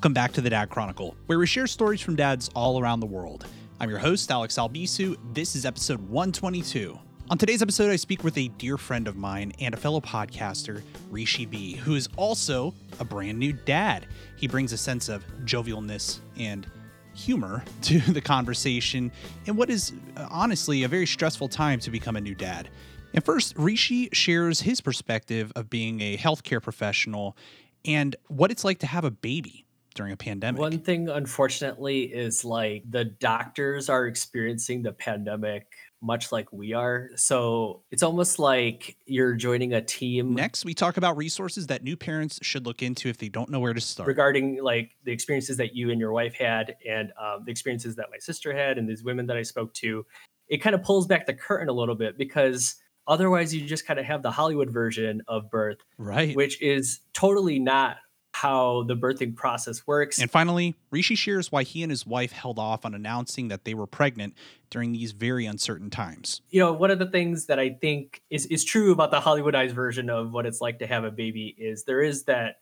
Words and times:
Welcome 0.00 0.14
back 0.14 0.32
to 0.32 0.40
the 0.40 0.48
Dad 0.48 0.70
Chronicle, 0.70 1.14
where 1.26 1.38
we 1.38 1.46
share 1.46 1.66
stories 1.66 2.00
from 2.00 2.16
dads 2.16 2.48
all 2.54 2.80
around 2.80 3.00
the 3.00 3.06
world. 3.06 3.44
I'm 3.80 3.90
your 3.90 3.98
host, 3.98 4.30
Alex 4.30 4.56
Albisu. 4.56 5.18
This 5.34 5.54
is 5.54 5.66
episode 5.66 6.00
122. 6.08 6.98
On 7.28 7.36
today's 7.36 7.60
episode, 7.60 7.90
I 7.90 7.96
speak 7.96 8.24
with 8.24 8.38
a 8.38 8.48
dear 8.48 8.78
friend 8.78 9.06
of 9.06 9.16
mine 9.16 9.52
and 9.60 9.74
a 9.74 9.76
fellow 9.76 10.00
podcaster, 10.00 10.80
Rishi 11.10 11.44
Bee, 11.44 11.74
who 11.74 11.96
is 11.96 12.08
also 12.16 12.72
a 12.98 13.04
brand 13.04 13.38
new 13.38 13.52
dad. 13.52 14.06
He 14.38 14.48
brings 14.48 14.72
a 14.72 14.78
sense 14.78 15.10
of 15.10 15.22
jovialness 15.44 16.20
and 16.38 16.66
humor 17.12 17.62
to 17.82 18.00
the 18.00 18.22
conversation 18.22 19.12
in 19.44 19.54
what 19.54 19.68
is 19.68 19.92
uh, 20.16 20.28
honestly 20.30 20.84
a 20.84 20.88
very 20.88 21.06
stressful 21.06 21.48
time 21.48 21.78
to 21.80 21.90
become 21.90 22.16
a 22.16 22.22
new 22.22 22.34
dad. 22.34 22.70
And 23.12 23.22
first, 23.22 23.54
Rishi 23.58 24.08
shares 24.14 24.60
his 24.60 24.80
perspective 24.80 25.52
of 25.56 25.68
being 25.68 26.00
a 26.00 26.16
healthcare 26.16 26.62
professional 26.62 27.36
and 27.84 28.16
what 28.28 28.50
it's 28.50 28.64
like 28.64 28.78
to 28.78 28.86
have 28.86 29.04
a 29.04 29.10
baby 29.10 29.66
during 29.94 30.12
a 30.12 30.16
pandemic. 30.16 30.60
One 30.60 30.78
thing, 30.78 31.08
unfortunately, 31.08 32.02
is 32.04 32.44
like 32.44 32.84
the 32.88 33.04
doctors 33.04 33.88
are 33.88 34.06
experiencing 34.06 34.82
the 34.82 34.92
pandemic 34.92 35.66
much 36.02 36.32
like 36.32 36.50
we 36.52 36.72
are. 36.72 37.10
So 37.16 37.82
it's 37.90 38.02
almost 38.02 38.38
like 38.38 38.96
you're 39.04 39.34
joining 39.34 39.74
a 39.74 39.82
team. 39.82 40.34
Next, 40.34 40.64
we 40.64 40.74
talk 40.74 40.96
about 40.96 41.16
resources 41.16 41.66
that 41.66 41.82
new 41.82 41.96
parents 41.96 42.38
should 42.42 42.64
look 42.66 42.82
into 42.82 43.08
if 43.08 43.18
they 43.18 43.28
don't 43.28 43.50
know 43.50 43.60
where 43.60 43.74
to 43.74 43.80
start. 43.80 44.06
Regarding 44.06 44.62
like 44.62 44.96
the 45.04 45.12
experiences 45.12 45.56
that 45.58 45.74
you 45.74 45.90
and 45.90 46.00
your 46.00 46.12
wife 46.12 46.34
had, 46.34 46.76
and 46.88 47.12
um, 47.20 47.44
the 47.44 47.50
experiences 47.50 47.96
that 47.96 48.06
my 48.10 48.18
sister 48.18 48.56
had, 48.56 48.78
and 48.78 48.88
these 48.88 49.04
women 49.04 49.26
that 49.26 49.36
I 49.36 49.42
spoke 49.42 49.74
to, 49.74 50.06
it 50.48 50.58
kind 50.58 50.74
of 50.74 50.82
pulls 50.82 51.06
back 51.06 51.26
the 51.26 51.34
curtain 51.34 51.68
a 51.68 51.72
little 51.72 51.94
bit 51.94 52.16
because 52.16 52.76
otherwise 53.06 53.54
you 53.54 53.66
just 53.66 53.86
kind 53.86 54.00
of 54.00 54.06
have 54.06 54.22
the 54.22 54.30
Hollywood 54.30 54.70
version 54.70 55.22
of 55.28 55.50
birth, 55.50 55.78
right? 55.98 56.34
Which 56.34 56.60
is 56.62 57.00
totally 57.12 57.58
not 57.58 57.98
how 58.32 58.84
the 58.84 58.96
birthing 58.96 59.34
process 59.34 59.86
works. 59.86 60.20
And 60.20 60.30
finally, 60.30 60.74
Rishi 60.90 61.14
shares 61.14 61.50
why 61.50 61.62
he 61.62 61.82
and 61.82 61.90
his 61.90 62.06
wife 62.06 62.32
held 62.32 62.58
off 62.58 62.84
on 62.84 62.94
announcing 62.94 63.48
that 63.48 63.64
they 63.64 63.74
were 63.74 63.86
pregnant 63.86 64.34
during 64.70 64.92
these 64.92 65.12
very 65.12 65.46
uncertain 65.46 65.90
times. 65.90 66.40
You 66.50 66.60
know, 66.60 66.72
one 66.72 66.90
of 66.90 66.98
the 66.98 67.10
things 67.10 67.46
that 67.46 67.58
I 67.58 67.70
think 67.70 68.22
is, 68.30 68.46
is 68.46 68.64
true 68.64 68.92
about 68.92 69.10
the 69.10 69.20
Hollywoodized 69.20 69.72
version 69.72 70.08
of 70.08 70.32
what 70.32 70.46
it's 70.46 70.60
like 70.60 70.78
to 70.78 70.86
have 70.86 71.04
a 71.04 71.10
baby 71.10 71.54
is 71.58 71.84
there 71.84 72.02
is 72.02 72.24
that 72.24 72.56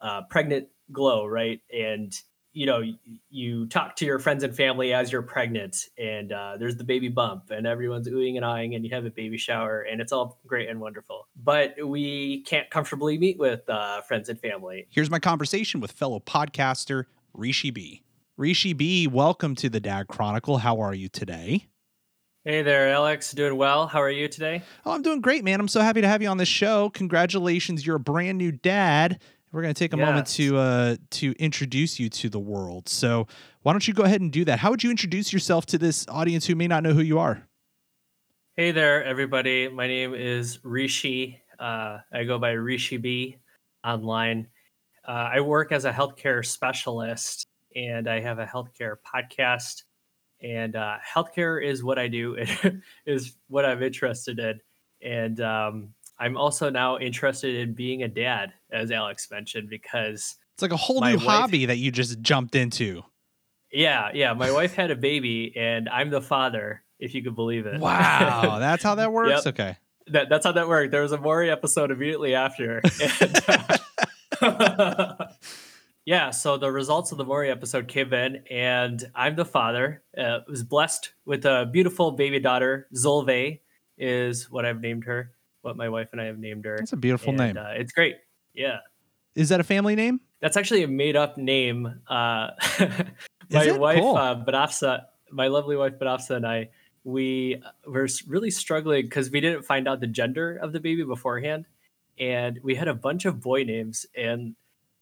uh, 0.00 0.22
pregnant 0.28 0.68
glow, 0.92 1.26
right? 1.26 1.60
And 1.72 2.12
you 2.54 2.66
know 2.66 2.82
you 3.30 3.66
talk 3.66 3.96
to 3.96 4.06
your 4.06 4.18
friends 4.18 4.44
and 4.44 4.56
family 4.56 4.94
as 4.94 5.10
you're 5.12 5.22
pregnant 5.22 5.88
and 5.98 6.32
uh, 6.32 6.56
there's 6.56 6.76
the 6.76 6.84
baby 6.84 7.08
bump 7.08 7.50
and 7.50 7.66
everyone's 7.66 8.08
oohing 8.08 8.36
and 8.36 8.44
eyeing 8.44 8.74
and 8.74 8.84
you 8.84 8.94
have 8.94 9.04
a 9.04 9.10
baby 9.10 9.36
shower 9.36 9.80
and 9.82 10.00
it's 10.00 10.12
all 10.12 10.40
great 10.46 10.68
and 10.68 10.80
wonderful 10.80 11.26
but 11.36 11.74
we 11.84 12.42
can't 12.42 12.70
comfortably 12.70 13.18
meet 13.18 13.38
with 13.38 13.68
uh, 13.68 14.00
friends 14.02 14.28
and 14.28 14.40
family 14.40 14.86
here's 14.88 15.10
my 15.10 15.18
conversation 15.18 15.80
with 15.80 15.90
fellow 15.92 16.20
podcaster 16.20 17.04
rishi 17.34 17.70
bee 17.70 18.02
rishi 18.36 18.72
bee 18.72 19.06
welcome 19.06 19.54
to 19.54 19.68
the 19.68 19.80
dad 19.80 20.06
chronicle 20.06 20.58
how 20.58 20.80
are 20.80 20.94
you 20.94 21.08
today 21.08 21.66
Hey 22.46 22.60
there, 22.60 22.90
Alex. 22.90 23.32
Doing 23.32 23.56
well. 23.56 23.86
How 23.86 24.02
are 24.02 24.10
you 24.10 24.28
today? 24.28 24.62
Oh, 24.84 24.92
I'm 24.92 25.00
doing 25.00 25.22
great, 25.22 25.44
man. 25.44 25.60
I'm 25.60 25.66
so 25.66 25.80
happy 25.80 26.02
to 26.02 26.08
have 26.08 26.20
you 26.20 26.28
on 26.28 26.36
the 26.36 26.44
show. 26.44 26.90
Congratulations, 26.90 27.86
you're 27.86 27.96
a 27.96 28.00
brand 28.00 28.36
new 28.36 28.52
dad. 28.52 29.18
We're 29.54 29.62
going 29.62 29.72
to 29.72 29.78
take 29.78 29.94
a 29.94 29.96
yes. 29.96 30.04
moment 30.04 30.26
to 30.26 30.56
uh, 30.56 30.96
to 31.10 31.32
introduce 31.38 32.00
you 32.00 32.08
to 32.08 32.28
the 32.28 32.40
world. 32.40 32.88
So, 32.88 33.28
why 33.62 33.72
don't 33.72 33.86
you 33.86 33.94
go 33.94 34.02
ahead 34.02 34.20
and 34.20 34.32
do 34.32 34.44
that? 34.46 34.58
How 34.58 34.70
would 34.70 34.82
you 34.82 34.90
introduce 34.90 35.32
yourself 35.32 35.64
to 35.66 35.78
this 35.78 36.04
audience 36.08 36.44
who 36.44 36.56
may 36.56 36.66
not 36.66 36.82
know 36.82 36.92
who 36.92 37.02
you 37.02 37.20
are? 37.20 37.46
Hey 38.56 38.72
there, 38.72 39.04
everybody. 39.04 39.68
My 39.68 39.86
name 39.86 40.12
is 40.12 40.58
Rishi. 40.64 41.40
Uh, 41.56 41.98
I 42.12 42.24
go 42.24 42.36
by 42.36 42.50
Rishi 42.50 42.96
Bee 42.96 43.38
online. 43.84 44.48
Uh, 45.06 45.30
I 45.34 45.40
work 45.40 45.70
as 45.70 45.84
a 45.84 45.92
healthcare 45.92 46.44
specialist, 46.44 47.46
and 47.76 48.08
I 48.08 48.18
have 48.18 48.40
a 48.40 48.46
healthcare 48.46 48.96
podcast. 49.06 49.84
And 50.42 50.74
uh, 50.74 50.96
healthcare 51.14 51.64
is 51.64 51.84
what 51.84 51.96
I 51.96 52.08
do. 52.08 52.36
It 52.64 52.82
is 53.06 53.36
what 53.46 53.64
I'm 53.64 53.84
interested 53.84 54.40
in. 54.40 54.60
And 55.00 55.40
um, 55.40 55.94
I'm 56.18 56.36
also 56.36 56.70
now 56.70 56.98
interested 56.98 57.56
in 57.56 57.74
being 57.74 58.02
a 58.02 58.08
dad, 58.08 58.52
as 58.70 58.90
Alex 58.90 59.28
mentioned, 59.30 59.68
because 59.68 60.36
it's 60.54 60.62
like 60.62 60.72
a 60.72 60.76
whole 60.76 61.00
new 61.00 61.16
wife, 61.16 61.22
hobby 61.22 61.66
that 61.66 61.78
you 61.78 61.90
just 61.90 62.20
jumped 62.20 62.54
into. 62.54 63.02
Yeah, 63.72 64.10
yeah. 64.14 64.32
My 64.34 64.52
wife 64.52 64.74
had 64.74 64.92
a 64.92 64.96
baby, 64.96 65.52
and 65.56 65.88
I'm 65.88 66.10
the 66.10 66.20
father, 66.20 66.84
if 67.00 67.14
you 67.14 67.22
could 67.22 67.34
believe 67.34 67.66
it. 67.66 67.80
Wow, 67.80 68.58
that's 68.60 68.84
how 68.84 68.94
that 68.94 69.12
works. 69.12 69.44
yep. 69.44 69.54
Okay, 69.54 69.76
that, 70.06 70.28
that's 70.28 70.46
how 70.46 70.52
that 70.52 70.68
worked. 70.68 70.92
There 70.92 71.02
was 71.02 71.12
a 71.12 71.18
Maury 71.18 71.50
episode 71.50 71.90
immediately 71.90 72.34
after. 72.34 72.80
And, 74.40 74.60
uh, 74.70 75.16
yeah, 76.04 76.30
so 76.30 76.56
the 76.56 76.70
results 76.70 77.12
of 77.12 77.18
the 77.18 77.24
Maury 77.24 77.50
episode 77.50 77.88
came 77.88 78.12
in, 78.12 78.42
and 78.50 79.02
I'm 79.14 79.36
the 79.36 79.44
father. 79.44 80.02
Uh, 80.16 80.40
was 80.48 80.64
blessed 80.64 81.12
with 81.24 81.46
a 81.46 81.68
beautiful 81.72 82.10
baby 82.10 82.40
daughter. 82.40 82.88
Zolve 82.94 83.60
is 83.96 84.50
what 84.50 84.66
I've 84.66 84.80
named 84.80 85.04
her 85.04 85.33
what 85.64 85.76
my 85.76 85.88
wife 85.88 86.08
and 86.12 86.20
I 86.20 86.24
have 86.24 86.38
named 86.38 86.64
her. 86.64 86.76
That's 86.78 86.92
a 86.92 86.96
beautiful 86.96 87.30
and, 87.30 87.38
name. 87.38 87.56
Uh, 87.56 87.70
it's 87.70 87.92
great. 87.92 88.16
Yeah. 88.52 88.78
Is 89.34 89.48
that 89.48 89.60
a 89.60 89.64
family 89.64 89.96
name? 89.96 90.20
That's 90.40 90.56
actually 90.56 90.82
a 90.82 90.88
made 90.88 91.16
up 91.16 91.38
name. 91.38 92.00
Uh, 92.08 92.50
my 93.50 93.72
wife, 93.72 93.98
cool. 93.98 94.16
uh, 94.16 94.44
Badafsa, 94.44 95.04
my 95.30 95.48
lovely 95.48 95.76
wife, 95.76 95.94
Badafsa, 95.98 96.36
and 96.36 96.46
I, 96.46 96.68
we 97.04 97.62
were 97.86 98.08
really 98.26 98.50
struggling 98.50 99.06
because 99.06 99.30
we 99.30 99.40
didn't 99.40 99.64
find 99.64 99.88
out 99.88 100.00
the 100.00 100.06
gender 100.06 100.56
of 100.56 100.72
the 100.72 100.80
baby 100.80 101.02
beforehand. 101.02 101.66
And 102.18 102.60
we 102.62 102.74
had 102.74 102.88
a 102.88 102.94
bunch 102.94 103.24
of 103.24 103.40
boy 103.40 103.64
names 103.64 104.06
and 104.16 104.54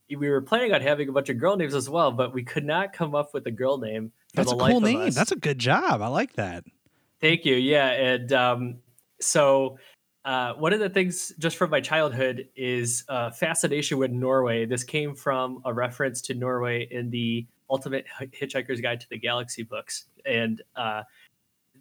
we 0.08 0.28
were 0.28 0.40
planning 0.40 0.72
on 0.72 0.80
having 0.80 1.08
a 1.08 1.12
bunch 1.12 1.28
of 1.28 1.38
girl 1.38 1.56
names 1.56 1.74
as 1.74 1.88
well, 1.88 2.10
but 2.10 2.32
we 2.32 2.42
could 2.42 2.64
not 2.64 2.92
come 2.92 3.14
up 3.14 3.32
with 3.34 3.46
a 3.46 3.50
girl 3.50 3.78
name. 3.78 4.12
That's 4.34 4.52
a 4.52 4.56
cool 4.56 4.80
name. 4.80 5.10
That's 5.10 5.32
a 5.32 5.36
good 5.36 5.58
job. 5.58 6.02
I 6.02 6.08
like 6.08 6.34
that. 6.34 6.64
Thank 7.20 7.44
you. 7.44 7.54
Yeah. 7.54 7.88
And 7.88 8.32
um, 8.32 8.76
so 9.20 9.78
uh, 10.24 10.52
one 10.54 10.72
of 10.72 10.80
the 10.80 10.88
things 10.88 11.32
just 11.38 11.56
from 11.56 11.70
my 11.70 11.80
childhood 11.80 12.48
is 12.54 13.04
uh, 13.08 13.30
fascination 13.30 13.98
with 13.98 14.10
Norway. 14.10 14.64
This 14.64 14.84
came 14.84 15.14
from 15.14 15.60
a 15.64 15.72
reference 15.72 16.20
to 16.22 16.34
Norway 16.34 16.86
in 16.90 17.10
the 17.10 17.46
Ultimate 17.68 18.04
Hitchhiker's 18.20 18.80
Guide 18.80 19.00
to 19.00 19.08
the 19.08 19.18
Galaxy 19.18 19.62
books, 19.62 20.04
and 20.24 20.62
uh, 20.76 21.02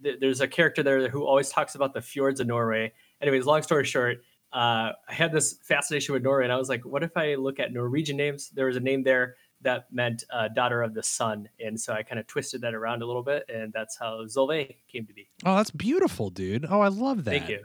th- 0.03 0.19
there's 0.19 0.41
a 0.41 0.47
character 0.47 0.81
there 0.81 1.09
who 1.09 1.25
always 1.25 1.49
talks 1.49 1.75
about 1.75 1.93
the 1.93 2.01
fjords 2.01 2.39
of 2.39 2.47
Norway. 2.47 2.93
Anyways, 3.21 3.45
long 3.45 3.61
story 3.61 3.85
short, 3.85 4.23
uh, 4.53 4.91
I 5.07 5.13
had 5.13 5.31
this 5.31 5.57
fascination 5.61 6.13
with 6.13 6.23
Norway, 6.23 6.45
and 6.45 6.53
I 6.53 6.57
was 6.57 6.69
like, 6.69 6.83
what 6.83 7.03
if 7.03 7.15
I 7.15 7.35
look 7.35 7.59
at 7.59 7.71
Norwegian 7.73 8.17
names? 8.17 8.49
There 8.49 8.65
was 8.65 8.75
a 8.75 8.79
name 8.79 9.03
there 9.03 9.35
that 9.61 9.85
meant 9.91 10.23
uh, 10.33 10.47
daughter 10.47 10.81
of 10.81 10.93
the 10.93 11.03
sun, 11.03 11.47
and 11.59 11.79
so 11.79 11.93
I 11.93 12.01
kind 12.01 12.19
of 12.19 12.25
twisted 12.25 12.61
that 12.61 12.73
around 12.73 13.03
a 13.03 13.05
little 13.05 13.21
bit, 13.21 13.45
and 13.53 13.71
that's 13.71 13.97
how 13.97 14.25
Zolve 14.25 14.75
came 14.91 15.05
to 15.05 15.13
be. 15.13 15.29
Oh, 15.45 15.57
that's 15.57 15.71
beautiful, 15.71 16.31
dude. 16.31 16.65
Oh, 16.67 16.81
I 16.81 16.87
love 16.87 17.25
that. 17.25 17.31
Thank 17.31 17.49
you. 17.49 17.63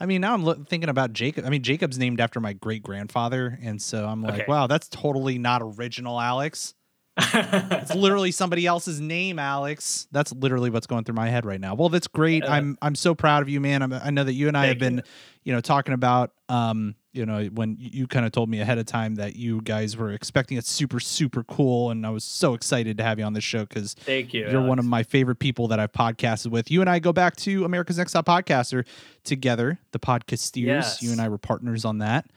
I 0.00 0.06
mean, 0.06 0.22
now 0.22 0.32
I'm 0.32 0.42
lo- 0.42 0.64
thinking 0.66 0.88
about 0.88 1.12
Jacob. 1.12 1.44
I 1.44 1.50
mean, 1.50 1.62
Jacob's 1.62 1.98
named 1.98 2.20
after 2.20 2.40
my 2.40 2.54
great 2.54 2.82
grandfather, 2.82 3.58
and 3.62 3.80
so 3.80 4.06
I'm 4.06 4.22
like, 4.22 4.34
okay. 4.34 4.44
wow, 4.48 4.66
that's 4.66 4.88
totally 4.88 5.38
not 5.38 5.60
original, 5.62 6.18
Alex. 6.18 6.74
it's 7.82 7.94
literally 7.94 8.30
somebody 8.30 8.66
else's 8.66 9.00
name, 9.00 9.38
Alex. 9.38 10.08
That's 10.12 10.32
literally 10.32 10.70
what's 10.70 10.86
going 10.86 11.04
through 11.04 11.14
my 11.14 11.28
head 11.28 11.44
right 11.44 11.60
now. 11.60 11.74
Well, 11.74 11.88
that's 11.88 12.08
great. 12.08 12.44
Uh, 12.44 12.52
I'm 12.52 12.78
I'm 12.80 12.94
so 12.94 13.14
proud 13.14 13.42
of 13.42 13.48
you, 13.48 13.60
man. 13.60 13.82
I'm, 13.82 13.92
i 13.92 14.10
know 14.10 14.24
that 14.24 14.32
you 14.32 14.48
and 14.48 14.56
I 14.56 14.66
have 14.66 14.78
been, 14.78 14.96
you. 14.96 15.02
you 15.44 15.52
know, 15.52 15.60
talking 15.60 15.94
about 15.94 16.32
um 16.48 16.94
you 17.12 17.26
know, 17.26 17.44
when 17.46 17.76
you 17.78 18.06
kind 18.06 18.24
of 18.24 18.32
told 18.32 18.48
me 18.48 18.60
ahead 18.60 18.78
of 18.78 18.86
time 18.86 19.16
that 19.16 19.34
you 19.34 19.60
guys 19.62 19.96
were 19.96 20.12
expecting 20.12 20.56
it 20.56 20.64
super, 20.64 21.00
super 21.00 21.42
cool. 21.42 21.90
And 21.90 22.06
I 22.06 22.10
was 22.10 22.22
so 22.22 22.54
excited 22.54 22.98
to 22.98 23.02
have 23.02 23.18
you 23.18 23.24
on 23.24 23.32
the 23.32 23.40
show 23.40 23.64
because 23.64 23.94
thank 23.94 24.32
you. 24.32 24.42
You're 24.42 24.58
Alex. 24.58 24.68
one 24.68 24.78
of 24.78 24.84
my 24.84 25.02
favorite 25.02 25.40
people 25.40 25.66
that 25.68 25.80
I've 25.80 25.92
podcasted 25.92 26.48
with. 26.48 26.70
You 26.70 26.80
and 26.80 26.88
I 26.88 27.00
go 27.00 27.12
back 27.12 27.34
to 27.36 27.64
America's 27.64 27.98
Next 27.98 28.12
Top 28.12 28.26
Podcaster 28.26 28.86
together, 29.24 29.80
the 29.90 29.98
Podcasteers. 29.98 30.66
Yes. 30.66 31.02
You 31.02 31.10
and 31.10 31.20
I 31.20 31.28
were 31.28 31.38
partners 31.38 31.84
on 31.84 31.98
that. 31.98 32.30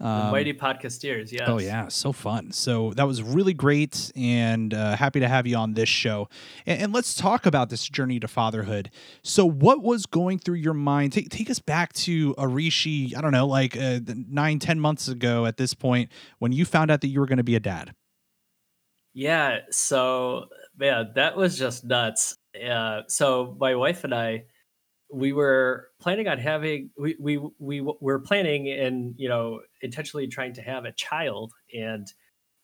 Um, 0.00 0.32
Mighty 0.32 0.52
Podcasteers, 0.52 1.30
yes. 1.30 1.42
Oh 1.46 1.58
yeah, 1.58 1.86
so 1.88 2.12
fun. 2.12 2.50
So 2.50 2.92
that 2.96 3.06
was 3.06 3.22
really 3.22 3.54
great, 3.54 4.10
and 4.16 4.74
uh, 4.74 4.96
happy 4.96 5.20
to 5.20 5.28
have 5.28 5.46
you 5.46 5.56
on 5.56 5.74
this 5.74 5.88
show. 5.88 6.28
And, 6.66 6.82
and, 6.82 6.92
let's 6.92 7.14
talk 7.14 7.46
about 7.46 7.70
this 7.70 7.88
journey 7.88 8.18
to 8.18 8.26
fatherhood. 8.26 8.90
So, 9.22 9.46
what 9.46 9.82
was 9.82 10.06
going 10.06 10.40
through 10.40 10.56
your 10.56 10.74
mind? 10.74 11.12
Take 11.12 11.28
take 11.28 11.48
us 11.48 11.60
back 11.60 11.92
to 11.92 12.34
Arishi. 12.34 13.16
I 13.16 13.20
don't 13.20 13.30
know, 13.30 13.46
like 13.46 13.76
uh, 13.76 14.00
nine, 14.06 14.58
ten 14.58 14.80
months 14.80 15.06
ago 15.06 15.46
at 15.46 15.58
this 15.58 15.74
point 15.74 16.10
when 16.40 16.50
you 16.50 16.64
found 16.64 16.90
out 16.90 17.00
that 17.02 17.08
you 17.08 17.20
were 17.20 17.26
going 17.26 17.38
to 17.38 17.44
be 17.44 17.54
a 17.54 17.60
dad. 17.60 17.94
Yeah. 19.12 19.58
So 19.70 20.46
yeah, 20.80 21.04
that 21.14 21.36
was 21.36 21.56
just 21.56 21.84
nuts. 21.84 22.36
Uh, 22.68 23.02
so 23.06 23.56
my 23.60 23.76
wife 23.76 24.02
and 24.02 24.12
I 24.12 24.44
we 25.12 25.32
were 25.32 25.88
planning 26.00 26.28
on 26.28 26.38
having 26.38 26.90
we 26.98 27.16
we 27.18 27.38
we 27.58 27.80
were 27.80 28.18
planning 28.18 28.68
and 28.70 29.14
you 29.16 29.28
know 29.28 29.60
intentionally 29.82 30.26
trying 30.26 30.52
to 30.54 30.62
have 30.62 30.84
a 30.84 30.92
child 30.92 31.52
and 31.72 32.06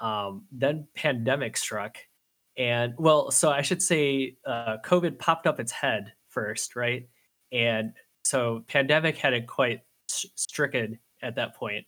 um, 0.00 0.46
then 0.50 0.86
pandemic 0.94 1.56
struck 1.56 1.98
and 2.56 2.94
well 2.98 3.30
so 3.30 3.50
i 3.50 3.62
should 3.62 3.82
say 3.82 4.36
uh, 4.46 4.76
covid 4.84 5.18
popped 5.18 5.46
up 5.46 5.60
its 5.60 5.72
head 5.72 6.12
first 6.28 6.74
right 6.76 7.08
and 7.52 7.92
so 8.24 8.64
pandemic 8.68 9.16
hadn't 9.16 9.46
quite 9.46 9.80
stricken 10.08 10.98
at 11.22 11.36
that 11.36 11.54
point 11.54 11.84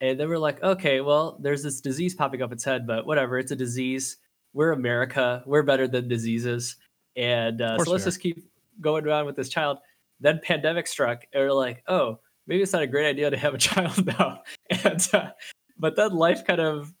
And 0.00 0.20
then 0.20 0.28
we're 0.28 0.38
like, 0.38 0.62
okay, 0.62 1.00
well, 1.00 1.38
there's 1.40 1.62
this 1.62 1.80
disease 1.80 2.14
popping 2.14 2.42
up 2.42 2.52
its 2.52 2.64
head, 2.64 2.86
but 2.86 3.06
whatever, 3.06 3.38
it's 3.38 3.50
a 3.52 3.56
disease. 3.56 4.18
We're 4.52 4.72
America. 4.72 5.42
We're 5.46 5.62
better 5.62 5.88
than 5.88 6.08
diseases. 6.08 6.76
And 7.16 7.62
uh, 7.62 7.78
so 7.82 7.90
let's 7.90 8.04
just 8.04 8.20
keep 8.20 8.44
going 8.80 9.06
around 9.06 9.26
with 9.26 9.36
this 9.36 9.48
child. 9.48 9.78
Then 10.20 10.40
pandemic 10.42 10.86
struck, 10.86 11.24
and 11.32 11.42
we're 11.42 11.52
like, 11.52 11.82
oh, 11.88 12.20
maybe 12.46 12.62
it's 12.62 12.72
not 12.72 12.82
a 12.82 12.86
great 12.86 13.08
idea 13.08 13.30
to 13.30 13.36
have 13.36 13.54
a 13.54 13.58
child 13.58 14.06
now. 14.06 14.42
And 14.70 15.06
uh, 15.12 15.30
but 15.78 15.96
then 15.96 16.12
life 16.12 16.44
kind 16.44 16.60
of 16.60 16.92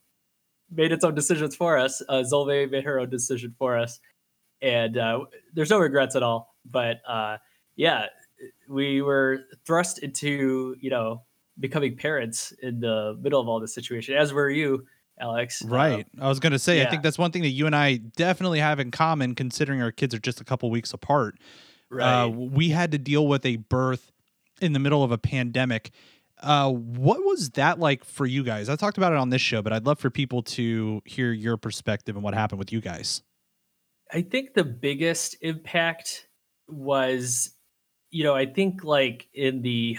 made 0.70 0.92
its 0.92 1.04
own 1.04 1.14
decisions 1.14 1.54
for 1.56 1.78
us. 1.78 2.02
Uh, 2.08 2.22
Zolve 2.30 2.70
made 2.70 2.84
her 2.84 2.98
own 2.98 3.10
decision 3.10 3.54
for 3.58 3.78
us, 3.78 4.00
and 4.60 4.96
uh, 4.96 5.20
there's 5.54 5.70
no 5.70 5.78
regrets 5.78 6.16
at 6.16 6.22
all. 6.22 6.54
But 6.64 6.98
uh, 7.08 7.38
yeah, 7.76 8.06
we 8.68 9.02
were 9.02 9.40
thrust 9.64 9.98
into 9.98 10.76
you 10.80 10.90
know 10.90 11.22
becoming 11.58 11.96
parents 11.96 12.52
in 12.62 12.80
the 12.80 13.18
middle 13.20 13.40
of 13.40 13.48
all 13.48 13.60
this 13.60 13.74
situation, 13.74 14.14
as 14.14 14.32
were 14.32 14.50
you, 14.50 14.84
Alex. 15.18 15.62
Right. 15.62 16.06
Um, 16.16 16.22
I 16.22 16.28
was 16.28 16.40
going 16.40 16.52
to 16.52 16.58
say, 16.58 16.78
yeah. 16.78 16.86
I 16.86 16.90
think 16.90 17.02
that's 17.02 17.18
one 17.18 17.32
thing 17.32 17.42
that 17.42 17.50
you 17.50 17.66
and 17.66 17.74
I 17.74 17.96
definitely 17.96 18.60
have 18.60 18.78
in 18.78 18.90
common, 18.90 19.34
considering 19.34 19.82
our 19.82 19.92
kids 19.92 20.14
are 20.14 20.18
just 20.18 20.40
a 20.40 20.44
couple 20.44 20.70
weeks 20.70 20.92
apart. 20.92 21.38
Right. 21.90 22.24
Uh, 22.24 22.28
we 22.28 22.70
had 22.70 22.92
to 22.92 22.98
deal 22.98 23.26
with 23.26 23.46
a 23.46 23.56
birth 23.56 24.12
in 24.60 24.72
the 24.72 24.78
middle 24.78 25.02
of 25.02 25.12
a 25.12 25.18
pandemic. 25.18 25.90
Uh, 26.42 26.70
what 26.70 27.24
was 27.24 27.50
that 27.50 27.78
like 27.78 28.04
for 28.04 28.26
you 28.26 28.42
guys? 28.42 28.68
I 28.68 28.76
talked 28.76 28.98
about 28.98 29.12
it 29.12 29.18
on 29.18 29.30
this 29.30 29.40
show, 29.40 29.62
but 29.62 29.72
I'd 29.72 29.86
love 29.86 29.98
for 29.98 30.10
people 30.10 30.42
to 30.42 31.00
hear 31.06 31.32
your 31.32 31.56
perspective 31.56 32.14
and 32.14 32.22
what 32.22 32.34
happened 32.34 32.58
with 32.58 32.72
you 32.72 32.80
guys. 32.80 33.22
I 34.12 34.22
think 34.22 34.54
the 34.54 34.64
biggest 34.64 35.36
impact 35.40 36.28
was, 36.68 37.54
you 38.10 38.22
know, 38.22 38.34
I 38.34 38.46
think 38.46 38.84
like 38.84 39.28
in 39.32 39.62
the 39.62 39.96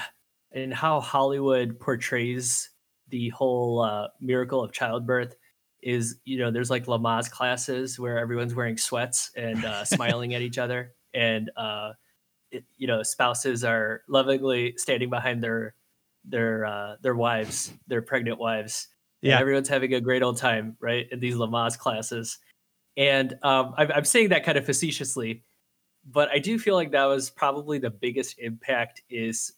in 0.52 0.72
how 0.72 1.02
Hollywood 1.02 1.80
portrays 1.80 2.70
the 3.10 3.30
whole 3.30 3.82
uh, 3.82 4.08
miracle 4.20 4.64
of 4.64 4.72
childbirth 4.72 5.36
is, 5.82 6.18
you 6.26 6.38
know, 6.38 6.52
there's 6.52 6.70
like 6.70 6.86
Lamaze 6.86 7.30
classes 7.30 8.00
where 8.00 8.18
everyone's 8.18 8.56
wearing 8.56 8.78
sweats 8.78 9.32
and 9.36 9.64
uh, 9.64 9.86
smiling 9.86 10.34
at 10.34 10.42
each 10.42 10.58
other, 10.58 10.94
and 11.14 11.52
uh, 11.56 11.94
it, 12.52 12.66
you 12.78 12.88
know, 12.88 13.04
spouses 13.04 13.64
are 13.64 14.02
lovingly 14.08 14.74
standing 14.78 15.10
behind 15.10 15.44
their 15.44 15.76
their 16.26 16.66
uh, 16.66 16.96
their 17.02 17.16
wives, 17.16 17.72
their 17.88 18.02
pregnant 18.02 18.40
wives. 18.40 18.88
Yeah, 19.22 19.40
everyone's 19.40 19.70
having 19.70 19.94
a 19.94 20.02
great 20.02 20.24
old 20.24 20.38
time, 20.38 20.78
right? 20.80 21.08
In 21.12 21.20
these 21.20 21.36
Lamaze 21.36 21.78
classes, 21.78 22.40
and 22.96 23.34
um, 23.44 23.74
I'm, 23.78 23.92
I'm 23.92 24.06
saying 24.06 24.30
that 24.30 24.44
kind 24.44 24.58
of 24.58 24.66
facetiously, 24.66 25.44
but 26.06 26.30
I 26.30 26.40
do 26.40 26.60
feel 26.60 26.76
like 26.76 26.92
that 26.92 27.06
was 27.06 27.30
probably 27.30 27.80
the 27.80 27.90
biggest 27.90 28.38
impact. 28.40 29.02
Is 29.10 29.54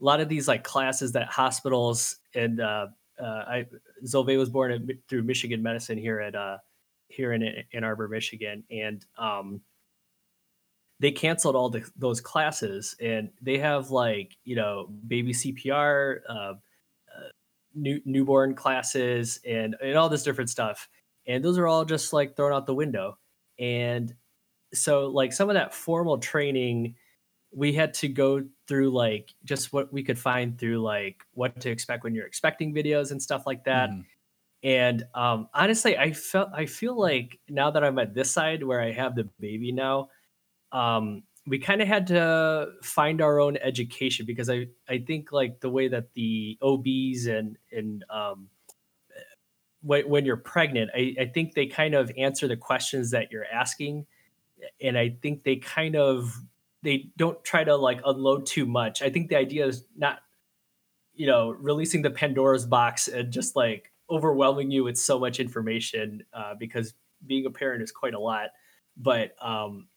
a 0.00 0.04
lot 0.04 0.20
of 0.20 0.28
these 0.28 0.48
like 0.48 0.64
classes 0.64 1.12
that 1.12 1.28
hospitals 1.28 2.16
and 2.34 2.60
uh, 2.60 2.86
uh, 3.22 3.24
I 3.24 3.66
was 4.02 4.50
born 4.50 4.72
at, 4.72 4.80
through 5.08 5.22
Michigan 5.22 5.62
Medicine 5.62 5.98
here 5.98 6.20
at 6.20 6.34
uh, 6.34 6.58
here 7.08 7.32
in 7.32 7.42
Ann 7.72 7.84
Arbor, 7.84 8.08
Michigan, 8.08 8.64
and 8.70 9.04
um, 9.18 9.60
they 11.00 11.12
canceled 11.12 11.56
all 11.56 11.68
the, 11.68 11.88
those 11.96 12.20
classes 12.20 12.96
and 13.00 13.30
they 13.42 13.58
have 13.58 13.90
like 13.90 14.36
you 14.44 14.56
know 14.56 14.88
baby 15.06 15.32
cpr 15.32 16.20
uh, 16.28 16.32
uh, 16.32 16.54
new, 17.74 18.00
newborn 18.04 18.54
classes 18.54 19.40
and, 19.46 19.76
and 19.82 19.96
all 19.96 20.08
this 20.08 20.22
different 20.22 20.50
stuff 20.50 20.88
and 21.26 21.44
those 21.44 21.58
are 21.58 21.66
all 21.66 21.84
just 21.84 22.12
like 22.12 22.36
thrown 22.36 22.52
out 22.52 22.66
the 22.66 22.74
window 22.74 23.18
and 23.58 24.14
so 24.72 25.06
like 25.06 25.32
some 25.32 25.50
of 25.50 25.54
that 25.54 25.74
formal 25.74 26.18
training 26.18 26.94
we 27.54 27.72
had 27.72 27.94
to 27.94 28.08
go 28.08 28.42
through 28.66 28.90
like 28.90 29.32
just 29.44 29.72
what 29.72 29.92
we 29.92 30.02
could 30.02 30.18
find 30.18 30.58
through 30.58 30.78
like 30.78 31.22
what 31.32 31.60
to 31.60 31.70
expect 31.70 32.04
when 32.04 32.14
you're 32.14 32.26
expecting 32.26 32.74
videos 32.74 33.10
and 33.10 33.22
stuff 33.22 33.46
like 33.46 33.64
that 33.64 33.90
mm. 33.90 34.04
and 34.62 35.04
um 35.14 35.48
honestly 35.54 35.96
i 35.96 36.12
felt 36.12 36.48
i 36.54 36.66
feel 36.66 36.98
like 36.98 37.38
now 37.48 37.70
that 37.70 37.84
i'm 37.84 37.98
at 37.98 38.14
this 38.14 38.30
side 38.30 38.62
where 38.62 38.80
i 38.80 38.90
have 38.90 39.14
the 39.14 39.24
baby 39.38 39.70
now 39.70 40.08
um, 40.74 41.22
we 41.46 41.58
kind 41.58 41.80
of 41.80 41.88
had 41.88 42.06
to 42.08 42.72
find 42.82 43.20
our 43.20 43.38
own 43.38 43.56
education 43.58 44.26
because 44.26 44.50
I, 44.50 44.66
I 44.88 44.98
think 44.98 45.30
like 45.30 45.60
the 45.60 45.70
way 45.70 45.88
that 45.88 46.12
the 46.14 46.58
OBs 46.60 47.26
and 47.26 47.56
and 47.70 48.04
um, 48.10 48.48
when, 49.82 50.08
when 50.08 50.24
you're 50.24 50.38
pregnant, 50.38 50.90
I, 50.94 51.14
I 51.20 51.26
think 51.26 51.54
they 51.54 51.66
kind 51.66 51.94
of 51.94 52.10
answer 52.16 52.48
the 52.48 52.56
questions 52.56 53.10
that 53.10 53.30
you're 53.30 53.44
asking, 53.44 54.06
and 54.80 54.96
I 54.96 55.16
think 55.22 55.44
they 55.44 55.56
kind 55.56 55.96
of 55.96 56.34
they 56.84 57.10
don't 57.16 57.42
try 57.42 57.64
to 57.64 57.74
like 57.74 58.00
unload 58.04 58.46
too 58.46 58.66
much. 58.66 59.02
I 59.02 59.10
think 59.10 59.30
the 59.30 59.36
idea 59.36 59.66
is 59.66 59.84
not, 59.96 60.20
you 61.14 61.26
know, 61.26 61.50
releasing 61.50 62.02
the 62.02 62.10
Pandora's 62.10 62.66
box 62.66 63.08
and 63.08 63.32
just 63.32 63.56
like 63.56 63.90
overwhelming 64.10 64.70
you 64.70 64.84
with 64.84 64.98
so 64.98 65.18
much 65.18 65.40
information 65.40 66.22
uh, 66.34 66.54
because 66.58 66.94
being 67.26 67.46
a 67.46 67.50
parent 67.50 67.82
is 67.82 67.90
quite 67.90 68.14
a 68.14 68.20
lot. 68.20 68.50
But 68.96 69.34
um, 69.42 69.88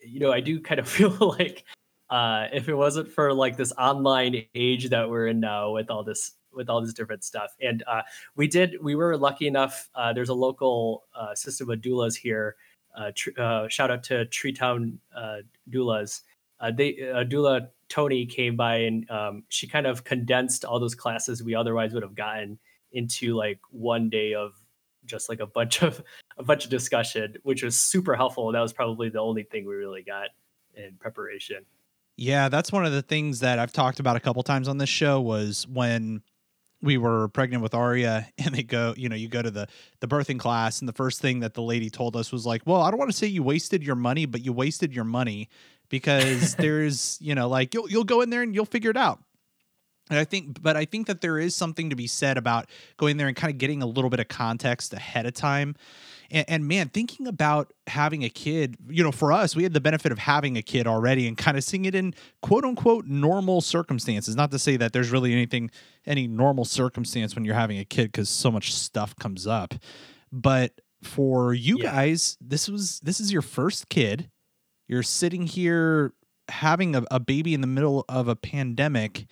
you 0.00 0.20
know, 0.20 0.32
I 0.32 0.40
do 0.40 0.60
kind 0.60 0.80
of 0.80 0.88
feel 0.98 1.16
like 1.38 1.64
uh, 2.10 2.48
if 2.52 2.68
it 2.68 2.74
wasn't 2.74 3.10
for 3.10 3.32
like 3.32 3.56
this 3.56 3.72
online 3.78 4.44
age 4.54 4.88
that 4.88 5.08
we're 5.08 5.28
in 5.28 5.40
now 5.40 5.72
with 5.72 5.90
all 5.90 6.02
this 6.02 6.32
with 6.54 6.68
all 6.68 6.82
this 6.82 6.92
different 6.92 7.24
stuff, 7.24 7.54
and 7.60 7.82
uh, 7.86 8.02
we 8.36 8.46
did 8.46 8.76
we 8.82 8.94
were 8.94 9.16
lucky 9.16 9.46
enough. 9.46 9.88
Uh, 9.94 10.12
there's 10.12 10.28
a 10.28 10.34
local 10.34 11.04
uh, 11.14 11.34
system 11.34 11.70
of 11.70 11.80
doulas 11.80 12.16
here. 12.16 12.56
Uh, 12.94 13.10
tr- 13.14 13.38
uh, 13.38 13.68
shout 13.68 13.90
out 13.90 14.02
to 14.04 14.26
Treetown 14.26 14.98
doulas. 15.70 16.22
they 16.74 16.94
doula 16.94 17.68
Tony 17.88 18.24
came 18.24 18.56
by 18.56 18.76
and 18.76 19.10
um, 19.10 19.44
she 19.48 19.66
kind 19.66 19.86
of 19.86 20.04
condensed 20.04 20.64
all 20.64 20.80
those 20.80 20.94
classes 20.94 21.42
we 21.42 21.54
otherwise 21.54 21.92
would 21.92 22.02
have 22.02 22.14
gotten 22.14 22.58
into 22.92 23.34
like 23.34 23.60
one 23.70 24.08
day 24.08 24.34
of 24.34 24.54
just 25.04 25.28
like 25.28 25.40
a 25.40 25.46
bunch 25.46 25.82
of 25.82 26.02
a 26.38 26.42
bunch 26.42 26.64
of 26.64 26.70
discussion, 26.70 27.36
which 27.42 27.62
was 27.62 27.78
super 27.78 28.14
helpful. 28.14 28.50
That 28.52 28.60
was 28.60 28.72
probably 28.72 29.08
the 29.08 29.20
only 29.20 29.42
thing 29.42 29.66
we 29.66 29.74
really 29.74 30.02
got 30.02 30.28
in 30.74 30.96
preparation. 30.98 31.64
Yeah, 32.16 32.48
that's 32.48 32.72
one 32.72 32.86
of 32.86 32.92
the 32.92 33.02
things 33.02 33.40
that 33.40 33.58
I've 33.58 33.72
talked 33.72 34.00
about 34.00 34.16
a 34.16 34.20
couple 34.20 34.42
times 34.42 34.68
on 34.68 34.78
this 34.78 34.88
show 34.88 35.20
was 35.20 35.66
when 35.66 36.22
we 36.82 36.98
were 36.98 37.28
pregnant 37.28 37.62
with 37.62 37.74
Aria 37.74 38.28
and 38.38 38.54
they 38.54 38.62
go, 38.62 38.94
you 38.96 39.08
know, 39.08 39.16
you 39.16 39.28
go 39.28 39.40
to 39.40 39.50
the 39.50 39.68
the 40.00 40.08
birthing 40.08 40.38
class 40.38 40.80
and 40.80 40.88
the 40.88 40.92
first 40.92 41.20
thing 41.20 41.40
that 41.40 41.54
the 41.54 41.62
lady 41.62 41.88
told 41.88 42.16
us 42.16 42.32
was 42.32 42.44
like, 42.44 42.62
"Well, 42.66 42.82
I 42.82 42.90
don't 42.90 42.98
want 42.98 43.10
to 43.10 43.16
say 43.16 43.26
you 43.26 43.42
wasted 43.42 43.82
your 43.82 43.96
money, 43.96 44.26
but 44.26 44.44
you 44.44 44.52
wasted 44.52 44.92
your 44.92 45.04
money 45.04 45.48
because 45.88 46.54
there's, 46.56 47.18
you 47.20 47.34
know, 47.34 47.48
like 47.48 47.72
you'll 47.72 47.88
you'll 47.88 48.04
go 48.04 48.20
in 48.20 48.30
there 48.30 48.42
and 48.42 48.54
you'll 48.54 48.66
figure 48.66 48.90
it 48.90 48.96
out." 48.96 49.20
And 50.12 50.20
I 50.20 50.24
think, 50.24 50.62
but 50.62 50.76
I 50.76 50.84
think 50.84 51.06
that 51.06 51.22
there 51.22 51.38
is 51.38 51.56
something 51.56 51.88
to 51.88 51.96
be 51.96 52.06
said 52.06 52.36
about 52.36 52.68
going 52.98 53.16
there 53.16 53.28
and 53.28 53.36
kind 53.36 53.50
of 53.50 53.56
getting 53.56 53.82
a 53.82 53.86
little 53.86 54.10
bit 54.10 54.20
of 54.20 54.28
context 54.28 54.92
ahead 54.92 55.24
of 55.24 55.32
time. 55.32 55.74
And, 56.30 56.44
and, 56.48 56.68
man, 56.68 56.90
thinking 56.90 57.26
about 57.26 57.72
having 57.86 58.22
a 58.22 58.28
kid, 58.28 58.76
you 58.90 59.02
know, 59.02 59.10
for 59.10 59.32
us, 59.32 59.56
we 59.56 59.62
had 59.62 59.72
the 59.72 59.80
benefit 59.80 60.12
of 60.12 60.18
having 60.18 60.58
a 60.58 60.62
kid 60.62 60.86
already 60.86 61.26
and 61.26 61.36
kind 61.36 61.56
of 61.56 61.64
seeing 61.64 61.86
it 61.86 61.94
in 61.94 62.14
quote 62.42 62.64
unquote 62.64 63.06
normal 63.06 63.62
circumstances. 63.62 64.36
Not 64.36 64.50
to 64.50 64.58
say 64.58 64.76
that 64.76 64.92
there's 64.92 65.10
really 65.10 65.32
anything, 65.32 65.70
any 66.04 66.26
normal 66.26 66.66
circumstance 66.66 67.34
when 67.34 67.46
you're 67.46 67.54
having 67.54 67.78
a 67.78 67.84
kid 67.84 68.12
because 68.12 68.28
so 68.28 68.50
much 68.50 68.74
stuff 68.74 69.16
comes 69.16 69.46
up. 69.46 69.74
But 70.30 70.78
for 71.02 71.54
you 71.54 71.78
yeah. 71.78 71.90
guys, 71.90 72.36
this 72.38 72.68
was, 72.68 73.00
this 73.00 73.18
is 73.18 73.32
your 73.32 73.42
first 73.42 73.88
kid. 73.88 74.30
You're 74.88 75.02
sitting 75.02 75.46
here 75.46 76.12
having 76.48 76.94
a, 76.96 77.04
a 77.10 77.18
baby 77.18 77.54
in 77.54 77.62
the 77.62 77.66
middle 77.66 78.04
of 78.10 78.28
a 78.28 78.36
pandemic 78.36 79.26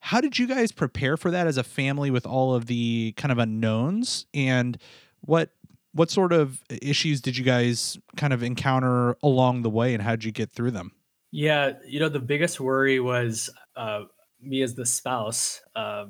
how 0.00 0.20
did 0.20 0.38
you 0.38 0.46
guys 0.46 0.72
prepare 0.72 1.16
for 1.16 1.30
that 1.30 1.46
as 1.46 1.56
a 1.56 1.62
family 1.62 2.10
with 2.10 2.26
all 2.26 2.54
of 2.54 2.66
the 2.66 3.12
kind 3.16 3.32
of 3.32 3.38
unknowns 3.38 4.26
and 4.34 4.78
what 5.20 5.50
what 5.92 6.10
sort 6.10 6.32
of 6.32 6.62
issues 6.82 7.20
did 7.22 7.38
you 7.38 7.44
guys 7.44 7.98
kind 8.16 8.32
of 8.32 8.42
encounter 8.42 9.16
along 9.22 9.62
the 9.62 9.70
way 9.70 9.94
and 9.94 10.02
how 10.02 10.10
did 10.10 10.24
you 10.24 10.32
get 10.32 10.52
through 10.52 10.70
them? 10.70 10.92
Yeah, 11.32 11.72
you 11.86 12.00
know, 12.00 12.10
the 12.10 12.20
biggest 12.20 12.60
worry 12.60 13.00
was 13.00 13.50
uh, 13.76 14.02
me 14.40 14.62
as 14.62 14.74
the 14.74 14.84
spouse. 14.84 15.62
Uh, 15.74 16.06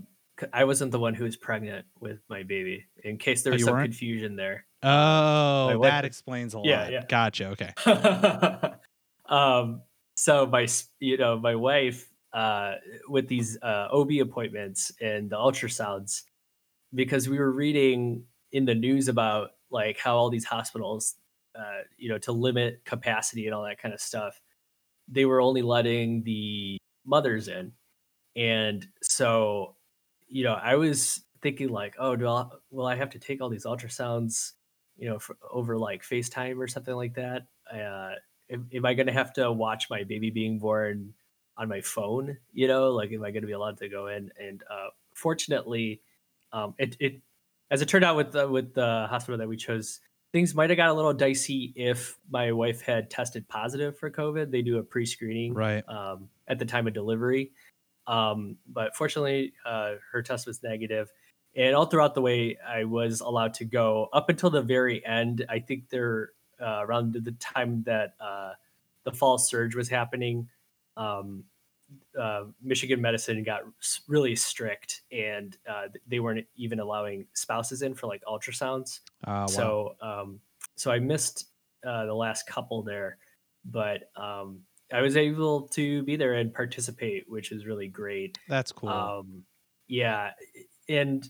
I 0.52 0.64
wasn't 0.64 0.90
the 0.93 0.99
one 0.99 1.14
who 1.14 1.25
was 1.25 1.37
pregnant 1.37 1.87
with 2.00 2.19
my 2.28 2.43
baby. 2.43 2.85
In 3.02 3.16
case 3.16 3.43
there 3.43 3.52
oh, 3.52 3.55
was 3.55 3.62
oh, 3.62 3.66
some 3.66 3.75
weren't? 3.75 3.85
confusion 3.87 4.37
there. 4.37 4.66
Oh, 4.83 5.81
that 5.83 6.05
explains 6.05 6.55
a 6.55 6.59
lot. 6.59 6.66
Yeah, 6.66 6.88
yeah. 6.88 7.05
Gotcha. 7.09 7.57
Okay. 7.57 7.73
um, 9.28 9.83
so 10.16 10.47
my, 10.47 10.66
you 11.00 11.16
know, 11.16 11.38
my 11.38 11.55
wife 11.55 12.09
uh, 12.37 12.75
with 13.09 13.26
these 13.28 13.57
uh, 13.62 13.88
OB 13.90 14.12
appointments 14.21 14.93
and 15.00 15.31
the 15.31 15.37
ultrasounds 15.37 16.23
because 16.95 17.28
we 17.28 17.38
were 17.38 17.50
reading 17.50 18.25
in 18.52 18.66
the 18.66 18.75
news 18.75 19.09
about 19.09 19.52
like 19.71 19.99
how 19.99 20.16
all 20.16 20.28
these 20.28 20.45
hospitals, 20.45 21.14
uh, 21.59 21.81
you 21.97 22.11
know, 22.11 22.19
to 22.19 22.33
limit 22.33 22.85
capacity 22.85 23.47
and 23.47 23.55
all 23.55 23.64
that 23.64 23.81
kind 23.81 23.95
of 23.95 24.00
stuff, 24.00 24.38
they 25.09 25.25
were 25.25 25.40
only 25.40 25.62
letting 25.62 26.23
the 26.25 26.78
mothers 27.07 27.49
in, 27.49 27.73
and 28.37 28.87
so, 29.02 29.75
you 30.28 30.45
know, 30.45 30.52
I 30.52 30.76
was 30.76 31.23
thinking 31.43 31.71
like, 31.71 31.95
oh, 31.99 32.16
do 32.16 32.28
I, 32.28 32.45
will 32.71 32.87
I 32.87 32.97
have 32.97 33.11
to 33.11 33.19
take 33.19 33.40
all 33.40 33.49
these 33.49 33.64
ultrasounds, 33.64 34.52
you 34.97 35.09
know, 35.09 35.19
for, 35.19 35.37
over 35.50 35.78
like 35.78 36.02
FaceTime 36.02 36.59
or 36.59 36.69
something 36.69 36.95
like 36.95 37.14
that? 37.14 37.47
Uh, 37.73 38.16
am, 38.50 38.69
am 38.75 38.85
I 38.85 38.93
going 38.93 39.07
to 39.07 39.12
have 39.12 39.33
to 39.35 39.50
watch 39.50 39.88
my 39.88 40.05
baby 40.05 40.31
being 40.31 40.59
born? 40.59 41.14
On 41.59 41.69
my 41.69 41.81
phone 41.81 42.37
you 42.53 42.69
know 42.69 42.91
like 42.91 43.13
am 43.13 43.25
i 43.25 43.31
going 43.31 43.43
to 43.43 43.47
be 43.47 43.53
allowed 43.55 43.79
to 43.79 43.89
go 43.89 44.09
in 44.09 44.31
and 44.39 44.63
uh, 44.71 44.89
fortunately 45.15 46.01
Um, 46.53 46.75
it 46.79 46.97
it 47.01 47.21
as 47.71 47.83
it 47.83 47.89
turned 47.89 48.05
out 48.05 48.17
with 48.17 48.33
the 48.33 48.49
with 48.49 48.75
the 48.75 49.07
hospital 49.11 49.39
that 49.39 49.49
we 49.49 49.57
chose, 49.57 50.01
things 50.33 50.55
might 50.55 50.71
have 50.71 50.77
got 50.77 50.89
a 50.89 50.95
little 50.95 51.13
dicey 51.13 51.73
if 51.77 52.17
my 52.31 52.53
wife 52.53 52.83
had 52.83 53.11
tested 53.11 53.49
positive 53.49 53.99
for 53.99 54.11
COVID. 54.11 54.51
They 54.51 54.63
do 54.63 54.79
a 54.79 54.83
pre-screening 54.83 55.55
right 55.55 55.85
um, 55.89 56.29
at 56.49 56.59
the 56.59 56.65
time 56.65 56.87
of 56.87 56.95
delivery, 56.95 57.53
um, 58.07 58.57
but 58.67 58.97
fortunately, 58.97 59.53
uh, 59.67 59.95
her 60.13 60.23
test 60.23 60.47
was. 60.47 60.61
And 61.59 61.75
all 61.75 61.87
throughout 61.87 62.15
the 62.15 62.21
way, 62.23 62.59
I 62.67 62.85
was 62.85 63.21
allowed 63.21 63.55
to 63.55 63.65
go 63.65 64.09
up 64.13 64.29
until 64.29 64.51
the 64.51 64.63
very 64.63 65.05
end. 65.05 65.45
I 65.49 65.59
think 65.59 65.89
they're 65.89 66.31
uh, 66.61 66.81
around 66.85 67.15
the 67.15 67.33
time 67.33 67.83
that 67.85 68.15
uh, 68.21 68.53
the 69.05 69.13
fall 69.13 69.39
surge 69.39 69.75
was 69.75 69.89
happening. 69.89 70.49
Um, 70.97 71.45
uh, 72.21 72.45
Michigan 72.62 73.00
medicine 73.00 73.43
got 73.45 73.62
really 74.09 74.35
strict, 74.35 75.03
and 75.12 75.57
uh, 75.69 75.88
they 76.07 76.19
weren't 76.19 76.47
even 76.57 76.81
allowing 76.81 77.26
spouses 77.35 77.83
in 77.83 77.95
for 77.95 78.07
like 78.07 78.23
ultrasounds. 78.25 79.00
uh, 79.26 79.31
wow. 79.31 79.47
So, 79.47 79.97
um, 80.00 80.41
so 80.75 80.91
I 80.91 80.99
missed 80.99 81.47
uh, 81.87 82.07
the 82.07 82.15
last 82.15 82.47
couple 82.47 82.83
there, 82.83 83.19
but 83.65 84.11
um, 84.17 84.62
I 84.93 85.00
was 85.00 85.17
able 85.17 85.69
to 85.69 86.03
be 86.03 86.17
there 86.17 86.35
and 86.35 86.53
participate, 86.53 87.25
which 87.29 87.53
is 87.53 87.67
really 87.67 87.88
great. 87.88 88.38
that's 88.49 88.73
cool 88.73 88.88
Um, 88.88 89.45
yeah, 89.88 90.33
and 90.88 91.29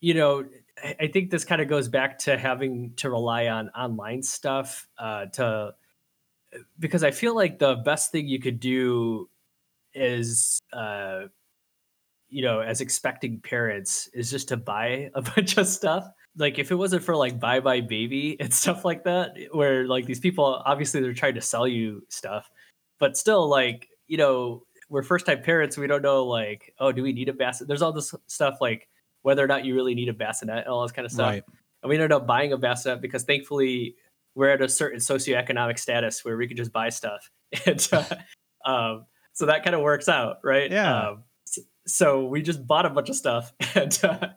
you 0.00 0.14
know, 0.14 0.44
I, 0.82 0.96
I 1.00 1.06
think 1.08 1.30
this 1.30 1.44
kind 1.44 1.60
of 1.60 1.68
goes 1.68 1.88
back 1.88 2.18
to 2.20 2.36
having 2.36 2.94
to 2.96 3.10
rely 3.10 3.48
on 3.48 3.68
online 3.70 4.22
stuff 4.22 4.88
uh, 4.98 5.26
to 5.34 5.74
because 6.78 7.02
I 7.04 7.10
feel 7.10 7.34
like 7.34 7.58
the 7.58 7.76
best 7.76 8.12
thing 8.12 8.28
you 8.28 8.40
could 8.40 8.60
do 8.60 9.28
is 9.94 10.60
uh, 10.72 11.22
you 12.32 12.40
know, 12.42 12.60
as 12.60 12.80
expecting 12.80 13.40
parents 13.40 14.08
is 14.14 14.30
just 14.30 14.48
to 14.48 14.56
buy 14.56 15.10
a 15.14 15.22
bunch 15.36 15.58
of 15.58 15.66
stuff. 15.66 16.08
Like 16.36 16.58
if 16.58 16.70
it 16.70 16.76
wasn't 16.76 17.04
for 17.04 17.14
like 17.14 17.38
Buy 17.38 17.60
Buy 17.60 17.82
Baby 17.82 18.36
and 18.40 18.52
stuff 18.52 18.84
like 18.84 19.04
that, 19.04 19.36
where 19.52 19.86
like 19.86 20.06
these 20.06 20.20
people 20.20 20.62
obviously 20.64 21.00
they're 21.00 21.12
trying 21.12 21.34
to 21.34 21.42
sell 21.42 21.68
you 21.68 22.04
stuff, 22.08 22.50
but 22.98 23.16
still 23.16 23.48
like 23.48 23.88
you 24.08 24.16
know 24.16 24.64
we're 24.88 25.02
first 25.02 25.26
time 25.26 25.42
parents, 25.42 25.76
we 25.76 25.86
don't 25.86 26.02
know 26.02 26.24
like 26.24 26.74
oh 26.80 26.90
do 26.90 27.02
we 27.02 27.12
need 27.12 27.28
a 27.28 27.34
bassinet? 27.34 27.68
There's 27.68 27.82
all 27.82 27.92
this 27.92 28.14
stuff 28.26 28.56
like 28.60 28.88
whether 29.20 29.44
or 29.44 29.46
not 29.46 29.64
you 29.64 29.74
really 29.74 29.94
need 29.94 30.08
a 30.08 30.14
bassinet 30.14 30.64
and 30.64 30.68
all 30.68 30.82
this 30.82 30.92
kind 30.92 31.04
of 31.04 31.12
stuff. 31.12 31.30
right 31.30 31.44
And 31.82 31.90
we 31.90 31.96
ended 31.96 32.12
up 32.12 32.26
buying 32.26 32.54
a 32.54 32.56
bassinet 32.56 33.02
because 33.02 33.24
thankfully 33.24 33.96
we're 34.34 34.50
at 34.50 34.62
a 34.62 34.68
certain 34.68 35.00
socioeconomic 35.00 35.78
status 35.78 36.24
where 36.24 36.36
we 36.36 36.46
can 36.46 36.56
just 36.56 36.72
buy 36.72 36.88
stuff, 36.88 37.30
and 37.66 37.88
uh, 37.92 38.04
um, 38.68 39.06
so 39.32 39.46
that 39.46 39.64
kind 39.64 39.74
of 39.74 39.82
works 39.82 40.08
out, 40.08 40.38
right? 40.42 40.70
Yeah. 40.70 41.08
Um, 41.08 41.24
so 41.86 42.24
we 42.26 42.42
just 42.42 42.66
bought 42.66 42.86
a 42.86 42.90
bunch 42.90 43.08
of 43.08 43.16
stuff, 43.16 43.52
and 43.74 43.98
uh, 44.04 44.28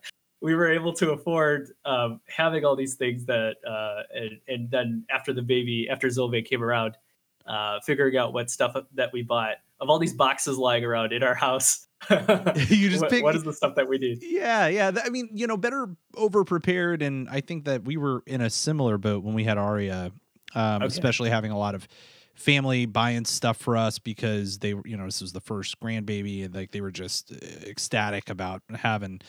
we 0.41 0.55
were 0.55 0.71
able 0.71 0.93
to 0.93 1.11
afford 1.11 1.71
um, 1.85 2.21
having 2.27 2.65
all 2.65 2.75
these 2.75 2.95
things 2.95 3.25
that, 3.25 3.55
uh, 3.67 4.03
and, 4.13 4.39
and 4.47 4.71
then 4.71 5.05
after 5.09 5.33
the 5.33 5.41
baby, 5.41 5.87
after 5.89 6.07
Zolve 6.07 6.45
came 6.45 6.63
around, 6.63 6.97
uh, 7.45 7.79
figuring 7.81 8.17
out 8.17 8.33
what 8.33 8.49
stuff 8.49 8.75
that 8.95 9.11
we 9.13 9.21
bought 9.23 9.55
of 9.79 9.89
all 9.89 9.99
these 9.99 10.13
boxes 10.13 10.57
lying 10.57 10.83
around 10.85 11.11
in 11.13 11.23
our 11.23 11.35
house. 11.35 11.87
You 12.09 12.89
just 12.89 13.01
what, 13.01 13.09
pick- 13.09 13.23
what 13.23 13.35
is 13.35 13.43
the 13.43 13.53
stuff 13.53 13.75
that 13.75 13.87
we 13.87 13.97
need? 13.97 14.19
Yeah, 14.21 14.67
yeah. 14.67 14.91
I 15.03 15.09
mean, 15.09 15.29
you 15.33 15.47
know, 15.47 15.57
better 15.57 15.87
over 16.15 16.43
prepared, 16.43 17.01
and 17.01 17.27
I 17.29 17.41
think 17.41 17.65
that 17.65 17.83
we 17.83 17.97
were 17.97 18.21
in 18.27 18.41
a 18.41 18.49
similar 18.49 18.97
boat 18.99 19.23
when 19.23 19.33
we 19.33 19.43
had 19.43 19.57
Aria, 19.57 20.11
um, 20.53 20.83
Okay. 20.83 20.85
especially 20.87 21.29
having 21.31 21.51
a 21.51 21.57
lot 21.57 21.73
of 21.73 21.87
family 22.35 22.85
buying 22.85 23.25
stuff 23.25 23.57
for 23.57 23.75
us 23.77 23.97
because 23.97 24.59
they, 24.59 24.69
you 24.85 24.97
know, 24.97 25.05
this 25.05 25.21
was 25.21 25.31
the 25.31 25.39
first 25.41 25.79
grandbaby, 25.79 26.45
and 26.45 26.53
like 26.53 26.71
they 26.71 26.81
were 26.81 26.91
just 26.91 27.31
uh, 27.31 27.37
ecstatic 27.67 28.29
about 28.29 28.61
having 28.75 29.21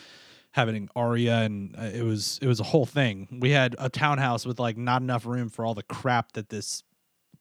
having 0.50 0.88
Aria, 0.96 1.38
and 1.42 1.74
uh, 1.78 1.82
it 1.84 2.02
was 2.02 2.38
it 2.42 2.46
was 2.46 2.60
a 2.60 2.64
whole 2.64 2.86
thing. 2.86 3.38
We 3.40 3.50
had 3.50 3.74
a 3.78 3.88
townhouse 3.88 4.44
with 4.44 4.58
like 4.58 4.76
not 4.76 5.00
enough 5.02 5.24
room 5.24 5.48
for 5.48 5.64
all 5.64 5.74
the 5.74 5.82
crap 5.84 6.32
that 6.32 6.48
this 6.50 6.82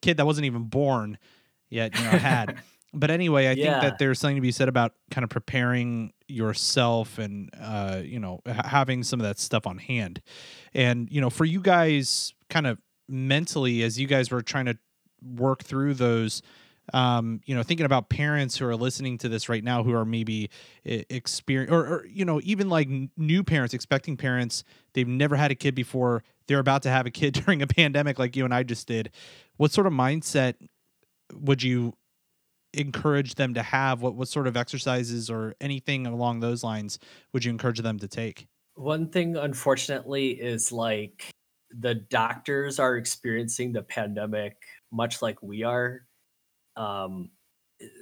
kid 0.02 0.18
that 0.18 0.26
wasn't 0.26 0.46
even 0.46 0.64
born 0.64 1.18
yet, 1.70 1.98
you 1.98 2.04
know, 2.04 2.12
had. 2.12 2.58
but 2.94 3.12
anyway, 3.12 3.50
I 3.50 3.56
think 3.56 3.68
that 3.68 3.98
there's 4.00 4.20
something 4.20 4.36
to 4.36 4.42
be 4.42 4.52
said 4.52 4.70
about 4.70 4.94
kind 5.12 5.24
of 5.24 5.30
preparing 5.30 6.14
yourself 6.28 7.18
and 7.20 7.50
uh, 7.60 8.02
you 8.04 8.20
know 8.20 8.42
having 8.46 9.04
some 9.04 9.20
of 9.20 9.26
that 9.26 9.40
stuff 9.40 9.68
on 9.68 9.78
hand. 9.78 10.22
And 10.74 11.10
you 11.12 11.22
know, 11.22 11.30
for 11.30 11.46
you 11.46 11.62
guys, 11.62 12.34
kind 12.50 12.68
of 12.68 12.80
mentally, 13.08 13.84
as 13.84 14.00
you 14.00 14.08
guys 14.08 14.32
were 14.32 14.42
trying 14.42 14.66
to 14.66 14.78
work 15.22 15.64
through 15.64 15.96
those. 15.96 16.42
Um, 16.94 17.42
you 17.46 17.56
know, 17.56 17.64
thinking 17.64 17.86
about 17.86 18.10
parents 18.10 18.58
who 18.58 18.66
are 18.68 18.76
listening 18.76 19.18
to 19.20 19.30
this 19.30 19.50
right 19.50 19.64
now, 19.64 19.84
who 19.84 19.94
are 19.94 20.06
maybe 20.06 20.50
experience, 20.84 21.72
or, 21.72 21.80
or 21.80 22.06
you 22.08 22.26
know, 22.26 22.40
even 22.44 22.70
like 22.70 22.88
new 23.18 23.44
parents, 23.44 23.74
expecting 23.74 24.18
parents, 24.18 24.64
they've 24.94 25.08
never 25.08 25.36
had 25.36 25.52
a 25.52 25.56
kid 25.56 25.74
before, 25.74 26.24
they're 26.48 26.60
about 26.60 26.84
to 26.84 26.90
have 26.90 27.06
a 27.06 27.12
kid 27.12 27.34
during 27.46 27.62
a 27.62 27.68
pandemic, 27.68 28.20
like 28.20 28.36
you 28.36 28.46
and 28.46 28.54
I 28.54 28.64
just 28.64 28.88
did. 28.88 29.12
What 29.58 29.72
sort 29.72 29.88
of 29.88 29.94
mindset 29.94 30.56
would 31.34 31.64
you 31.64 31.94
encourage 32.74 33.36
them 33.36 33.54
to 33.56 33.64
have? 33.64 34.02
What 34.02 34.16
what 34.16 34.28
sort 34.28 34.48
of 34.48 34.58
exercises 34.58 35.30
or 35.30 35.56
anything 35.60 36.06
along 36.06 36.40
those 36.40 36.64
lines 36.64 37.00
would 37.34 37.46
you 37.46 37.52
encourage 37.52 37.80
them 37.80 38.00
to 38.00 38.08
take? 38.08 38.48
One 38.76 39.10
thing, 39.10 39.38
unfortunately, 39.38 40.32
is 40.32 40.72
like 40.72 41.32
the 41.72 41.96
doctors 41.96 42.80
are 42.80 42.98
experiencing 42.98 43.72
the 43.72 43.82
pandemic 43.82 44.58
much 44.92 45.22
like 45.22 45.42
we 45.42 45.64
are. 45.64 46.05
Um, 46.78 47.30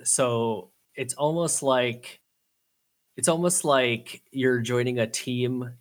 so 0.03 0.71
it's 0.95 1.13
almost 1.15 1.63
like 1.63 2.19
it's 3.17 3.27
almost 3.27 3.63
like 3.65 4.23
you're 4.31 4.59
joining 4.59 4.99
a 4.99 5.07
team 5.07 5.73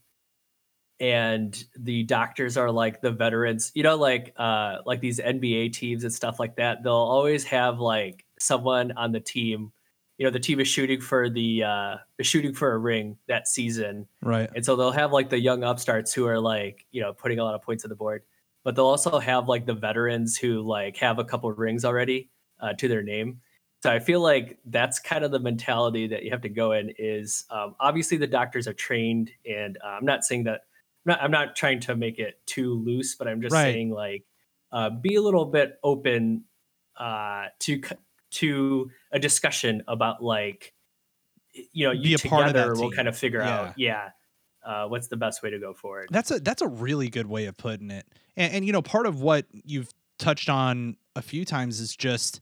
and 1.01 1.65
the 1.79 2.05
doctors 2.05 2.57
are 2.57 2.71
like 2.71 3.01
the 3.01 3.11
veterans 3.11 3.73
you 3.75 3.83
know 3.83 3.97
like 3.97 4.33
uh 4.37 4.79
like 4.87 5.01
these 5.01 5.19
nba 5.19 5.73
teams 5.73 6.05
and 6.05 6.13
stuff 6.13 6.39
like 6.39 6.57
that 6.57 6.83
they'll 6.83 6.93
always 6.93 7.45
have 7.45 7.81
like 7.81 8.25
someone 8.39 8.93
on 8.93 9.11
the 9.13 9.21
team 9.21 9.73
you 10.19 10.25
know 10.27 10.31
the 10.31 10.39
team 10.39 10.61
is 10.61 10.69
shooting 10.69 11.01
for 11.01 11.29
the 11.29 11.65
uh 11.65 11.97
is 12.19 12.27
shooting 12.27 12.53
for 12.55 12.73
a 12.73 12.79
ring 12.79 13.17
that 13.27 13.49
season 13.49 14.07
Right. 14.23 14.49
and 14.55 14.65
so 14.65 14.77
they'll 14.77 14.93
have 14.93 15.13
like 15.13 15.31
the 15.31 15.41
young 15.41 15.65
upstarts 15.65 16.13
who 16.15 16.27
are 16.27 16.39
like, 16.39 16.87
you 16.93 17.01
know, 17.01 17.13
putting 17.13 17.39
a 17.41 17.45
lot 17.45 17.55
of 17.55 17.63
points 17.63 17.85
on 17.85 17.89
the 17.89 17.97
board. 17.97 18.23
But 18.63 18.77
they'll 18.77 18.87
also 18.87 19.19
have 19.19 19.49
like 19.49 19.67
the 19.67 19.75
veterans 19.75 20.37
who 20.37 20.61
like 20.63 20.97
have 20.99 21.19
a 21.19 21.25
couple 21.25 21.51
rings 21.53 21.85
already 21.85 22.31
uh, 22.63 22.73
to 22.75 22.89
their 22.89 23.03
name. 23.03 23.41
So 23.83 23.91
I 23.91 23.99
feel 23.99 24.21
like 24.21 24.59
that's 24.65 25.01
kind 25.01 25.25
of 25.25 25.33
the 25.33 25.41
mentality 25.41 26.07
that 26.07 26.23
you 26.23 26.31
have 26.31 26.43
to 26.43 26.49
go 26.49 26.73
in 26.73 26.93
is 26.99 27.45
um, 27.51 27.75
obviously 27.81 28.17
the 28.17 28.29
doctors 28.29 28.69
are 28.69 28.73
trained 28.73 29.31
and 29.45 29.77
uh, 29.85 29.89
I'm 29.89 30.05
not 30.05 30.23
saying 30.25 30.45
that 30.45 30.61
I'm 31.05 31.11
not, 31.11 31.23
I'm 31.23 31.31
not 31.33 31.57
trying 31.57 31.81
to 31.81 31.97
make 31.97 32.21
it 32.21 32.41
too 32.47 32.75
loose, 32.75 33.17
but 33.17 33.27
I'm 33.27 33.43
just 33.43 33.53
Right. 33.53 33.73
saying 33.73 33.91
like 33.91 34.25
uh, 34.71 34.89
be 34.91 35.17
a 35.17 35.21
little 35.21 35.45
bit 35.47 35.79
open 35.83 36.45
uh, 36.97 37.47
to 37.61 37.83
to 38.31 38.91
a 39.11 39.19
discussion 39.19 39.83
about 39.89 40.23
like 40.23 40.73
you 41.73 41.87
know 41.87 41.93
Be 41.93 42.11
you 42.11 42.17
a 42.17 42.19
part 42.21 42.47
of 42.47 42.55
that 42.55 42.61
together 42.61 42.81
will 42.81 42.93
kind 42.93 43.09
of 43.09 43.19
figure 43.19 43.43
Yeah. 43.43 43.61
out 43.61 43.75
yeah 43.77 44.11
uh, 44.65 44.87
what's 44.87 45.09
the 45.09 45.17
best 45.17 45.43
way 45.43 45.51
to 45.51 45.59
go 45.59 45.75
forward. 45.75 46.09
That's 46.13 46.31
a 46.31 46.39
that's 46.39 46.63
a 46.63 46.69
really 46.69 47.09
good 47.09 47.27
way 47.27 47.47
of 47.47 47.57
putting 47.57 47.91
it. 47.91 48.07
And, 48.37 48.55
and 48.55 48.65
you 48.65 48.73
know, 48.73 48.81
part 48.83 49.07
of 49.07 49.21
what 49.21 49.47
you've 49.53 49.91
touched 50.19 50.49
on 50.49 50.97
a 51.17 51.23
few 51.23 51.45
times 51.45 51.81
is 51.81 51.97
just 51.97 52.41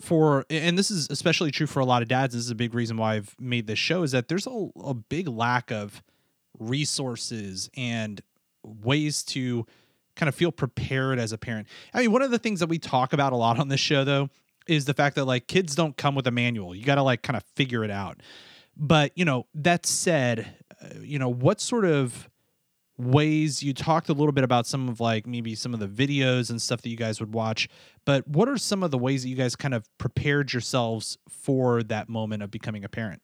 for 0.00 0.44
and 0.48 0.78
this 0.78 0.90
is 0.90 1.08
especially 1.10 1.50
true 1.50 1.66
for 1.66 1.80
a 1.80 1.84
lot 1.84 2.02
of 2.02 2.08
dads. 2.08 2.34
This 2.34 2.44
is 2.44 2.50
a 2.50 2.54
big 2.54 2.74
reason 2.74 2.96
why 2.96 3.16
I've 3.16 3.34
made 3.38 3.66
this 3.66 3.78
show 3.78 4.02
is 4.02 4.12
that 4.12 4.28
there's 4.28 4.46
a, 4.46 4.68
a 4.82 4.94
big 4.94 5.28
lack 5.28 5.70
of 5.70 6.02
resources 6.58 7.68
and 7.76 8.20
ways 8.62 9.22
to 9.24 9.66
kind 10.14 10.28
of 10.28 10.34
feel 10.34 10.52
prepared 10.52 11.18
as 11.18 11.32
a 11.32 11.38
parent. 11.38 11.68
I 11.94 12.02
mean, 12.02 12.12
one 12.12 12.22
of 12.22 12.30
the 12.30 12.38
things 12.38 12.60
that 12.60 12.68
we 12.68 12.78
talk 12.78 13.12
about 13.12 13.32
a 13.32 13.36
lot 13.36 13.58
on 13.58 13.68
this 13.68 13.80
show 13.80 14.04
though 14.04 14.30
is 14.66 14.84
the 14.84 14.94
fact 14.94 15.16
that 15.16 15.24
like 15.24 15.46
kids 15.46 15.74
don't 15.74 15.96
come 15.96 16.14
with 16.14 16.26
a 16.26 16.30
manual. 16.30 16.74
You 16.74 16.84
got 16.84 16.96
to 16.96 17.02
like 17.02 17.22
kind 17.22 17.36
of 17.36 17.44
figure 17.56 17.84
it 17.84 17.90
out. 17.90 18.20
But, 18.76 19.12
you 19.16 19.24
know, 19.24 19.46
that 19.54 19.86
said, 19.86 20.54
uh, 20.80 21.00
you 21.00 21.18
know, 21.18 21.28
what 21.28 21.60
sort 21.60 21.84
of 21.84 22.28
ways 22.98 23.62
you 23.62 23.72
talked 23.72 24.08
a 24.08 24.12
little 24.12 24.32
bit 24.32 24.44
about 24.44 24.66
some 24.66 24.88
of 24.88 25.00
like 25.00 25.26
maybe 25.26 25.54
some 25.54 25.72
of 25.72 25.80
the 25.80 25.88
videos 25.88 26.50
and 26.50 26.60
stuff 26.60 26.82
that 26.82 26.90
you 26.90 26.96
guys 26.96 27.20
would 27.20 27.32
watch, 27.32 27.68
but 28.04 28.26
what 28.26 28.48
are 28.48 28.58
some 28.58 28.82
of 28.82 28.90
the 28.90 28.98
ways 28.98 29.22
that 29.22 29.28
you 29.28 29.36
guys 29.36 29.54
kind 29.56 29.74
of 29.74 29.88
prepared 29.98 30.52
yourselves 30.52 31.16
for 31.28 31.82
that 31.84 32.08
moment 32.08 32.42
of 32.42 32.50
becoming 32.50 32.84
a 32.84 32.88
parent? 32.88 33.22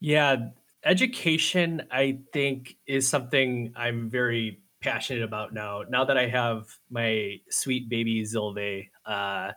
Yeah, 0.00 0.36
education 0.84 1.82
I 1.90 2.20
think 2.32 2.76
is 2.86 3.06
something 3.08 3.72
I'm 3.76 4.08
very 4.08 4.62
passionate 4.80 5.22
about 5.22 5.52
now. 5.52 5.82
Now 5.88 6.04
that 6.04 6.16
I 6.16 6.28
have 6.28 6.66
my 6.90 7.36
sweet 7.50 7.88
baby 7.88 8.22
Zilve, 8.22 8.88
uh, 9.04 9.52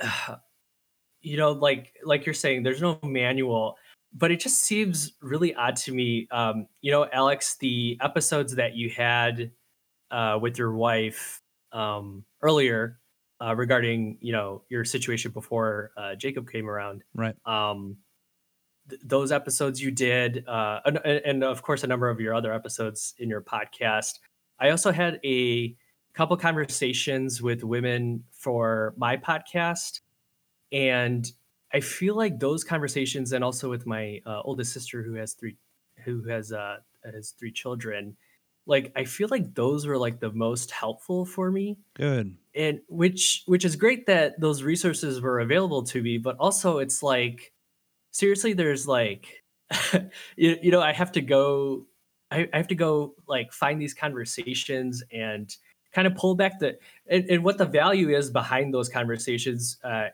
you 1.20 1.36
know, 1.36 1.52
like 1.52 1.92
like 2.04 2.24
you're 2.24 2.34
saying, 2.34 2.62
there's 2.62 2.80
no 2.80 2.98
manual, 3.02 3.76
but 4.18 4.30
it 4.30 4.40
just 4.40 4.62
seems 4.62 5.12
really 5.20 5.54
odd 5.54 5.76
to 5.76 5.92
me. 5.92 6.26
Um, 6.30 6.66
you 6.80 6.90
know, 6.90 7.06
Alex, 7.12 7.56
the 7.60 7.98
episodes 8.00 8.54
that 8.56 8.74
you 8.74 8.88
had 8.90 9.50
uh, 10.10 10.38
with 10.40 10.56
your 10.58 10.72
wife 10.74 11.42
um, 11.72 12.24
earlier 12.42 12.98
uh, 13.42 13.54
regarding 13.54 14.16
you 14.20 14.32
know 14.32 14.62
your 14.70 14.84
situation 14.84 15.30
before 15.32 15.90
uh, 15.96 16.14
Jacob 16.14 16.48
came 16.50 16.68
around 16.70 17.02
Right. 17.14 17.34
um 17.44 17.98
th- 18.88 19.00
those 19.04 19.32
episodes 19.32 19.82
you 19.82 19.90
did, 19.90 20.46
uh, 20.48 20.80
and, 20.86 20.98
and 21.04 21.44
of 21.44 21.62
course 21.62 21.84
a 21.84 21.86
number 21.86 22.08
of 22.08 22.20
your 22.20 22.34
other 22.34 22.52
episodes 22.52 23.14
in 23.18 23.28
your 23.28 23.42
podcast. 23.42 24.20
I 24.58 24.70
also 24.70 24.90
had 24.92 25.20
a 25.24 25.76
couple 26.14 26.36
conversations 26.38 27.42
with 27.42 27.62
women 27.62 28.24
for 28.32 28.94
my 28.96 29.18
podcast, 29.18 30.00
and 30.72 31.30
I 31.76 31.80
feel 31.80 32.14
like 32.14 32.40
those 32.40 32.64
conversations, 32.64 33.32
and 33.32 33.44
also 33.44 33.68
with 33.68 33.84
my 33.84 34.22
uh, 34.24 34.40
oldest 34.46 34.72
sister 34.72 35.02
who 35.02 35.12
has 35.16 35.34
three, 35.34 35.56
who 36.06 36.22
has 36.22 36.50
uh, 36.50 36.78
has 37.04 37.34
three 37.38 37.52
children, 37.52 38.16
like 38.64 38.92
I 38.96 39.04
feel 39.04 39.28
like 39.30 39.54
those 39.54 39.86
were 39.86 39.98
like 39.98 40.18
the 40.18 40.32
most 40.32 40.70
helpful 40.70 41.26
for 41.26 41.50
me. 41.50 41.76
Good. 41.92 42.34
And 42.54 42.80
which 42.88 43.42
which 43.44 43.66
is 43.66 43.76
great 43.76 44.06
that 44.06 44.40
those 44.40 44.62
resources 44.62 45.20
were 45.20 45.40
available 45.40 45.82
to 45.82 46.02
me, 46.02 46.16
but 46.16 46.38
also 46.38 46.78
it's 46.78 47.02
like 47.02 47.52
seriously 48.10 48.54
there's 48.54 48.88
like 48.88 49.44
you, 50.36 50.56
you 50.62 50.70
know 50.70 50.80
I 50.80 50.94
have 50.94 51.12
to 51.12 51.20
go 51.20 51.84
I, 52.30 52.48
I 52.54 52.56
have 52.56 52.68
to 52.68 52.74
go 52.74 53.16
like 53.28 53.52
find 53.52 53.78
these 53.78 53.92
conversations 53.92 55.02
and 55.12 55.54
kind 55.92 56.06
of 56.06 56.14
pull 56.14 56.36
back 56.36 56.58
the 56.58 56.78
and, 57.06 57.28
and 57.28 57.44
what 57.44 57.58
the 57.58 57.66
value 57.66 58.16
is 58.16 58.30
behind 58.30 58.72
those 58.72 58.88
conversations 58.88 59.76
uh, 59.84 60.06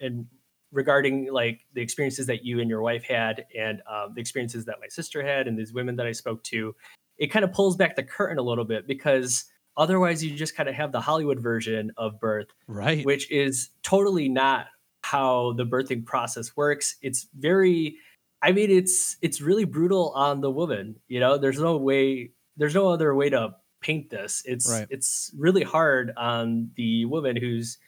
and 0.00 0.26
regarding 0.72 1.30
like 1.32 1.64
the 1.74 1.80
experiences 1.80 2.26
that 2.26 2.44
you 2.44 2.60
and 2.60 2.68
your 2.68 2.82
wife 2.82 3.04
had 3.04 3.44
and 3.56 3.82
um, 3.90 4.12
the 4.14 4.20
experiences 4.20 4.64
that 4.64 4.76
my 4.80 4.88
sister 4.88 5.22
had 5.22 5.46
and 5.46 5.56
these 5.56 5.72
women 5.72 5.94
that 5.96 6.06
I 6.06 6.12
spoke 6.12 6.42
to 6.44 6.74
it 7.18 7.28
kind 7.28 7.44
of 7.44 7.52
pulls 7.52 7.76
back 7.76 7.94
the 7.94 8.02
curtain 8.02 8.38
a 8.38 8.42
little 8.42 8.64
bit 8.64 8.86
because 8.86 9.44
otherwise 9.76 10.24
you 10.24 10.34
just 10.34 10.56
kind 10.56 10.68
of 10.68 10.74
have 10.74 10.92
the 10.92 11.00
Hollywood 11.00 11.40
version 11.40 11.92
of 11.96 12.18
birth, 12.18 12.48
right? 12.66 13.04
Which 13.04 13.30
is 13.30 13.70
totally 13.82 14.28
not 14.28 14.66
how 15.02 15.52
the 15.52 15.64
birthing 15.64 16.04
process 16.04 16.56
works. 16.56 16.96
It's 17.02 17.28
very, 17.38 17.96
I 18.42 18.52
mean, 18.52 18.70
it's 18.70 19.16
it's 19.22 19.40
really 19.40 19.64
brutal 19.64 20.10
on 20.16 20.40
the 20.40 20.50
woman. 20.50 20.96
You 21.08 21.20
know, 21.20 21.38
there's 21.38 21.60
no 21.60 21.76
way, 21.76 22.32
there's 22.56 22.74
no 22.74 22.88
other 22.88 23.14
way 23.14 23.30
to 23.30 23.54
paint 23.80 24.10
this. 24.10 24.42
It's 24.44 24.70
right. 24.70 24.86
it's 24.90 25.30
really 25.36 25.62
hard 25.62 26.12
on 26.16 26.70
the 26.76 27.04
woman 27.04 27.36
who's 27.36 27.78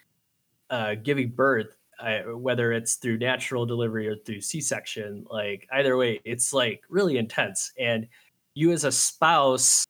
uh, 0.70 0.94
giving 1.02 1.30
birth. 1.30 1.76
Uh, 2.00 2.36
whether 2.36 2.72
it's 2.72 2.94
through 2.94 3.18
natural 3.18 3.66
delivery 3.66 4.08
or 4.08 4.16
through 4.16 4.40
C-section, 4.40 5.24
like 5.30 5.68
either 5.72 5.96
way, 5.96 6.20
it's 6.24 6.52
like 6.52 6.82
really 6.88 7.18
intense. 7.18 7.72
And 7.78 8.08
you 8.54 8.72
as 8.72 8.84
a 8.84 8.92
spouse 8.92 9.84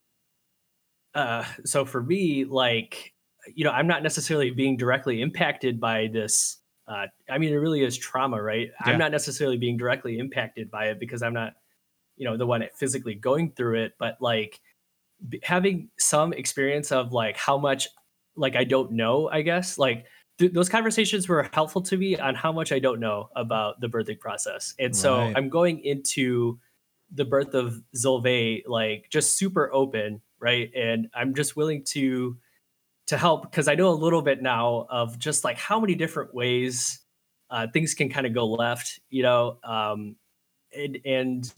uh 1.15 1.45
so 1.65 1.85
for 1.85 2.03
me 2.03 2.45
like 2.45 3.13
you 3.55 3.65
know 3.65 3.71
i'm 3.71 3.87
not 3.87 4.03
necessarily 4.03 4.51
being 4.51 4.77
directly 4.77 5.21
impacted 5.21 5.79
by 5.79 6.09
this 6.13 6.59
uh 6.89 7.07
i 7.31 7.39
mean 7.39 7.53
it 7.53 7.57
really 7.57 7.85
is 7.85 7.97
trauma 7.97 8.41
right 8.43 8.71
yeah. 8.85 8.93
i'm 8.93 8.99
not 8.99 9.13
necessarily 9.13 9.57
being 9.57 9.77
directly 9.77 10.19
impacted 10.19 10.71
by 10.71 10.87
it 10.87 10.99
because 10.99 11.23
i'm 11.23 11.35
not 11.35 11.53
you 12.17 12.25
know 12.25 12.37
the 12.37 12.47
one 12.47 12.65
physically 12.75 13.15
going 13.15 13.51
through 13.53 13.81
it 13.81 13.93
but 13.99 14.17
like 14.21 14.61
having 15.43 15.89
some 15.99 16.33
experience 16.33 16.91
of 16.91 17.13
like 17.13 17.37
how 17.37 17.57
much 17.57 17.89
like 18.37 18.57
i 18.57 18.65
don't 18.65 18.91
know 18.91 19.29
i 19.31 19.43
guess 19.43 19.79
like 19.79 20.07
th- 20.39 20.53
those 20.53 20.69
conversations 20.69 21.29
were 21.29 21.49
helpful 21.53 21.83
to 21.83 21.97
me 21.97 22.19
on 22.19 22.35
how 22.35 22.53
much 22.53 22.73
i 22.73 22.79
don't 22.79 23.01
know 23.01 23.29
about 23.37 23.81
the 23.81 23.89
birthing 23.89 24.19
process 24.19 24.75
and 24.79 24.95
so 24.95 25.19
right. 25.19 25.35
i'm 25.37 25.49
going 25.49 25.81
into 25.85 26.59
the 27.15 27.25
birth 27.25 27.55
of 27.55 27.81
Zolve 27.97 28.63
like 28.67 29.09
just 29.11 29.39
super 29.39 29.73
open, 29.73 30.21
right? 30.41 30.71
And 30.75 31.09
I'm 31.15 31.35
just 31.35 31.57
willing 31.57 31.85
to 31.89 32.37
to 33.07 33.19
help 33.19 33.43
because 33.43 33.69
I 33.69 33.75
know 33.75 33.91
a 33.91 33.95
little 33.95 34.23
bit 34.23 34.43
now 34.43 34.87
of 34.89 35.19
just 35.19 35.45
like 35.45 35.59
how 35.59 35.79
many 35.79 35.95
different 35.95 36.35
ways 36.35 37.01
uh, 37.51 37.67
things 37.73 37.95
can 37.95 38.09
kind 38.09 38.27
of 38.27 38.35
go 38.35 38.47
left, 38.47 38.99
you 39.11 39.23
know. 39.23 39.59
Um, 39.63 40.17
and, 40.77 40.99
and 41.05 41.55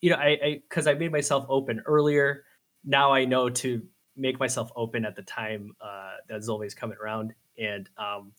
you 0.00 0.10
know, 0.10 0.16
I 0.16 0.62
because 0.68 0.86
I, 0.86 0.92
I, 0.92 0.94
made 0.94 1.12
myself 1.12 1.46
open 1.48 1.82
earlier. 1.86 2.44
Now 2.84 3.12
I 3.12 3.24
know 3.24 3.50
to 3.50 3.82
make 4.16 4.40
myself 4.40 4.70
open 4.74 5.04
at 5.04 5.14
the 5.14 5.22
time 5.22 5.76
uh, 5.80 6.14
that 6.28 6.40
Zolve 6.40 6.66
is 6.66 6.74
coming 6.74 6.96
around, 7.00 7.34
and 7.58 7.88
um, 7.98 8.32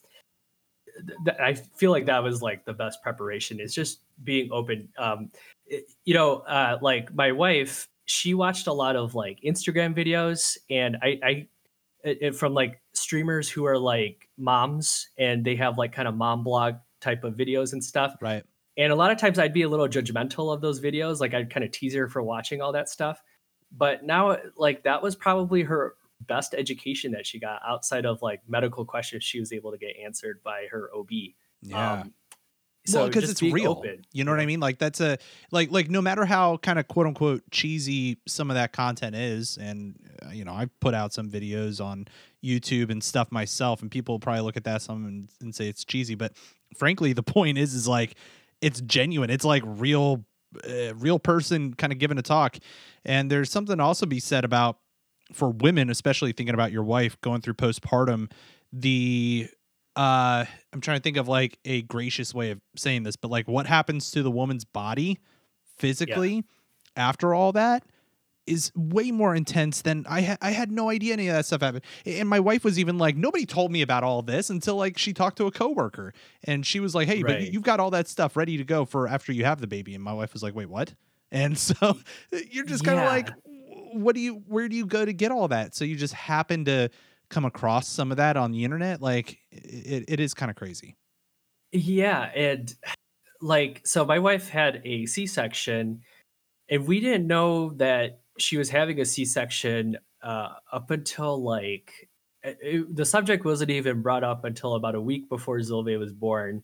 th- 1.26 1.38
I 1.40 1.54
feel 1.54 1.92
like 1.92 2.06
that 2.08 2.24
was 2.24 2.42
like 2.42 2.66
the 2.66 2.74
best 2.74 3.02
preparation 3.04 3.60
is 3.60 3.74
just 3.74 4.02
being 4.24 4.50
open. 4.52 4.90
Um, 4.98 5.30
you 6.06 6.14
know, 6.14 6.38
uh, 6.40 6.78
like 6.82 7.14
my 7.14 7.32
wife, 7.32 7.88
she 8.06 8.34
watched 8.34 8.68
a 8.68 8.74
lot 8.74 8.96
of 8.96 9.16
like 9.16 9.40
Instagram 9.46 9.96
videos, 9.96 10.58
and 10.70 10.98
I, 11.02 11.20
I 11.24 11.48
it, 12.04 12.36
from 12.36 12.54
like 12.54 12.82
streamers 12.94 13.50
who 13.50 13.66
are 13.66 13.78
like 13.78 14.30
moms, 14.38 15.10
and 15.18 15.44
they 15.44 15.56
have 15.56 15.78
like 15.78 15.92
kind 15.92 16.08
of 16.08 16.16
mom 16.16 16.44
blog 16.44 16.76
type 17.02 17.24
of 17.24 17.36
videos 17.36 17.74
and 17.74 17.84
stuff. 17.84 18.16
Right. 18.22 18.44
And 18.78 18.94
a 18.94 18.96
lot 18.96 19.12
of 19.12 19.18
times 19.18 19.38
I'd 19.38 19.54
be 19.54 19.64
a 19.64 19.70
little 19.70 19.88
judgmental 19.88 20.54
of 20.54 20.62
those 20.62 20.80
videos, 20.80 21.20
like 21.20 21.34
I'd 21.34 21.52
kind 21.52 21.66
of 21.66 21.72
tease 21.72 21.94
her 21.96 22.08
for 22.08 22.24
watching 22.24 22.62
all 22.62 22.72
that 22.72 22.88
stuff. 22.88 23.22
But 23.72 24.04
now, 24.04 24.38
like 24.58 24.84
that 24.84 25.04
was 25.04 25.16
probably 25.16 25.64
her 25.64 25.96
best 26.28 26.54
education 26.54 27.12
that 27.12 27.26
she 27.26 27.40
got 27.40 27.62
outside 27.68 28.06
of 28.06 28.22
like 28.22 28.42
medical 28.48 28.86
questions 28.86 29.24
she 29.24 29.40
was 29.40 29.54
able 29.54 29.72
to 29.72 29.78
get 29.78 29.96
answered 30.04 30.42
by 30.44 30.68
her 30.72 30.90
OB. 30.96 31.10
Yeah. 31.62 31.94
Um, 31.94 32.14
so 32.86 33.00
well, 33.00 33.08
because 33.08 33.30
it's 33.30 33.42
real. 33.42 33.72
Open. 33.72 34.06
You 34.14 34.24
know 34.24 34.32
what 34.32 34.40
I 34.40 34.46
mean? 34.46 34.60
Like 34.60 34.80
that's 34.80 35.02
a 35.02 35.18
like 35.52 35.72
like 35.72 35.90
no 35.90 36.02
matter 36.02 36.26
how 36.26 36.58
kind 36.58 36.80
of 36.80 36.88
quote 36.88 37.08
unquote 37.08 37.44
cheesy 37.52 38.20
some 38.28 38.50
of 38.50 38.56
that 38.56 38.72
content 38.72 39.16
is, 39.16 39.58
and 39.58 39.96
uh, 40.26 40.30
you 40.32 40.46
know 40.46 40.54
I 40.54 40.68
put 40.80 40.94
out 40.94 41.14
some 41.14 41.30
videos 41.30 41.84
on 41.84 42.08
YouTube 42.44 42.90
and 42.90 43.04
stuff 43.04 43.32
myself, 43.32 43.82
and 43.82 43.92
people 43.92 44.20
probably 44.20 44.42
look 44.42 44.58
at 44.58 44.64
that 44.64 44.82
some 44.82 45.06
and, 45.06 45.30
and 45.42 45.54
say 45.54 45.68
it's 45.68 45.84
cheesy, 45.84 46.16
but 46.16 46.34
frankly, 46.78 47.14
the 47.14 47.24
point 47.24 47.58
is 47.58 47.74
is 47.74 47.88
like 47.88 48.16
it's 48.62 48.82
genuine. 48.82 49.30
It's 49.30 49.46
like 49.46 49.64
real, 49.66 50.26
uh, 50.68 50.96
real 50.96 51.20
person 51.20 51.74
kind 51.74 51.94
of 51.94 52.00
giving 52.00 52.18
a 52.18 52.24
talk, 52.24 52.58
and 53.06 53.30
there's 53.30 53.52
something 53.52 53.80
also 53.80 54.06
be 54.06 54.20
said 54.20 54.46
about 54.46 54.78
for 55.32 55.50
women, 55.50 55.90
especially 55.90 56.32
thinking 56.32 56.54
about 56.54 56.72
your 56.72 56.84
wife 56.84 57.20
going 57.22 57.42
through 57.42 57.56
postpartum, 57.56 58.32
the 58.72 59.50
uh 59.96 60.46
I'm 60.74 60.82
trying 60.82 60.98
to 60.98 61.04
think 61.04 61.18
of 61.18 61.28
like 61.28 61.58
a 61.66 61.82
gracious 61.84 62.34
way 62.34 62.52
of 62.52 62.62
saying 62.76 63.04
this, 63.04 63.16
but 63.16 63.32
like 63.32 63.48
what 63.48 63.66
happens 63.66 64.12
to 64.12 64.24
the 64.24 64.32
woman's 64.32 64.66
body 64.66 65.20
physically 65.78 66.36
yeah. 66.36 66.42
after 66.96 67.34
all 67.34 67.52
that 67.54 67.84
is 68.50 68.72
way 68.76 69.12
more 69.12 69.36
intense 69.36 69.82
than 69.82 70.06
I 70.10 70.22
ha- 70.22 70.38
I 70.42 70.52
had 70.52 70.72
no 70.72 70.90
idea 70.90 71.14
any 71.14 71.28
of 71.28 71.36
that 71.36 71.46
stuff 71.46 71.62
happened. 71.62 71.84
And 72.06 72.28
my 72.28 72.40
wife 72.40 72.64
was 72.64 72.80
even 72.80 72.98
like, 72.98 73.16
nobody 73.16 73.46
told 73.46 73.72
me 73.72 73.82
about 73.82 74.04
all 74.04 74.22
this 74.22 74.50
until 74.50 74.76
like 74.76 74.98
she 74.98 75.14
talked 75.14 75.38
to 75.38 75.46
a 75.46 75.52
coworker, 75.52 76.14
and 76.44 76.66
she 76.66 76.80
was 76.80 76.96
like, 76.96 77.08
hey, 77.08 77.22
right. 77.22 77.40
but 77.40 77.54
you've 77.54 77.64
got 77.64 77.80
all 77.80 77.92
that 77.92 78.08
stuff 78.08 78.36
ready 78.36 78.58
to 78.58 78.64
go 78.64 78.86
for 78.86 79.08
after 79.08 79.32
you 79.32 79.46
have 79.46 79.62
the 79.62 79.68
baby. 79.68 79.94
And 79.96 80.04
my 80.04 80.14
wife 80.14 80.34
was 80.34 80.44
like, 80.44 80.56
wait, 80.56 80.70
what? 80.70 80.94
And 81.32 81.58
so 81.58 81.98
you're 82.50 82.66
just 82.66 82.84
kind 82.84 83.00
of 83.00 83.06
yeah. 83.06 83.12
like, 83.12 83.30
what 83.94 84.16
do 84.16 84.22
you 84.22 84.44
where 84.48 84.68
do 84.70 84.76
you 84.76 84.86
go 84.86 85.06
to 85.06 85.14
get 85.14 85.32
all 85.32 85.48
that? 85.48 85.76
So 85.76 85.86
you 85.86 85.96
just 85.96 86.14
happen 86.14 86.66
to 86.66 86.90
come 87.30 87.46
across 87.46 87.88
some 87.88 88.12
of 88.12 88.18
that 88.18 88.38
on 88.38 88.52
the 88.52 88.64
internet. 88.64 89.02
Like 89.02 89.40
it, 89.52 90.06
it 90.08 90.20
is 90.20 90.34
kind 90.34 90.50
of 90.50 90.56
crazy. 90.56 90.96
Yeah, 91.72 92.32
and 92.36 92.74
like 93.42 93.82
so 93.86 94.06
my 94.06 94.20
wife 94.20 94.50
had 94.50 94.82
a 94.84 95.06
C-section 95.06 96.02
and 96.70 96.88
we 96.88 97.00
didn't 97.00 97.28
know 97.28 97.72
that 97.76 98.22
she 98.38 98.58
was 98.58 98.70
having 98.70 99.00
a 99.00 99.06
C-section 99.06 99.98
uh, 100.22 100.50
up 100.72 100.92
until 100.92 101.42
like 101.42 102.10
it, 102.44 102.96
the 102.96 103.06
subject 103.06 103.46
wasn't 103.46 103.72
even 103.72 104.02
brought 104.02 104.24
up 104.24 104.46
until 104.46 104.76
about 104.76 104.96
a 104.96 105.02
week 105.02 105.30
before 105.30 105.58
Zolve 105.60 105.98
was 106.00 106.14
born. 106.14 106.64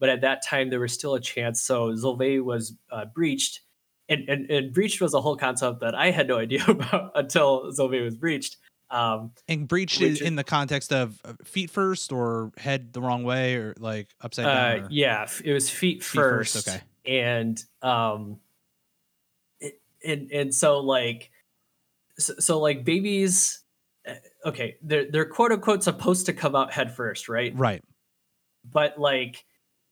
But 0.00 0.10
at 0.10 0.20
that 0.20 0.44
time, 0.46 0.70
there 0.70 0.80
was 0.80 0.92
still 0.92 1.14
a 1.14 1.20
chance. 1.20 1.60
So 1.60 1.90
Zolve 1.90 2.42
was 2.42 2.76
uh, 2.90 3.06
breached 3.06 3.62
and, 4.08 4.28
and, 4.28 4.50
and 4.50 4.72
breached 4.72 5.00
was 5.00 5.14
a 5.14 5.20
whole 5.20 5.36
concept 5.36 5.80
that 5.80 5.94
I 5.94 6.10
had 6.10 6.28
no 6.28 6.38
idea 6.38 6.64
about 6.68 7.12
until 7.14 7.70
Zolve 7.72 8.02
was 8.02 8.16
breached. 8.16 8.56
Um, 8.90 9.32
and 9.46 9.68
breached 9.68 10.00
is 10.00 10.22
in 10.22 10.34
the 10.34 10.44
context 10.44 10.94
of 10.94 11.20
feet 11.44 11.70
first 11.70 12.10
or 12.10 12.52
head 12.56 12.94
the 12.94 13.02
wrong 13.02 13.22
way 13.22 13.56
or 13.56 13.74
like 13.78 14.08
upside 14.22 14.46
down. 14.46 14.84
Uh, 14.84 14.88
yeah, 14.90 15.28
it 15.44 15.52
was 15.52 15.68
feet, 15.68 16.02
feet 16.02 16.18
first, 16.18 16.54
first. 16.54 16.68
Okay, 16.68 16.80
and 17.04 17.62
um, 17.82 18.38
it, 19.60 19.78
and 20.02 20.30
and 20.32 20.54
so 20.54 20.78
like, 20.78 21.30
so, 22.18 22.32
so 22.38 22.58
like 22.60 22.82
babies, 22.82 23.60
eh, 24.06 24.14
okay, 24.46 24.76
they're 24.80 25.10
they're 25.10 25.26
quote 25.26 25.52
unquote 25.52 25.82
supposed 25.82 26.24
to 26.24 26.32
come 26.32 26.56
out 26.56 26.72
head 26.72 26.96
first, 26.96 27.28
right? 27.28 27.52
Right. 27.54 27.84
But 28.64 28.98
like, 28.98 29.44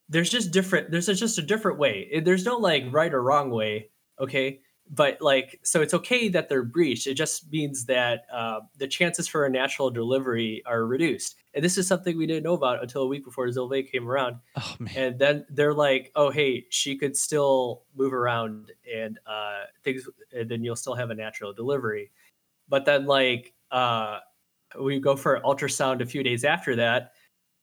there's 0.09 0.31
just 0.31 0.53
different. 0.53 0.91
There's 0.91 1.05
just 1.05 1.37
a 1.37 1.43
different 1.43 1.79
way. 1.79 2.23
There's 2.25 2.47
no 2.47 2.57
like 2.57 2.85
right 2.91 3.13
or 3.13 3.23
wrong 3.23 3.51
way 3.51 3.91
okay? 4.21 4.61
But 4.89 5.21
like 5.21 5.59
so 5.65 5.83
it's 5.83 5.95
okay 5.95 6.29
that 6.29 6.49
they're 6.49 6.63
breached. 6.63 7.09
It 7.09 7.15
just 7.15 7.51
means 7.51 7.87
that 7.87 8.27
uh, 8.33 8.61
the 8.79 8.87
chances 8.87 9.27
for 9.27 9.45
a 9.45 9.51
natural 9.51 9.91
delivery 9.91 10.63
are 10.65 10.87
reduced. 10.87 11.35
And 11.55 11.65
this 11.65 11.77
is 11.77 11.89
something 11.89 12.17
we 12.17 12.27
didn't 12.27 12.45
know 12.45 12.53
about 12.55 12.83
until 12.83 13.03
a 13.03 13.07
week 13.09 13.25
before 13.25 13.49
Zilve 13.49 13.91
came 13.91 14.09
around. 14.09 14.37
Oh, 14.57 14.77
and 14.95 15.19
then 15.19 15.45
they're 15.51 15.75
like 15.75 16.13
oh 16.15 16.31
hey 16.31 16.67
she 16.71 16.97
could 16.97 17.17
still 17.17 17.83
move 17.97 18.15
around 18.15 18.71
and 18.95 19.19
uh, 19.27 19.65
things 19.83 20.09
and 20.33 20.49
then 20.49 20.63
you'll 20.63 20.77
still 20.77 20.95
have 20.95 21.11
a 21.11 21.15
natural 21.15 21.53
delivery. 21.53 22.13
But 22.69 22.85
then 22.85 23.07
like 23.07 23.55
uh, 23.73 24.21
we 24.81 25.01
go 25.01 25.17
for 25.17 25.35
an 25.35 25.43
ultrasound 25.43 26.01
a 26.01 26.07
few 26.07 26.23
days 26.23 26.45
after 26.45 26.77
that 26.77 27.11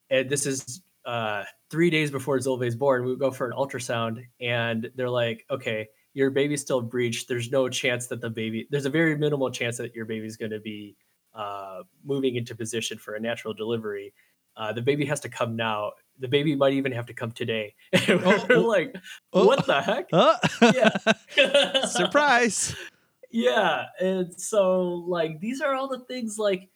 and 0.09 0.29
this 0.29 0.45
is 0.45 0.81
uh, 1.05 1.43
three 1.69 1.89
days 1.89 2.11
before 2.11 2.37
Zolve's 2.37 2.75
born, 2.75 3.03
we 3.03 3.15
go 3.15 3.31
for 3.31 3.47
an 3.47 3.53
ultrasound, 3.53 4.23
and 4.39 4.89
they're 4.95 5.09
like, 5.09 5.45
"Okay, 5.49 5.87
your 6.13 6.29
baby's 6.29 6.61
still 6.61 6.81
breached. 6.81 7.27
There's 7.27 7.51
no 7.51 7.69
chance 7.69 8.07
that 8.07 8.21
the 8.21 8.29
baby. 8.29 8.67
There's 8.69 8.85
a 8.85 8.89
very 8.89 9.17
minimal 9.17 9.49
chance 9.51 9.77
that 9.77 9.95
your 9.95 10.05
baby's 10.05 10.37
going 10.37 10.51
to 10.51 10.59
be 10.59 10.95
uh, 11.33 11.81
moving 12.03 12.35
into 12.35 12.55
position 12.55 12.97
for 12.97 13.15
a 13.15 13.19
natural 13.19 13.53
delivery. 13.53 14.13
Uh, 14.55 14.71
the 14.71 14.81
baby 14.81 15.03
has 15.05 15.19
to 15.21 15.29
come 15.29 15.55
now. 15.55 15.91
The 16.19 16.27
baby 16.27 16.55
might 16.55 16.73
even 16.73 16.91
have 16.91 17.07
to 17.07 17.13
come 17.13 17.31
today." 17.31 17.73
And 17.93 18.21
we're 18.25 18.37
Oh, 18.37 18.45
oh, 18.51 18.59
like, 18.61 18.95
oh. 19.33 19.45
"What 19.47 19.65
the 19.65 19.81
heck?" 19.81 20.09
Yeah. 20.61 21.85
Surprise. 21.87 22.75
yeah 23.31 23.85
and 23.99 24.31
so 24.39 25.03
like 25.07 25.39
these 25.39 25.59
are 25.59 25.73
all 25.73 25.87
the 25.87 25.97
things 26.01 26.37
like 26.37 26.69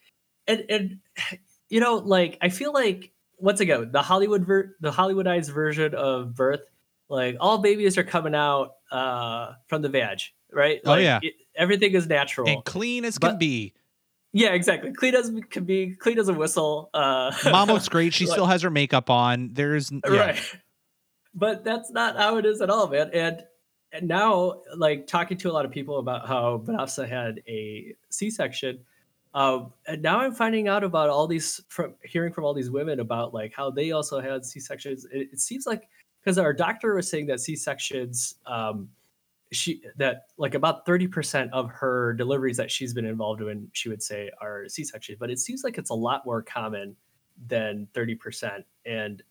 and 0.48 0.66
and 0.70 0.98
you 1.70 1.80
know 1.80 1.98
like 1.98 2.36
i 2.42 2.50
feel 2.50 2.74
like 2.74 3.12
once 3.38 3.60
again 3.60 3.92
the 3.92 4.02
hollywood 4.02 4.44
ver- 4.44 4.76
the 4.82 4.90
hollywoodized 4.92 5.52
version 5.54 5.94
of 5.94 6.34
birth 6.34 6.62
like 7.10 7.38
all 7.40 7.58
babies 7.60 7.98
are 7.98 8.04
coming 8.04 8.36
out 8.36 8.74
uh 8.92 9.54
from 9.68 9.82
the 9.82 9.90
vag 9.90 10.20
right 10.52 10.82
Oh, 10.86 10.96
yeah. 10.96 11.20
it- 11.22 11.36
everything 11.56 11.94
is 11.94 12.08
natural 12.08 12.48
And 12.50 12.64
clean 12.66 13.06
as 13.06 13.18
can 13.18 13.38
be. 13.38 13.74
yeah 14.34 14.50
exactly 14.54 14.92
clean 14.94 15.16
as 15.16 15.32
can 15.50 15.64
be 15.66 15.96
clean 15.96 16.20
as 16.20 16.30
a 16.30 16.34
whistle 16.34 16.90
uh 16.94 17.32
Mom 17.46 17.68
looks 17.70 17.90
great. 17.96 18.14
She 18.14 18.26
like- 18.26 18.34
still 18.34 18.46
has 18.46 18.62
her 18.62 18.70
makeup 18.70 19.10
on. 19.10 19.50
There's 19.54 19.92
yeah. 19.92 20.20
right 20.20 20.40
but 21.34 21.64
that's 21.64 21.92
not 21.92 22.18
how 22.18 22.38
it 22.38 22.46
is 22.46 22.62
at 22.62 22.70
all 22.70 22.88
man 22.88 23.10
and 23.14 23.44
and 23.94 24.08
now 24.08 24.62
like 24.76 25.08
talking 25.08 25.38
to 25.38 25.50
a 25.50 25.54
lot 25.54 25.66
of 25.66 25.72
people 25.72 26.00
about 26.00 26.28
how 26.28 26.58
Vanessa 26.58 27.08
had 27.08 27.42
a 27.48 27.94
c-section 28.10 28.80
um 29.34 29.72
and 29.88 30.02
now 30.02 30.20
i'm 30.20 30.34
finding 30.34 30.68
out 30.70 30.84
about 30.84 31.10
all 31.10 31.28
these 31.28 31.62
from 31.68 31.94
hearing 32.04 32.32
from 32.34 32.44
all 32.46 32.54
these 32.54 32.72
women 32.72 33.00
about 33.02 33.34
like 33.34 33.54
how 33.54 33.70
they 33.70 33.92
also 33.92 34.20
had 34.22 34.46
c-sections 34.46 35.06
it, 35.12 35.30
it 35.34 35.40
seems 35.40 35.66
like 35.68 35.88
because 36.28 36.38
our 36.38 36.52
doctor 36.52 36.94
was 36.94 37.10
saying 37.10 37.26
that 37.26 37.40
c-sections 37.40 38.36
um 38.46 38.90
she 39.54 39.82
that 39.96 40.26
like 40.36 40.56
about 40.56 40.86
30% 40.86 41.50
of 41.54 41.72
her 41.72 42.12
deliveries 42.12 42.58
that 42.58 42.70
she's 42.70 42.94
been 42.94 43.06
involved 43.06 43.42
in 43.42 43.70
she 43.72 43.88
would 43.88 44.04
say 44.04 44.30
are 44.42 44.68
c-sections 44.68 45.18
but 45.18 45.30
it 45.30 45.40
seems 45.40 45.64
like 45.64 45.78
it's 45.78 45.90
a 45.90 45.94
lot 45.94 46.26
more 46.26 46.42
common 46.42 46.94
than 47.48 47.88
30% 47.94 48.62
and 48.86 49.24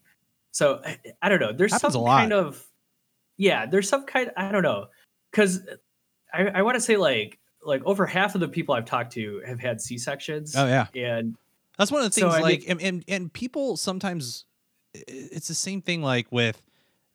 so 0.52 0.80
i, 0.87 0.98
I 1.20 1.28
don't 1.28 1.40
know 1.40 1.52
there's 1.52 1.72
Happens 1.72 1.92
some 1.92 2.06
kind 2.06 2.32
of 2.32 2.64
yeah 3.37 3.66
there's 3.66 3.90
some 3.90 4.06
kind 4.06 4.30
i 4.38 4.50
don't 4.50 4.62
know 4.62 4.87
because 5.30 5.68
i, 6.32 6.46
I 6.46 6.62
want 6.62 6.76
to 6.76 6.80
say 6.80 6.96
like 6.96 7.38
like 7.62 7.82
over 7.85 8.06
half 8.06 8.35
of 8.35 8.40
the 8.40 8.48
people 8.48 8.74
i've 8.74 8.87
talked 8.87 9.12
to 9.14 9.42
have 9.46 9.61
had 9.61 9.82
c-sections 9.82 10.56
Oh 10.56 10.66
yeah. 10.66 10.87
and 10.94 11.37
That's 11.76 11.92
one 11.92 12.00
of 12.02 12.11
the 12.11 12.18
So, 12.18 12.30
things. 12.30 12.37
I 12.37 12.40
like, 12.40 12.64
and, 12.66 12.80
and 12.80 13.04
and 13.06 13.30
people 13.30 13.76
sometimes, 13.76 14.46
it's 14.94 15.48
the 15.48 15.54
same 15.54 15.82
thing. 15.82 16.00
Like 16.00 16.32
with, 16.32 16.62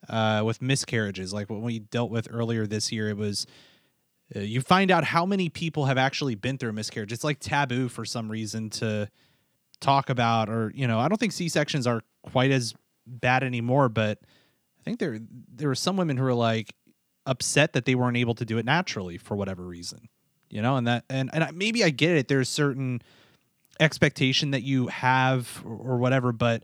uh, 0.10 0.44
with 0.46 0.62
miscarriages. 0.62 1.34
Like 1.34 1.50
what 1.50 1.62
we 1.62 1.80
dealt 1.80 2.12
with 2.12 2.28
earlier 2.32 2.68
this 2.68 2.92
year, 2.92 3.10
it 3.10 3.18
was. 3.18 3.46
Uh, 4.34 4.40
you 4.40 4.62
find 4.62 4.92
out 4.92 5.04
how 5.04 5.26
many 5.26 5.50
people 5.50 5.88
have 5.88 5.98
actually 5.98 6.36
been 6.36 6.58
through 6.58 6.70
a 6.70 6.74
miscarriage. 6.74 7.12
It's 7.12 7.24
like 7.24 7.40
taboo 7.40 7.90
for 7.90 8.06
some 8.06 8.32
reason 8.32 8.70
to 8.72 9.10
talk 9.82 10.10
about, 10.10 10.50
or 10.50 10.72
you 10.74 10.88
know, 10.88 11.00
I 11.00 11.10
don't 11.10 11.18
think 11.18 11.34
C 11.34 11.50
sections 11.50 11.86
are 11.86 12.02
quite 12.24 12.52
as 12.52 12.74
bad 13.06 13.44
anymore. 13.44 13.90
But 13.90 14.20
I 14.80 14.84
think 14.84 15.00
there 15.00 15.20
there 15.54 15.68
were 15.68 15.76
some 15.76 15.98
women 15.98 16.16
who 16.18 16.24
were 16.24 16.34
like 16.34 16.74
upset 17.26 17.74
that 17.74 17.86
they 17.86 17.96
weren't 17.96 18.18
able 18.18 18.36
to 18.36 18.46
do 18.46 18.58
it 18.58 18.66
naturally 18.66 19.18
for 19.18 19.36
whatever 19.36 19.64
reason, 19.64 20.08
you 20.50 20.62
know, 20.62 20.78
and 20.78 20.88
that 20.88 21.04
and 21.10 21.30
and 21.34 21.44
I, 21.44 21.52
maybe 21.52 21.84
I 21.84 21.90
get 21.90 22.16
it. 22.16 22.30
There's 22.30 22.48
certain 22.48 23.02
expectation 23.80 24.52
that 24.52 24.62
you 24.62 24.88
have 24.88 25.62
or, 25.66 25.76
or 25.76 25.98
whatever 25.98 26.32
but 26.32 26.64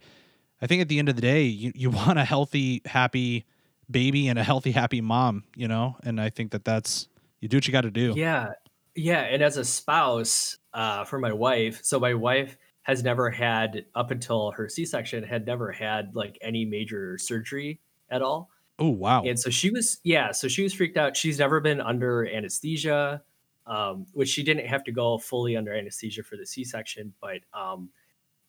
i 0.62 0.68
think 0.68 0.82
at 0.82 0.88
the 0.88 1.00
end 1.00 1.10
of 1.10 1.16
the 1.16 1.22
day 1.22 1.44
you, 1.44 1.72
you 1.76 1.90
want 2.02 2.18
a 2.20 2.26
healthy 2.26 2.82
happy 2.86 3.46
baby 3.90 4.28
and 4.28 4.38
a 4.38 4.44
healthy 4.44 4.72
happy 4.72 5.02
mom 5.02 5.44
you 5.56 5.68
know 5.68 5.96
and 6.04 6.20
i 6.20 6.30
think 6.30 6.52
that 6.52 6.66
that's 6.66 7.08
you 7.40 7.48
do 7.48 7.58
what 7.58 7.68
you 7.68 7.72
got 7.72 7.82
to 7.82 7.92
do 7.92 8.14
Yeah. 8.16 8.54
Yeah. 8.96 9.20
And 9.22 9.44
as 9.44 9.58
a 9.58 9.64
spouse 9.64 10.58
uh, 10.74 11.04
for 11.06 11.20
my 11.20 11.32
wife, 11.32 11.82
so 11.84 12.00
my 12.00 12.16
wife 12.16 12.58
has 12.82 13.04
never 13.04 13.30
had, 13.30 13.86
up 13.94 14.10
until 14.10 14.50
her 14.52 14.68
C 14.68 14.86
section, 14.86 15.24
had 15.24 15.46
never 15.46 15.72
had 15.72 16.16
like 16.16 16.38
any 16.42 16.66
major 16.66 17.18
surgery 17.20 17.80
at 18.10 18.24
all. 18.24 18.50
oh 18.80 18.90
wow 18.90 19.22
And 19.24 19.40
so 19.40 19.52
she 19.52 19.70
was, 19.70 20.00
yeah, 20.04 20.32
so 20.32 20.48
she 20.48 20.64
was 20.64 20.74
freaked 20.74 20.98
out. 20.98 21.16
She's 21.16 21.38
never 21.38 21.60
been 21.60 21.80
under 21.80 22.28
anesthesia, 22.28 23.22
um, 23.68 24.08
which 24.14 24.30
she 24.30 24.42
didn't 24.42 24.66
have 24.66 24.84
to 24.86 24.92
go 24.92 25.20
fully 25.20 25.56
under 25.56 25.76
anesthesia 25.76 26.24
for 26.24 26.36
the 26.38 26.46
C 26.48 26.64
section. 26.64 27.14
But, 27.22 27.42
um, 27.54 27.90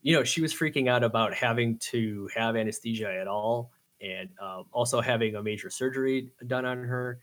you 0.03 0.15
know, 0.15 0.25
she 0.25 0.41
was 0.41 0.55
freaking 0.55 0.89
out 0.89 1.03
about 1.03 1.35
having 1.35 1.79
to 1.79 2.29
have 2.35 2.57
anesthesia 2.57 3.13
at 3.13 3.27
all 3.27 3.71
and 4.01 4.29
um, 4.41 4.65
also 4.73 5.01
having 5.01 5.35
a 5.35 5.43
major 5.43 5.71
surgery 5.71 6.31
done 6.47 6.65
on 6.65 6.85
her. 6.85 7.19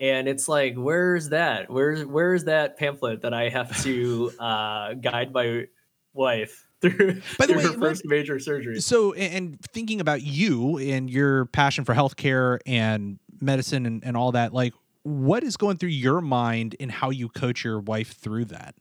And 0.00 0.28
it's 0.28 0.48
like, 0.48 0.74
where's 0.76 1.28
that? 1.28 1.70
Where's 1.70 2.04
where's 2.04 2.44
that 2.44 2.76
pamphlet 2.76 3.22
that 3.22 3.34
I 3.34 3.48
have 3.48 3.82
to 3.82 4.32
uh, 4.40 4.94
guide 4.94 5.32
my 5.32 5.66
wife 6.12 6.66
through, 6.80 7.22
By 7.38 7.46
the 7.46 7.54
way, 7.54 7.62
her 7.62 7.72
first 7.72 8.04
major 8.04 8.38
surgery? 8.38 8.80
so 8.80 9.12
and 9.14 9.60
thinking 9.60 10.00
about 10.00 10.22
you 10.22 10.78
and 10.78 11.08
your 11.08 11.46
passion 11.46 11.84
for 11.84 11.94
healthcare 11.94 12.58
and 12.66 13.18
medicine 13.40 13.86
and, 13.86 14.04
and 14.04 14.16
all 14.16 14.32
that 14.32 14.52
like 14.52 14.72
what 15.04 15.42
is 15.42 15.56
going 15.56 15.76
through 15.76 15.88
your 15.88 16.20
mind 16.20 16.74
in 16.74 16.88
how 16.88 17.10
you 17.10 17.28
coach 17.28 17.64
your 17.64 17.80
wife 17.80 18.12
through 18.16 18.44
that 18.44 18.74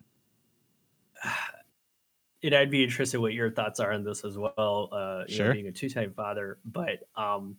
and 2.43 2.55
I'd 2.55 2.71
be 2.71 2.83
interested 2.83 3.19
what 3.19 3.33
your 3.33 3.51
thoughts 3.51 3.79
are 3.79 3.91
on 3.93 4.03
this 4.03 4.23
as 4.25 4.37
well. 4.37 4.89
Uh, 4.91 5.23
you 5.27 5.37
know, 5.39 5.45
Sure. 5.45 5.53
being 5.53 5.67
a 5.67 5.71
two-time 5.71 6.13
father, 6.13 6.59
but 6.65 7.03
um, 7.15 7.57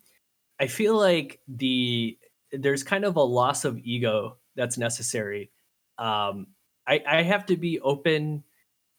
I 0.61 0.67
feel 0.67 0.97
like 0.97 1.41
the 1.49 2.19
there's 2.53 2.83
kind 2.83 3.05
of 3.05 3.17
a 3.17 3.23
loss 3.23 3.65
of 3.65 3.79
ego 3.79 4.39
that's 4.57 4.77
necessary. 4.77 5.51
Um, 5.99 6.49
I, 6.87 7.03
I 7.07 7.23
have 7.23 7.47
to 7.47 7.57
be 7.57 7.81
open 7.81 8.45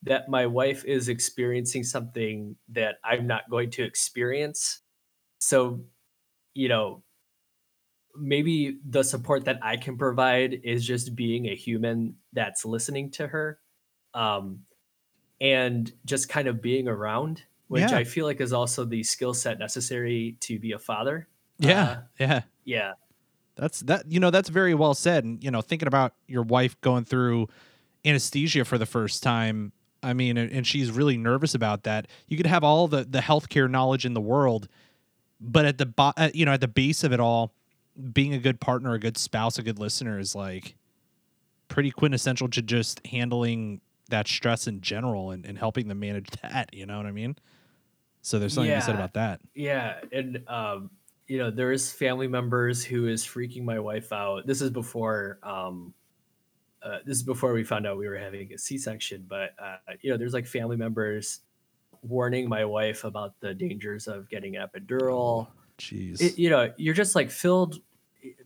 that 0.03 0.27
my 0.29 0.47
wife 0.47 0.83
is 0.85 1.07
experiencing 1.09 1.83
something 1.83 2.55
that 2.69 2.95
I'm 3.03 3.27
not 3.27 3.49
going 3.49 3.69
to 3.71 3.83
experience. 3.83 4.81
So, 5.39 5.85
you 6.53 6.67
know, 6.67 7.03
maybe 8.15 8.79
the 8.87 9.03
support 9.03 9.45
that 9.45 9.59
I 9.63 9.77
can 9.77 9.97
provide 9.97 10.61
is 10.63 10.85
just 10.85 11.15
being 11.15 11.47
a 11.47 11.55
human 11.55 12.17
that's 12.31 12.65
listening 12.65 13.11
to 13.11 13.27
her. 13.27 13.59
Um, 14.13 14.61
and 15.43 15.91
just 16.05 16.29
kind 16.29 16.47
of 16.47 16.61
being 16.61 16.87
around, 16.87 17.43
which 17.67 17.81
Yeah. 17.91 17.97
I 17.97 18.03
feel 18.05 18.25
like 18.25 18.41
is 18.41 18.53
also 18.53 18.85
the 18.85 19.03
skill 19.03 19.33
set 19.35 19.59
necessary 19.59 20.37
to 20.39 20.57
be 20.57 20.71
a 20.71 20.79
father. 20.79 21.27
yeah 21.59 21.81
Uh, 21.83 22.01
yeah 22.19 22.41
yeah. 22.65 22.93
That's 23.55 23.81
that 23.81 24.09
you 24.11 24.19
know 24.19 24.31
that's 24.31 24.49
very 24.49 24.73
well 24.73 24.95
said 24.95 25.23
and 25.25 25.43
you 25.43 25.51
know 25.51 25.61
thinking 25.61 25.87
about 25.87 26.15
your 26.27 26.41
wife 26.43 26.79
going 26.81 27.05
through 27.05 27.49
anesthesia 28.05 28.65
for 28.65 28.77
the 28.79 28.85
first 28.87 29.21
time 29.21 29.71
I 30.01 30.13
mean 30.13 30.37
and 30.37 30.65
she's 30.65 30.89
really 30.89 31.17
nervous 31.17 31.53
about 31.53 31.83
that 31.83 32.07
you 32.27 32.35
could 32.37 32.47
have 32.47 32.63
all 32.63 32.87
the 32.87 33.03
the 33.03 33.19
healthcare 33.19 33.69
knowledge 33.69 34.05
in 34.05 34.13
the 34.15 34.21
world 34.21 34.67
but 35.39 35.65
at 35.65 35.77
the 35.77 35.85
bo- 35.85 36.13
uh, 36.17 36.29
you 36.33 36.45
know 36.45 36.53
at 36.53 36.61
the 36.61 36.67
base 36.67 37.03
of 37.03 37.13
it 37.13 37.19
all 37.19 37.53
being 38.11 38.33
a 38.33 38.39
good 38.39 38.59
partner 38.59 38.93
a 38.95 38.99
good 38.99 39.17
spouse 39.17 39.59
a 39.59 39.61
good 39.63 39.77
listener 39.77 40.17
is 40.17 40.33
like 40.35 40.75
pretty 41.67 41.91
quintessential 41.91 42.47
to 42.49 42.61
just 42.61 43.05
handling 43.05 43.81
that 44.09 44.27
stress 44.27 44.67
in 44.67 44.81
general 44.81 45.31
and, 45.31 45.45
and 45.45 45.57
helping 45.57 45.87
them 45.87 45.99
manage 45.99 46.29
that 46.41 46.69
you 46.73 46.85
know 46.85 46.97
what 46.97 47.05
I 47.05 47.11
mean 47.11 47.35
so 48.21 48.39
there's 48.39 48.53
something 48.53 48.71
to 48.71 48.77
be 48.77 48.81
said 48.81 48.95
about 48.95 49.13
that 49.13 49.41
Yeah, 49.53 49.95
and 50.11 50.43
um, 50.47 50.91
you 51.27 51.37
know, 51.37 51.49
there 51.49 51.71
is 51.71 51.91
family 51.91 52.27
members 52.27 52.83
who 52.83 53.07
is 53.07 53.25
freaking 53.25 53.63
my 53.63 53.79
wife 53.79 54.11
out. 54.11 54.45
This 54.45 54.61
is 54.61 54.69
before 54.69 55.39
um, 55.43 55.93
uh, 56.81 56.97
this 57.05 57.17
is 57.17 57.23
before 57.23 57.53
we 57.53 57.63
found 57.63 57.87
out 57.87 57.97
we 57.97 58.07
were 58.07 58.17
having 58.17 58.51
a 58.53 58.57
C-section. 58.57 59.25
But 59.27 59.51
uh, 59.57 59.77
you 60.01 60.11
know, 60.11 60.17
there's 60.17 60.33
like 60.33 60.45
family 60.45 60.75
members 60.75 61.39
warning 62.01 62.49
my 62.49 62.65
wife 62.65 63.05
about 63.05 63.39
the 63.39 63.53
dangers 63.53 64.07
of 64.07 64.29
getting 64.29 64.55
epidural. 64.55 65.47
jeez 65.79 66.21
It, 66.21 66.37
you 66.37 66.49
know, 66.49 66.73
you're 66.77 66.93
just 66.93 67.15
like 67.15 67.31
filled. 67.31 67.79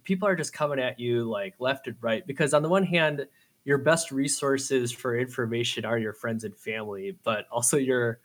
People 0.03 0.27
are 0.27 0.35
just 0.35 0.53
coming 0.53 0.79
at 0.79 0.99
you 0.99 1.23
like 1.23 1.55
left 1.59 1.87
and 1.87 1.95
right 1.99 2.25
because 2.25 2.53
on 2.53 2.61
the 2.61 2.69
one 2.69 2.83
hand, 2.83 3.27
your 3.67 3.77
best 3.77 4.11
resources 4.11 4.93
for 4.93 5.19
information 5.19 5.83
are 5.83 5.97
your 5.97 6.13
friends 6.13 6.45
and 6.45 6.55
family, 6.55 7.17
but 7.25 7.47
also 7.51 7.75
your 7.75 8.21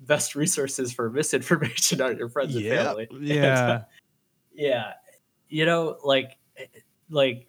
best 0.00 0.34
resources 0.34 0.90
for 0.90 1.10
misinformation 1.20 2.00
are 2.00 2.14
your 2.14 2.30
friends 2.30 2.56
and 2.56 2.64
yeah 2.64 2.84
family. 2.84 3.06
And, 3.12 3.26
yeah. 3.26 3.82
yeah. 4.54 4.92
You 5.50 5.66
know 5.66 5.98
like 6.02 6.38
like 7.10 7.46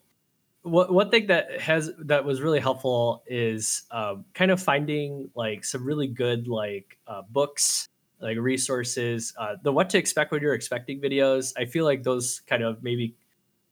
what 0.64 0.94
one 0.94 1.10
thing 1.10 1.28
that 1.28 1.62
has 1.62 1.90
that 2.00 2.26
was 2.26 2.42
really 2.42 2.60
helpful 2.60 3.24
is 3.28 3.84
um, 3.92 4.26
kind 4.34 4.52
of 4.52 4.62
finding 4.62 5.30
like 5.34 5.64
some 5.64 5.86
really 5.86 6.08
good 6.08 6.50
like 6.50 6.98
uh, 7.08 7.22
books 7.30 7.88
like 8.20 8.38
resources. 8.38 9.34
Uh, 9.40 9.56
the 9.64 9.72
what 9.72 9.90
to 9.92 9.98
expect 9.98 10.34
when 10.34 10.42
you're 10.42 10.54
expecting 10.54 11.00
videos 11.00 11.54
i 11.56 11.64
feel 11.64 11.86
like 11.86 12.04
those 12.04 12.42
kind 12.42 12.64
of 12.64 12.84
maybe 12.84 13.16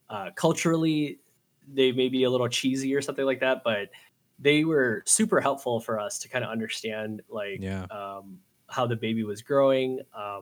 uh, 0.09 0.29
culturally 0.35 1.19
they 1.73 1.91
may 1.91 2.09
be 2.09 2.23
a 2.23 2.29
little 2.29 2.47
cheesy 2.47 2.93
or 2.95 3.01
something 3.01 3.25
like 3.25 3.39
that 3.39 3.63
but 3.63 3.89
they 4.39 4.65
were 4.65 5.01
super 5.05 5.39
helpful 5.39 5.79
for 5.79 5.99
us 5.99 6.19
to 6.19 6.27
kind 6.27 6.43
of 6.43 6.51
understand 6.51 7.21
like 7.29 7.59
yeah 7.61 7.83
um, 7.85 8.39
how 8.67 8.85
the 8.85 8.95
baby 8.95 9.23
was 9.23 9.41
growing. 9.41 9.99
Um, 10.15 10.41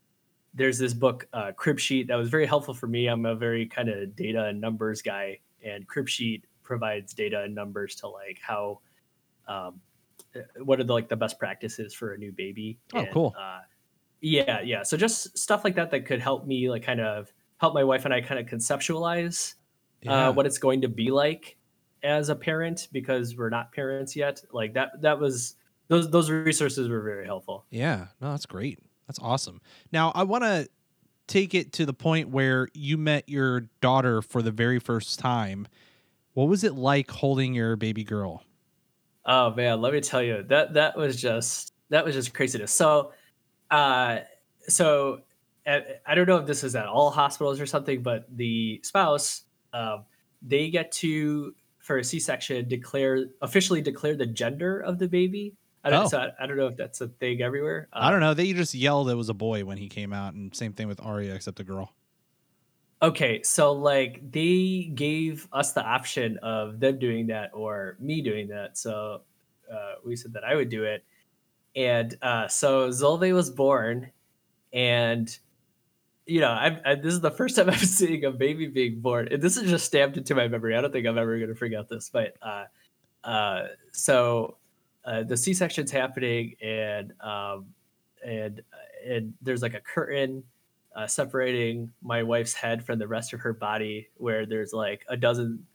there's 0.54 0.78
this 0.78 0.94
book, 0.94 1.28
uh, 1.34 1.52
Cribsheet, 1.56 2.08
that 2.08 2.16
was 2.16 2.30
very 2.30 2.46
helpful 2.46 2.74
for 2.74 2.88
me. 2.88 3.08
I'm 3.08 3.26
a 3.26 3.36
very 3.36 3.66
kind 3.66 3.90
of 3.90 4.16
data 4.16 4.46
and 4.46 4.62
numbers 4.62 5.02
guy, 5.02 5.40
and 5.64 5.88
Cribsheet 5.88 6.44
provides 6.62 7.14
data 7.14 7.42
and 7.42 7.56
numbers 7.56 7.96
to 7.96 8.08
like 8.08 8.40
how, 8.42 8.80
um, 9.48 9.82
uh, 10.36 10.40
what 10.64 10.80
are 10.80 10.84
the 10.84 10.94
like 10.94 11.10
the 11.10 11.16
best 11.16 11.40
practices 11.40 11.94
for 11.94 12.14
a 12.14 12.18
new 12.18 12.32
baby. 12.32 12.78
Oh, 12.94 13.00
and, 13.00 13.12
cool. 13.12 13.36
Uh, 13.38 13.62
yeah, 14.22 14.62
yeah. 14.62 14.84
So 14.84 14.96
just 14.96 15.38
stuff 15.38 15.64
like 15.64 15.76
that 15.76 15.92
that 15.92 16.06
could 16.06 16.22
help 16.22 16.46
me 16.46 16.70
like 16.70 16.84
kind 16.84 17.02
of 17.02 17.34
help 17.58 17.74
my 17.74 17.84
wife 17.84 18.06
and 18.06 18.14
I 18.14 18.22
kind 18.22 18.40
of 18.40 18.46
conceptualize 18.46 19.56
Yeah. 20.04 20.30
uh, 20.30 20.32
what 20.32 20.46
it's 20.46 20.58
going 20.58 20.82
to 20.82 20.88
be 20.88 21.12
like 21.12 21.58
as 22.04 22.30
a 22.30 22.36
parent 22.36 22.90
because 22.92 23.36
we're 23.36 23.50
not 23.50 23.72
parents 23.72 24.16
yet. 24.16 24.42
Like 24.52 24.74
that, 24.74 25.02
that 25.02 25.20
was 25.20 25.56
those 25.88 26.10
those 26.10 26.30
resources 26.30 26.90
were 26.90 27.02
very 27.02 27.26
helpful. 27.26 27.66
Yeah, 27.70 28.08
no, 28.22 28.32
that's 28.32 28.46
great. 28.46 28.80
That's 29.08 29.20
awesome. 29.20 29.62
Now, 29.92 30.12
I 30.16 30.24
want 30.24 30.44
to 30.44 30.68
take 31.28 31.54
it 31.54 31.74
to 31.74 31.86
the 31.86 31.94
point 31.94 32.30
where 32.30 32.68
you 32.74 32.98
met 32.98 33.30
your 33.30 33.62
daughter 33.82 34.22
for 34.22 34.42
the 34.42 34.52
very 34.52 34.80
first 34.80 35.20
time. 35.20 35.68
What 36.34 36.48
was 36.48 36.64
it 36.64 36.74
like 36.74 37.12
holding 37.12 37.54
your 37.54 37.76
baby 37.76 38.04
girl? 38.04 38.44
Oh 39.26 39.54
man, 39.54 39.82
let 39.82 39.94
me 39.94 40.02
tell 40.02 40.22
you 40.22 40.44
that 40.50 40.74
that 40.74 40.98
was 40.98 41.22
just 41.22 41.74
that 41.90 42.04
was 42.04 42.16
just 42.16 42.34
craziness. 42.34 42.72
So, 42.72 43.14
uh, 43.70 44.20
so 44.68 45.22
at, 45.66 46.02
I 46.06 46.16
don't 46.16 46.28
know 46.28 46.38
if 46.38 46.46
this 46.46 46.64
is 46.64 46.76
at 46.76 46.88
all 46.88 47.10
hospitals 47.10 47.62
or 47.62 47.66
something, 47.66 48.02
but 48.02 48.26
the 48.36 48.82
spouse, 48.84 49.43
um, 49.74 50.06
they 50.42 50.70
get 50.70 50.92
to 50.94 51.54
for 51.80 51.98
a 51.98 52.04
C-section 52.04 52.68
declare 52.70 53.26
officially 53.42 53.82
declare 53.82 54.16
the 54.16 54.26
gender 54.26 54.80
of 54.80 55.00
the 55.00 55.08
baby. 55.08 55.54
I 55.84 55.90
don't, 55.90 56.06
Oh. 56.06 56.08
so 56.08 56.18
I, 56.20 56.30
I 56.40 56.48
don't 56.48 56.56
know 56.56 56.68
if 56.68 56.78
that's 56.78 57.02
a 57.02 57.10
thing 57.10 57.42
everywhere. 57.42 57.90
I 57.92 58.10
don't 58.10 58.22
know. 58.22 58.34
They 58.34 58.54
just 58.54 58.74
yelled 58.74 59.10
it 59.10 59.16
was 59.16 59.28
a 59.28 59.34
boy 59.34 59.66
when 59.66 59.78
he 59.78 59.90
came 59.90 60.14
out, 60.14 60.34
and 60.34 60.56
same 60.56 60.72
thing 60.72 60.88
with 60.88 61.02
Aria, 61.02 61.36
except 61.36 61.60
a 61.60 61.64
girl. 61.66 61.94
Okay, 63.02 63.44
so 63.44 63.74
like 63.74 64.32
they 64.32 64.92
gave 64.96 65.46
us 65.52 65.74
the 65.74 65.84
option 65.84 66.38
of 66.38 66.80
them 66.80 67.00
doing 67.00 67.28
that 67.28 67.52
or 67.54 67.98
me 68.00 68.22
doing 68.22 68.48
that. 68.48 68.78
So 68.78 69.24
uh, 69.70 69.96
we 70.06 70.16
said 70.16 70.32
that 70.34 70.46
I 70.46 70.56
would 70.56 70.70
do 70.70 70.86
it. 70.86 71.04
And 71.76 72.16
uh, 72.22 72.48
so 72.48 72.88
Zolve 72.90 73.34
was 73.34 73.50
born, 73.50 74.10
and 74.72 75.38
you 76.26 76.40
know, 76.40 76.50
I, 76.52 76.80
I, 76.86 76.96
this 76.96 77.14
is 77.14 77.22
the 77.22 77.32
first 77.32 77.56
time 77.56 77.70
I'm 77.72 77.78
seeing 77.78 78.26
a 78.26 78.32
baby 78.32 78.68
being 78.68 79.00
born, 79.00 79.28
and 79.32 79.42
this 79.42 79.58
is 79.58 79.70
just 79.70 79.86
stamped 79.86 80.18
into 80.18 80.36
my 80.36 80.48
memory. 80.48 80.76
I 80.76 80.82
don't 80.82 80.92
think 80.92 81.06
I'm 81.08 81.18
ever 81.18 81.38
going 81.38 81.50
to 81.50 81.56
forget 81.56 81.90
this. 81.90 82.10
But 82.10 82.36
uh, 82.42 82.66
uh, 83.24 83.68
so 83.92 84.58
uh, 85.06 85.24
the 85.24 85.38
C-section's 85.38 85.92
happening, 85.92 86.56
and 86.62 87.14
um, 87.22 87.66
and 88.26 88.62
and 89.06 89.34
there's 89.42 89.62
like 89.62 89.74
a 89.74 89.82
curtain 89.82 90.44
uh, 90.96 91.08
separating 91.08 91.92
my 92.02 92.24
wife's 92.24 92.54
head 92.54 92.86
from 92.86 93.00
the 93.00 93.08
rest 93.08 93.34
of 93.34 93.40
her 93.42 93.54
body, 93.54 94.08
where 94.18 94.46
there's 94.46 94.74
like 94.74 95.06
a 95.10 95.18
dozen. 95.18 95.66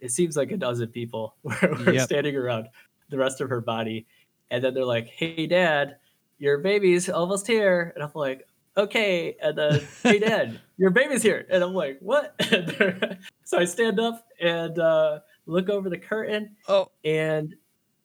It 0.00 0.10
seems 0.10 0.36
like 0.36 0.50
a 0.50 0.56
dozen 0.56 0.88
people 0.88 1.36
were 1.42 1.92
Yep. 1.92 2.02
standing 2.02 2.36
around 2.36 2.68
the 3.08 3.16
rest 3.16 3.40
of 3.40 3.48
her 3.48 3.60
body, 3.62 4.06
and 4.50 4.62
then 4.62 4.74
they're 4.74 4.84
like, 4.84 5.06
"Hey, 5.06 5.46
Dad, 5.46 5.96
your 6.38 6.58
baby's 6.58 7.08
almost 7.08 7.46
here," 7.46 7.92
and 7.94 8.04
I'm 8.04 8.10
like, 8.14 8.46
"Okay," 8.76 9.36
and 9.42 9.56
then, 9.58 9.82
"Hey, 10.02 10.18
Dad, 10.18 10.60
your 10.76 10.90
baby's 10.90 11.22
here," 11.22 11.46
and 11.50 11.62
I'm 11.62 11.74
like, 11.74 11.98
"What?" 12.00 12.34
And 12.52 13.18
so 13.44 13.58
I 13.58 13.64
stand 13.64 14.00
up 14.00 14.26
and 14.40 14.78
uh, 14.78 15.20
look 15.46 15.68
over 15.68 15.88
the 15.90 15.98
curtain, 15.98 16.56
Oh, 16.68 16.90
and 17.04 17.54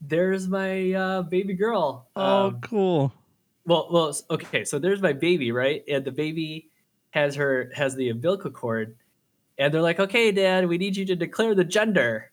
there's 0.01 0.47
my 0.47 0.93
uh, 0.93 1.21
baby 1.23 1.53
girl. 1.53 2.07
oh, 2.15 2.47
Um, 2.47 2.61
cool. 2.61 3.13
well, 3.65 3.87
well, 3.91 4.15
okay. 4.31 4.63
So 4.65 4.79
there's 4.79 5.01
my 5.01 5.13
baby, 5.13 5.51
right? 5.51 5.83
And 5.87 6.03
the 6.05 6.11
baby 6.11 6.69
has 7.11 7.35
her 7.35 7.71
has 7.75 7.95
the 7.95 8.09
umbilical 8.09 8.51
cord, 8.51 8.95
and 9.57 9.73
they're 9.73 9.81
like, 9.81 9.99
"Okay, 9.99 10.31
Dad, 10.31 10.67
we 10.67 10.77
need 10.77 10.95
you 10.97 11.05
to 11.05 11.15
declare 11.15 11.55
the 11.55 11.63
gender." 11.65 12.31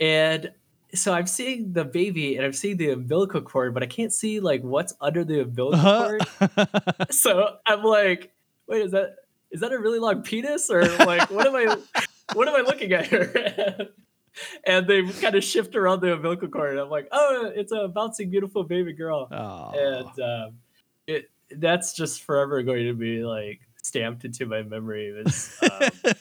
And 0.00 0.50
so 0.94 1.12
I'm 1.12 1.26
seeing 1.26 1.72
the 1.72 1.84
baby, 1.84 2.36
and 2.36 2.44
I'm 2.44 2.52
seeing 2.52 2.76
the 2.76 2.90
umbilical 2.90 3.40
cord, 3.40 3.74
but 3.74 3.82
I 3.82 3.86
can't 3.86 4.12
see 4.12 4.40
like 4.40 4.62
what's 4.62 4.94
under 5.00 5.24
the 5.24 5.42
umbilical 5.42 5.80
cord. 5.80 6.26
So 7.10 7.56
I'm 7.66 7.82
like, 7.82 8.32
"Wait, 8.66 8.82
is 8.82 8.92
that 8.92 9.16
is 9.50 9.60
that 9.60 9.72
a 9.72 9.78
really 9.78 9.98
long 9.98 10.22
penis, 10.22 10.70
or 10.70 10.82
like 10.82 11.30
what 11.30 11.46
am 11.46 11.56
I 11.56 11.76
what 12.34 12.48
am 12.48 12.54
I 12.54 12.60
looking 12.60 12.92
at 12.92 13.06
here?" 13.06 13.88
and 14.64 14.86
they 14.86 15.02
kind 15.02 15.34
of 15.34 15.44
shift 15.44 15.76
around 15.76 16.00
the 16.00 16.12
umbilical 16.12 16.48
cord, 16.48 16.72
and 16.72 16.80
I'm 16.80 16.90
like, 16.90 17.08
"Oh, 17.12 17.50
it's 17.54 17.72
a 17.72 17.88
bouncing, 17.88 18.30
beautiful 18.30 18.64
baby 18.64 18.92
girl." 18.92 19.28
oh, 19.30 19.72
and 19.76 20.20
um, 20.20 20.58
it 21.06 21.30
that's 21.56 21.94
just 21.94 22.22
forever 22.22 22.62
going 22.62 22.86
to 22.86 22.94
be 22.94 23.24
like 23.24 23.60
stamped 23.82 24.24
into 24.24 24.46
my 24.46 24.62
memory. 24.62 25.08
It's 25.24 25.62
um, 25.62 26.14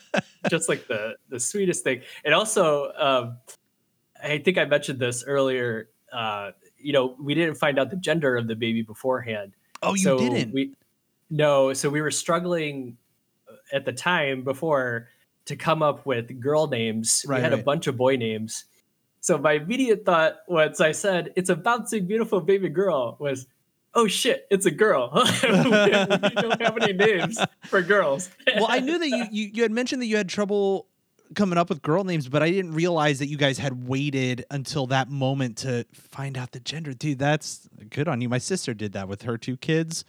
just 0.49 0.69
like 0.69 0.87
the 0.87 1.15
the 1.29 1.39
sweetest 1.39 1.83
thing, 1.83 2.01
and 2.25 2.33
also 2.33 2.91
um, 2.97 3.37
I 4.23 4.37
think 4.39 4.57
I 4.57 4.65
mentioned 4.65 4.99
this 4.99 5.23
earlier. 5.23 5.89
Uh, 6.11 6.51
you 6.77 6.93
know, 6.93 7.15
we 7.19 7.35
didn't 7.35 7.55
find 7.55 7.79
out 7.79 7.89
the 7.89 7.97
gender 7.97 8.35
of 8.37 8.47
the 8.47 8.55
baby 8.55 8.81
beforehand. 8.81 9.53
oh, 9.83 9.93
you 9.93 10.03
so 10.03 10.19
didn't. 10.19 10.53
We 10.53 10.73
no, 11.29 11.73
so 11.73 11.89
we 11.89 12.01
were 12.01 12.11
struggling 12.11 12.97
uh, 13.49 13.55
at 13.75 13.85
the 13.85 13.93
time 13.93 14.43
before 14.43 15.09
to 15.45 15.55
come 15.55 15.83
up 15.83 16.05
with 16.05 16.39
girl 16.39 16.67
names. 16.67 17.25
Right, 17.27 17.37
we 17.37 17.43
had 17.43 17.53
a 17.53 17.57
bunch 17.57 17.87
of 17.87 17.97
boy 17.97 18.15
names. 18.15 18.65
So 19.21 19.37
my 19.37 19.53
immediate 19.53 20.05
thought 20.05 20.37
once 20.47 20.79
I 20.79 20.91
said 20.91 21.33
it's 21.35 21.49
a 21.49 21.55
bouncing 21.55 22.07
beautiful 22.07 22.39
baby 22.39 22.69
girl 22.69 23.17
was, 23.19 23.47
oh 23.93 24.07
shit, 24.07 24.47
it's 24.49 24.65
a 24.65 24.71
girl. 24.71 25.11
we, 25.43 25.49
we 25.51 25.59
don't 25.59 26.61
have 26.61 26.77
any 26.81 26.93
names 26.93 27.39
for 27.65 27.81
girls. 27.81 28.29
well, 28.55 28.67
I 28.69 28.79
knew 28.79 28.97
that 28.97 29.09
you, 29.09 29.25
you 29.31 29.51
you 29.53 29.63
had 29.63 29.71
mentioned 29.71 30.01
that 30.01 30.07
you 30.07 30.17
had 30.17 30.29
trouble 30.29 30.87
coming 31.35 31.57
up 31.57 31.69
with 31.69 31.81
girl 31.81 32.03
names, 32.03 32.27
but 32.27 32.41
I 32.41 32.49
didn't 32.51 32.73
realize 32.73 33.19
that 33.19 33.27
you 33.27 33.37
guys 33.37 33.57
had 33.57 33.87
waited 33.87 34.45
until 34.51 34.87
that 34.87 35.09
moment 35.09 35.57
to 35.59 35.85
find 35.93 36.37
out 36.37 36.51
the 36.51 36.59
gender. 36.59 36.93
Dude, 36.93 37.19
that's 37.19 37.69
good 37.89 38.07
on 38.07 38.21
you. 38.21 38.29
My 38.29 38.37
sister 38.37 38.73
did 38.73 38.93
that 38.93 39.07
with 39.07 39.23
her 39.23 39.37
two 39.37 39.57
kids, 39.57 40.05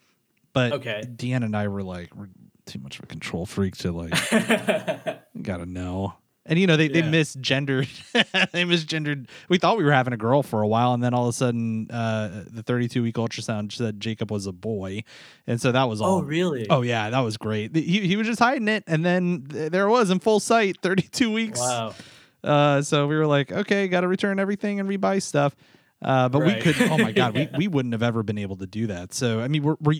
but 0.52 0.72
Okay. 0.72 1.02
Deanna 1.06 1.44
and 1.44 1.56
I 1.56 1.68
were 1.68 1.82
like, 1.82 2.14
we're 2.16 2.28
too 2.66 2.78
much 2.78 2.98
of 2.98 3.04
a 3.04 3.06
control 3.06 3.46
freak 3.46 3.76
to 3.78 3.90
like 3.92 4.12
gotta 5.42 5.66
know. 5.66 6.14
And 6.46 6.58
you 6.58 6.66
know 6.66 6.76
they, 6.78 6.88
they 6.88 7.02
misgendered 7.02 7.86
they 8.52 8.64
misgendered. 8.64 9.28
We 9.50 9.58
thought 9.58 9.76
we 9.76 9.84
were 9.84 9.92
having 9.92 10.14
a 10.14 10.16
girl 10.16 10.42
for 10.42 10.62
a 10.62 10.66
while, 10.66 10.94
and 10.94 11.02
then 11.04 11.12
all 11.12 11.24
of 11.24 11.28
a 11.28 11.32
sudden, 11.34 11.90
uh, 11.90 12.44
the 12.50 12.62
32 12.62 13.02
week 13.02 13.16
ultrasound 13.16 13.72
said 13.72 14.00
Jacob 14.00 14.30
was 14.32 14.46
a 14.46 14.52
boy, 14.52 15.04
and 15.46 15.60
so 15.60 15.70
that 15.70 15.84
was 15.84 16.00
all. 16.00 16.18
oh 16.18 16.22
really? 16.22 16.66
Oh 16.70 16.80
yeah, 16.80 17.10
that 17.10 17.20
was 17.20 17.36
great. 17.36 17.76
He 17.76 18.00
he 18.06 18.16
was 18.16 18.26
just 18.26 18.40
hiding 18.40 18.68
it, 18.68 18.84
and 18.86 19.04
then 19.04 19.46
th- 19.50 19.70
there 19.70 19.86
it 19.86 19.90
was 19.90 20.10
in 20.10 20.18
full 20.18 20.40
sight, 20.40 20.78
32 20.82 21.30
weeks. 21.30 21.60
wow. 21.60 21.94
Uh, 22.42 22.80
so 22.80 23.06
we 23.06 23.16
were 23.16 23.26
like, 23.26 23.52
okay, 23.52 23.86
got 23.86 24.00
to 24.00 24.08
return 24.08 24.40
everything 24.40 24.80
and 24.80 24.88
rebuy 24.88 25.20
stuff. 25.22 25.54
Uh, 26.00 26.30
but 26.30 26.38
we 26.38 26.52
Right. 26.54 26.62
could. 26.62 26.80
Oh 26.80 26.96
my 26.96 27.12
god, 27.12 27.34
we, 27.34 27.48
we 27.58 27.68
wouldn't 27.68 27.92
have 27.92 28.02
ever 28.02 28.22
been 28.22 28.38
able 28.38 28.56
to 28.56 28.66
do 28.66 28.86
that. 28.86 29.12
So 29.12 29.40
I 29.40 29.48
mean, 29.48 29.62
were, 29.62 29.76
were 29.78 29.94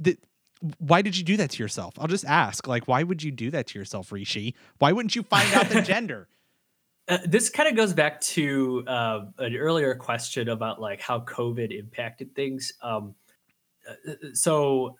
did, 0.00 0.18
why 0.78 1.02
did 1.02 1.16
you 1.16 1.24
do 1.24 1.36
that 1.36 1.50
to 1.50 1.62
yourself? 1.62 1.94
I'll 1.98 2.08
just 2.08 2.24
ask, 2.24 2.66
like, 2.66 2.88
why 2.88 3.02
would 3.02 3.22
you 3.22 3.30
do 3.30 3.50
that 3.50 3.68
to 3.68 3.78
yourself, 3.78 4.10
Rishi? 4.12 4.54
Why 4.78 4.92
wouldn't 4.92 5.14
you 5.14 5.22
find 5.22 5.52
out 5.54 5.68
the 5.68 5.82
gender? 5.82 6.28
Uh, 7.08 7.18
this 7.24 7.48
kind 7.48 7.68
of 7.68 7.74
goes 7.74 7.94
back 7.94 8.20
to 8.20 8.84
uh, 8.86 9.20
an 9.38 9.56
earlier 9.56 9.94
question 9.94 10.48
about 10.48 10.80
like 10.80 11.00
how 11.00 11.20
COVID 11.20 11.76
impacted 11.76 12.34
things. 12.34 12.72
Um, 12.82 13.14
uh, 13.88 14.14
so 14.34 14.98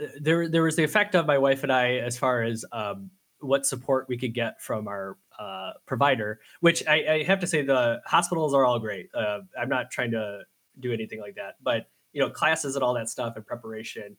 uh, 0.00 0.06
there, 0.18 0.48
there 0.48 0.62
was 0.62 0.76
the 0.76 0.84
effect 0.84 1.14
of 1.14 1.26
my 1.26 1.36
wife 1.36 1.62
and 1.62 1.70
I 1.70 1.96
as 1.96 2.16
far 2.16 2.42
as 2.42 2.64
um, 2.72 3.10
what 3.40 3.66
support 3.66 4.06
we 4.08 4.16
could 4.16 4.32
get 4.32 4.62
from 4.62 4.88
our 4.88 5.18
uh, 5.38 5.72
provider. 5.84 6.40
Which 6.60 6.86
I, 6.86 7.04
I 7.08 7.22
have 7.24 7.40
to 7.40 7.46
say, 7.46 7.62
the 7.62 8.00
hospitals 8.06 8.54
are 8.54 8.64
all 8.64 8.78
great. 8.78 9.10
Uh, 9.14 9.40
I'm 9.58 9.68
not 9.68 9.90
trying 9.90 10.12
to 10.12 10.40
do 10.78 10.94
anything 10.94 11.20
like 11.20 11.34
that, 11.34 11.56
but 11.62 11.90
you 12.12 12.20
know, 12.20 12.30
classes 12.30 12.74
and 12.74 12.82
all 12.82 12.94
that 12.94 13.08
stuff 13.08 13.34
and 13.36 13.46
preparation. 13.46 14.16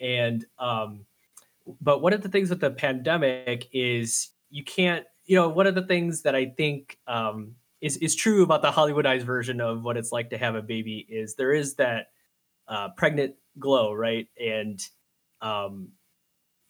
And 0.00 0.44
um, 0.58 1.06
but 1.80 2.02
one 2.02 2.12
of 2.12 2.22
the 2.22 2.28
things 2.28 2.50
with 2.50 2.60
the 2.60 2.70
pandemic 2.70 3.68
is 3.72 4.30
you 4.50 4.64
can't 4.64 5.04
you 5.24 5.36
know 5.36 5.48
one 5.48 5.66
of 5.66 5.74
the 5.74 5.82
things 5.82 6.22
that 6.22 6.36
i 6.36 6.46
think 6.46 6.98
um, 7.08 7.56
is, 7.80 7.96
is 7.96 8.14
true 8.14 8.44
about 8.44 8.62
the 8.62 8.70
hollywoodized 8.70 9.24
version 9.24 9.60
of 9.60 9.82
what 9.82 9.96
it's 9.96 10.12
like 10.12 10.30
to 10.30 10.38
have 10.38 10.54
a 10.54 10.62
baby 10.62 11.04
is 11.08 11.34
there 11.34 11.52
is 11.52 11.74
that 11.74 12.10
uh, 12.68 12.90
pregnant 12.96 13.34
glow 13.58 13.92
right? 13.92 14.28
And 14.40 14.80
um, 15.40 15.88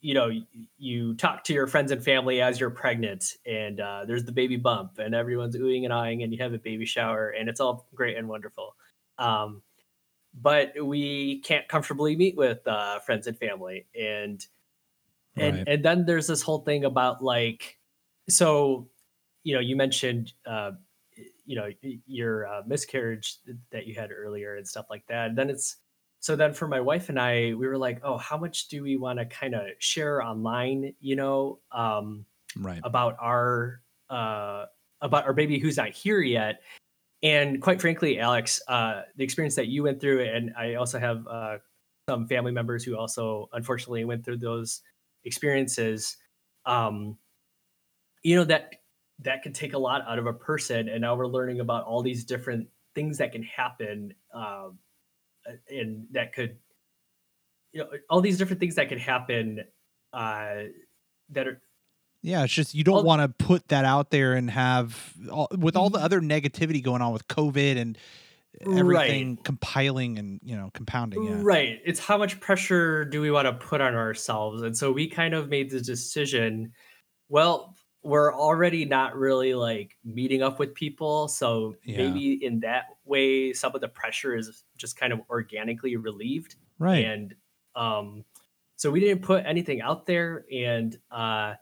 you 0.01 0.13
know 0.13 0.29
you, 0.77 1.15
talk 1.15 1.43
to 1.45 1.53
your 1.53 1.67
friends 1.67 1.91
and 1.91 2.03
family 2.03 2.41
as 2.41 2.59
you're 2.59 2.69
pregnant 2.69 3.37
and 3.45 3.79
uh, 3.79 4.05
there's 4.05 4.25
the 4.25 4.31
baby 4.31 4.57
bump 4.57 4.99
and 4.99 5.15
everyone's 5.15 5.55
oohing 5.55 5.83
and 5.83 5.93
eyeing 5.93 6.23
and 6.23 6.31
you 6.31 6.39
have 6.39 6.53
a 6.53 6.59
baby 6.59 6.85
shower 6.85 7.29
and 7.29 7.49
it's 7.49 7.59
all 7.59 7.87
great 7.95 8.17
and 8.17 8.27
wonderful. 8.27 8.75
Um, 9.17 9.61
but 10.41 10.73
we 10.83 11.39
can't 11.41 11.67
comfortably 11.67 12.15
meet 12.15 12.35
with 12.35 12.65
uh, 12.67 12.99
friends 12.99 13.27
and 13.27 13.37
family 13.37 13.85
and 13.99 14.45
and 15.35 15.57
Right. 15.57 15.67
and 15.67 15.85
then 15.85 16.05
there's 16.05 16.27
this 16.27 16.41
whole 16.41 16.59
thing 16.59 16.85
about 16.85 17.23
like 17.23 17.77
so 18.29 18.87
you 19.43 19.53
know 19.53 19.59
you 19.59 19.75
mentioned 19.75 20.33
uh 20.45 20.71
you 21.45 21.55
know 21.55 21.69
your 22.05 22.47
uh, 22.47 22.61
miscarriage 22.65 23.37
that 23.71 23.87
you 23.87 23.95
had 23.95 24.11
earlier 24.11 24.55
and 24.55 24.67
stuff 24.67 24.87
like 24.89 25.05
that 25.07 25.29
and 25.29 25.37
then 25.37 25.49
it's 25.49 25.77
so 26.19 26.35
then 26.35 26.53
for 26.53 26.67
my 26.67 26.79
wife 26.79 27.09
and 27.09 27.19
I, 27.19 27.53
we 27.53 27.67
were 27.67 27.77
like, 27.77 28.01
oh, 28.03 28.17
how 28.17 28.37
much 28.37 28.67
do 28.69 28.81
we 28.81 28.97
want 28.97 29.19
to 29.19 29.25
kind 29.25 29.53
of 29.53 29.61
share 29.79 30.23
online, 30.23 30.93
you 30.99 31.15
know, 31.15 31.59
um, 31.71 32.25
Right. 32.55 32.81
about 32.83 33.17
our 33.21 33.81
uh, 34.09 34.65
about 35.01 35.25
our 35.25 35.33
baby 35.33 35.59
who's 35.59 35.77
not 35.77 35.89
here 35.89 36.21
yet. 36.21 36.61
And 37.23 37.61
quite 37.61 37.81
frankly, 37.81 38.19
Alex, 38.19 38.61
uh, 38.67 39.01
the 39.15 39.23
experience 39.23 39.55
that 39.55 39.67
you 39.67 39.83
went 39.83 39.99
through, 39.99 40.23
and 40.23 40.53
I 40.57 40.75
also 40.75 40.99
have 40.99 41.25
uh, 41.27 41.57
some 42.07 42.27
family 42.27 42.51
members 42.51 42.83
who 42.83 42.95
also 42.95 43.49
unfortunately 43.53 44.05
went 44.05 44.23
through 44.23 44.37
those 44.37 44.81
experiences. 45.23 46.17
Um, 46.65 47.17
you 48.23 48.35
know 48.35 48.43
that 48.43 48.75
that 49.19 49.41
can 49.41 49.53
take 49.53 49.73
a 49.73 49.77
lot 49.77 50.03
out 50.07 50.19
of 50.19 50.27
a 50.27 50.33
person, 50.33 50.89
and 50.89 51.01
now 51.01 51.15
we're 51.15 51.27
learning 51.27 51.59
about 51.59 51.85
all 51.85 52.03
these 52.03 52.23
different 52.23 52.67
things 52.93 53.17
that 53.17 53.31
can 53.31 53.43
happen, 53.43 54.13
um, 54.33 54.77
and 55.69 56.05
that 56.11 56.33
could, 56.33 56.57
you 57.71 57.81
know, 57.81 57.89
all 58.09 58.21
these 58.21 58.37
different 58.37 58.59
things 58.59 58.75
that 58.75 58.89
could 58.89 58.99
happen 58.99 59.63
uh, 60.13 60.63
that 61.29 61.47
are 61.47 61.61
Yeah, 62.21 62.43
it's 62.43 62.53
just 62.53 62.73
you 62.73 62.83
don't 62.83 63.05
want 63.05 63.21
to 63.21 63.45
put 63.45 63.67
that 63.69 63.85
out 63.85 64.09
there 64.11 64.33
and 64.33 64.49
have 64.49 65.13
all, 65.31 65.47
with 65.57 65.75
all 65.75 65.89
the 65.89 65.99
other 65.99 66.19
negativity 66.19 66.83
going 66.83 67.01
on 67.01 67.13
with 67.13 67.27
COVID 67.27 67.77
and 67.77 67.97
Right. 68.65 68.79
everything 68.79 69.37
compiling 69.37 70.17
and 70.17 70.39
you 70.43 70.55
know 70.55 70.71
compounding. 70.73 71.23
Yeah. 71.23 71.39
Right. 71.43 71.79
It's 71.85 71.99
how 71.99 72.17
much 72.17 72.39
pressure 72.39 73.05
do 73.05 73.21
we 73.21 73.29
want 73.29 73.45
to 73.45 73.53
put 73.53 73.81
on 73.81 73.93
ourselves? 73.93 74.63
And 74.63 74.75
so 74.75 74.91
we 74.91 75.07
kind 75.07 75.35
of 75.35 75.47
made 75.47 75.69
the 75.69 75.79
decision, 75.79 76.73
well, 77.29 77.75
we're 78.01 78.33
already 78.33 78.83
not 78.83 79.15
really 79.15 79.53
like 79.53 79.95
meeting 80.03 80.41
up 80.41 80.57
with 80.57 80.73
people. 80.73 81.27
So 81.27 81.75
Yeah. 81.83 81.97
maybe 81.97 82.43
in 82.43 82.61
that 82.61 82.85
way, 83.05 83.53
some 83.53 83.75
of 83.75 83.81
the 83.81 83.89
pressure 83.89 84.35
is 84.35 84.63
just 84.75 84.97
kind 84.97 85.13
of 85.13 85.19
organically 85.29 85.95
relieved. 85.95 86.55
Right. 86.79 87.05
And 87.05 87.35
um, 87.75 88.25
so 88.75 88.89
we 88.89 89.01
didn't 89.01 89.21
put 89.21 89.45
anything 89.45 89.81
out 89.81 90.07
there. 90.07 90.45
And 90.51 90.97
uh, 91.11 91.55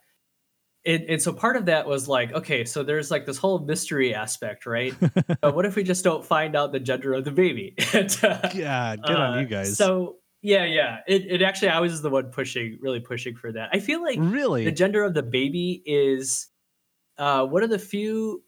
and, 0.86 1.04
and 1.06 1.22
so 1.22 1.34
part 1.34 1.56
of 1.56 1.66
that 1.66 1.88
was 1.88 2.08
like, 2.08 2.32
okay, 2.34 2.64
so 2.66 2.84
there's 2.84 3.10
like 3.10 3.26
this 3.26 3.38
whole 3.38 3.60
mystery 3.60 4.14
aspect, 4.14 4.66
right? 4.66 4.94
but 5.42 5.56
what 5.56 5.66
if 5.66 5.76
we 5.76 5.84
just 5.84 6.04
don't 6.04 6.24
find 6.24 6.56
out 6.56 6.72
the 6.72 6.80
gender 6.80 7.14
of 7.14 7.26
the 7.26 7.32
baby? 7.32 7.74
and, 7.94 8.16
uh, 8.24 8.50
yeah. 8.54 8.96
Good 8.96 9.16
on 9.16 9.38
uh, 9.38 9.42
you 9.42 9.48
guys. 9.48 9.78
So 9.78 10.18
yeah, 10.42 10.66
yeah. 10.66 11.00
It, 11.08 11.26
it 11.26 11.42
actually 11.42 11.70
I 11.70 11.80
was 11.80 12.02
the 12.02 12.10
one 12.10 12.32
pushing, 12.32 12.78
really 12.82 13.00
pushing 13.00 13.36
for 13.36 13.52
that. 13.52 13.70
I 13.74 13.80
feel 13.80 14.02
like 14.02 14.20
really. 14.22 14.66
the 14.66 14.72
gender 14.72 15.04
of 15.04 15.14
the 15.14 15.24
baby 15.24 15.82
is 15.86 16.48
uh 17.18 17.46
one 17.46 17.64
of 17.64 17.70
the 17.70 17.80
few 17.80 18.44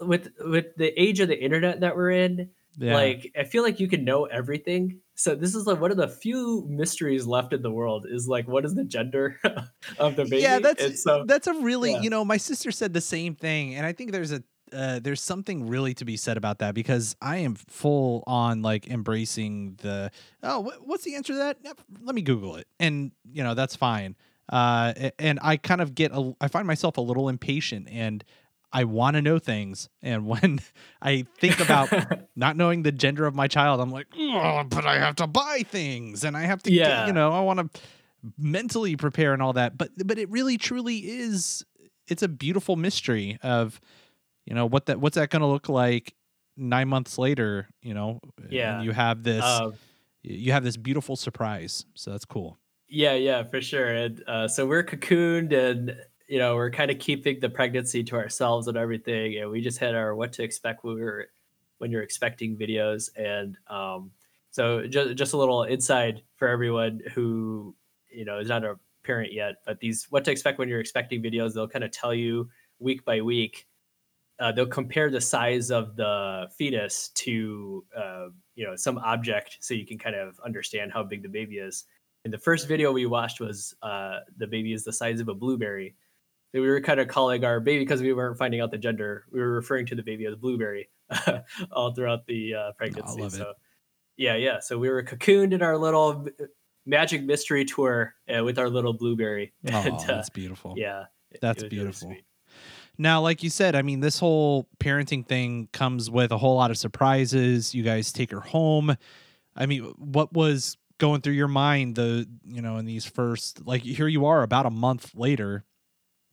with 0.00 0.28
with 0.40 0.66
the 0.76 0.92
age 1.00 1.20
of 1.20 1.28
the 1.28 1.38
internet 1.38 1.80
that 1.80 1.96
we're 1.96 2.10
in, 2.10 2.50
yeah. 2.78 2.94
like 2.94 3.32
I 3.38 3.44
feel 3.44 3.62
like 3.62 3.80
you 3.80 3.88
can 3.88 4.04
know 4.04 4.24
everything. 4.24 5.00
So 5.20 5.34
this 5.34 5.54
is 5.54 5.66
like 5.66 5.78
one 5.78 5.90
of 5.90 5.98
the 5.98 6.08
few 6.08 6.64
mysteries 6.66 7.26
left 7.26 7.52
in 7.52 7.60
the 7.60 7.70
world 7.70 8.06
is 8.08 8.26
like 8.26 8.48
what 8.48 8.64
is 8.64 8.74
the 8.74 8.84
gender 8.84 9.38
of 9.98 10.16
the 10.16 10.24
baby? 10.24 10.38
Yeah, 10.38 10.60
that's 10.60 11.02
so 11.02 11.24
that's 11.26 11.46
a 11.46 11.52
really 11.52 11.92
yeah. 11.92 12.00
you 12.00 12.08
know 12.08 12.24
my 12.24 12.38
sister 12.38 12.70
said 12.70 12.94
the 12.94 13.02
same 13.02 13.34
thing, 13.34 13.74
and 13.74 13.84
I 13.84 13.92
think 13.92 14.12
there's 14.12 14.32
a 14.32 14.42
uh, 14.72 14.98
there's 14.98 15.20
something 15.20 15.68
really 15.68 15.92
to 15.94 16.06
be 16.06 16.16
said 16.16 16.38
about 16.38 16.60
that 16.60 16.74
because 16.74 17.16
I 17.20 17.38
am 17.38 17.54
full 17.54 18.24
on 18.26 18.62
like 18.62 18.88
embracing 18.88 19.76
the 19.82 20.10
oh 20.42 20.62
wh- 20.62 20.88
what's 20.88 21.04
the 21.04 21.16
answer 21.16 21.34
to 21.34 21.38
that? 21.38 21.58
Let 22.00 22.14
me 22.14 22.22
Google 22.22 22.56
it, 22.56 22.66
and 22.78 23.12
you 23.30 23.44
know 23.44 23.52
that's 23.52 23.76
fine. 23.76 24.16
Uh, 24.48 25.10
and 25.18 25.38
I 25.42 25.58
kind 25.58 25.82
of 25.82 25.94
get 25.94 26.12
a, 26.12 26.34
I 26.40 26.48
find 26.48 26.66
myself 26.66 26.96
a 26.96 27.02
little 27.02 27.28
impatient 27.28 27.88
and. 27.90 28.24
I 28.72 28.84
want 28.84 29.16
to 29.16 29.22
know 29.22 29.38
things, 29.38 29.88
and 30.02 30.26
when 30.26 30.60
I 31.02 31.26
think 31.38 31.60
about 31.60 31.90
not 32.36 32.56
knowing 32.56 32.82
the 32.82 32.92
gender 32.92 33.26
of 33.26 33.34
my 33.34 33.48
child, 33.48 33.80
I'm 33.80 33.90
like, 33.90 34.06
oh, 34.16 34.62
but 34.68 34.86
I 34.86 34.98
have 34.98 35.16
to 35.16 35.26
buy 35.26 35.62
things, 35.68 36.24
and 36.24 36.36
I 36.36 36.42
have 36.42 36.62
to, 36.64 36.70
get, 36.70 37.06
you 37.08 37.12
know, 37.12 37.32
I 37.32 37.40
want 37.40 37.72
to 37.74 37.80
mentally 38.38 38.96
prepare 38.96 39.32
and 39.32 39.42
all 39.42 39.54
that. 39.54 39.76
But 39.76 39.90
but 40.06 40.18
it 40.18 40.30
really 40.30 40.56
truly 40.58 40.98
is. 40.98 41.64
It's 42.06 42.22
a 42.22 42.28
beautiful 42.28 42.74
mystery 42.76 43.38
of, 43.42 43.80
you 44.44 44.54
know, 44.54 44.66
what 44.66 44.86
that 44.86 45.00
what's 45.00 45.14
that 45.16 45.30
going 45.30 45.40
to 45.42 45.46
look 45.48 45.68
like 45.68 46.14
nine 46.56 46.88
months 46.88 47.18
later. 47.18 47.68
You 47.82 47.94
know, 47.94 48.20
Yeah. 48.48 48.76
and 48.76 48.84
you 48.84 48.92
have 48.92 49.22
this 49.22 49.42
uh, 49.44 49.70
you 50.22 50.52
have 50.52 50.62
this 50.64 50.76
beautiful 50.76 51.16
surprise. 51.16 51.86
So 51.94 52.10
that's 52.10 52.24
cool. 52.24 52.58
Yeah, 52.88 53.14
yeah, 53.14 53.44
for 53.44 53.60
sure. 53.60 53.86
And 53.86 54.22
uh, 54.26 54.48
so 54.48 54.66
we're 54.66 54.82
cocooned, 54.82 55.52
and 55.52 55.94
you 56.30 56.38
know 56.38 56.54
we're 56.54 56.70
kind 56.70 56.92
of 56.92 57.00
keeping 57.00 57.40
the 57.40 57.50
pregnancy 57.50 58.04
to 58.04 58.14
ourselves 58.14 58.68
and 58.68 58.76
everything. 58.78 59.38
And 59.38 59.50
we 59.50 59.60
just 59.60 59.78
had 59.78 59.96
our 59.96 60.14
what 60.14 60.32
to 60.34 60.44
expect 60.44 60.84
when 60.84 60.94
we 60.94 61.02
were 61.02 61.26
when 61.78 61.90
you're 61.90 62.04
expecting 62.04 62.56
videos, 62.56 63.10
and 63.16 63.58
um, 63.66 64.12
so 64.52 64.86
just 64.86 65.16
just 65.16 65.32
a 65.32 65.36
little 65.36 65.64
inside 65.64 66.22
for 66.36 66.46
everyone 66.46 67.00
who 67.14 67.74
you 68.08 68.24
know 68.24 68.38
is 68.38 68.48
not 68.48 68.64
a 68.64 68.78
parent 69.02 69.32
yet. 69.32 69.56
But 69.66 69.80
these 69.80 70.06
what 70.10 70.24
to 70.26 70.30
expect 70.30 70.60
when 70.60 70.68
you're 70.68 70.78
expecting 70.78 71.20
videos, 71.20 71.52
they'll 71.52 71.66
kind 71.66 71.84
of 71.84 71.90
tell 71.90 72.14
you 72.14 72.48
week 72.78 73.04
by 73.04 73.20
week. 73.20 73.66
Uh, 74.38 74.52
they'll 74.52 74.66
compare 74.66 75.10
the 75.10 75.20
size 75.20 75.70
of 75.72 75.96
the 75.96 76.48
fetus 76.56 77.08
to 77.08 77.84
uh, 77.96 78.26
you 78.54 78.64
know 78.64 78.76
some 78.76 78.98
object, 78.98 79.58
so 79.60 79.74
you 79.74 79.84
can 79.84 79.98
kind 79.98 80.14
of 80.14 80.38
understand 80.46 80.92
how 80.92 81.02
big 81.02 81.24
the 81.24 81.28
baby 81.28 81.58
is. 81.58 81.86
And 82.24 82.32
the 82.32 82.38
first 82.38 82.68
video 82.68 82.92
we 82.92 83.06
watched 83.06 83.40
was 83.40 83.74
uh, 83.82 84.20
the 84.36 84.46
baby 84.46 84.72
is 84.72 84.84
the 84.84 84.92
size 84.92 85.18
of 85.18 85.28
a 85.28 85.34
blueberry. 85.34 85.96
So 86.52 86.60
we 86.60 86.68
were 86.68 86.80
kind 86.80 86.98
of 86.98 87.08
calling 87.08 87.44
our 87.44 87.60
baby 87.60 87.84
because 87.84 88.02
we 88.02 88.12
weren't 88.12 88.36
finding 88.36 88.60
out 88.60 88.70
the 88.70 88.78
gender. 88.78 89.24
We 89.30 89.40
were 89.40 89.52
referring 89.52 89.86
to 89.86 89.94
the 89.94 90.02
baby 90.02 90.26
as 90.26 90.34
blueberry 90.34 90.88
all 91.72 91.94
throughout 91.94 92.26
the 92.26 92.54
uh, 92.54 92.72
pregnancy. 92.76 93.20
love 93.20 93.34
it. 93.34 93.38
so 93.38 93.52
yeah, 94.16 94.36
yeah. 94.36 94.58
So 94.60 94.76
we 94.78 94.90
were 94.90 95.02
cocooned 95.02 95.52
in 95.52 95.62
our 95.62 95.78
little 95.78 96.26
magic 96.86 97.22
mystery 97.22 97.64
tour 97.64 98.14
uh, 98.34 98.44
with 98.44 98.58
our 98.58 98.68
little 98.68 98.92
blueberry. 98.92 99.52
Oh, 99.72 99.78
And, 99.78 99.96
uh, 99.96 100.04
that's 100.06 100.30
beautiful. 100.30 100.74
yeah, 100.76 101.04
That's 101.40 101.62
was 101.62 101.70
beautiful. 101.70 102.14
Now, 102.98 103.22
like 103.22 103.42
you 103.42 103.48
said, 103.48 103.74
I 103.74 103.82
mean, 103.82 104.00
this 104.00 104.18
whole 104.18 104.68
parenting 104.78 105.26
thing 105.26 105.68
comes 105.72 106.10
with 106.10 106.32
a 106.32 106.38
whole 106.38 106.56
lot 106.56 106.70
of 106.70 106.76
surprises. 106.76 107.74
You 107.74 107.82
guys 107.82 108.12
take 108.12 108.30
her 108.30 108.40
home. 108.40 108.94
I 109.56 109.66
mean, 109.66 109.84
what 109.96 110.32
was 110.34 110.76
going 110.98 111.22
through 111.22 111.32
your 111.32 111.48
mind 111.48 111.94
the 111.96 112.28
you 112.44 112.60
know 112.60 112.76
in 112.76 112.84
these 112.84 113.06
first 113.06 113.66
like 113.66 113.80
here 113.80 114.06
you 114.06 114.26
are 114.26 114.42
about 114.42 114.66
a 114.66 114.70
month 114.70 115.12
later 115.14 115.64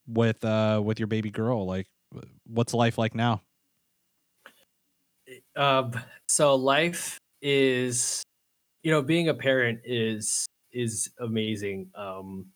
with 0.07 0.43
uh 0.45 0.81
with 0.83 0.99
your 0.99 1.07
baby 1.07 1.29
girl 1.29 1.65
like 1.65 1.87
what's 2.45 2.73
life 2.73 2.97
like 2.97 3.13
now 3.15 3.41
Um, 5.55 5.93
so 6.27 6.55
life 6.55 7.17
is, 7.41 8.23
you 8.83 8.91
know, 8.91 9.01
being 9.01 9.29
a 9.29 9.33
parent 9.33 9.81
is 9.83 10.45
is 10.71 11.09
amazing. 11.19 11.89
Um, 11.95 12.47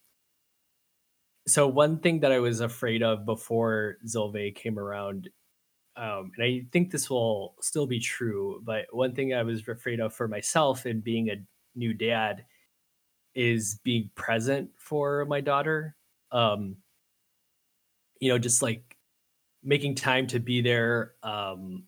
so 1.47 1.67
one 1.67 1.99
thing 1.99 2.19
that 2.21 2.31
I 2.31 2.39
was 2.39 2.61
afraid 2.61 3.03
of 3.03 3.25
before 3.25 3.97
Zilve 4.07 4.55
came 4.55 4.77
around, 4.77 5.29
um, 5.95 6.31
and 6.37 6.43
I 6.45 6.65
think 6.71 6.91
this 6.91 7.09
will 7.09 7.55
still 7.61 7.87
be 7.87 7.99
true, 7.99 8.61
but 8.63 8.85
one 8.91 9.15
thing 9.15 9.33
I 9.33 9.43
was 9.43 9.67
afraid 9.67 9.99
of 9.99 10.13
for 10.13 10.27
myself 10.27 10.85
in 10.85 11.01
being 11.01 11.29
a 11.29 11.37
new 11.75 11.93
dad 11.93 12.45
is 13.35 13.79
being 13.83 14.09
present 14.15 14.71
for 14.77 15.25
my 15.25 15.41
daughter. 15.41 15.95
Um, 16.31 16.77
you 18.21 18.29
know, 18.29 18.37
just 18.37 18.61
like 18.61 18.95
making 19.61 19.95
time 19.95 20.27
to 20.27 20.39
be 20.39 20.61
there. 20.61 21.15
Um, 21.21 21.83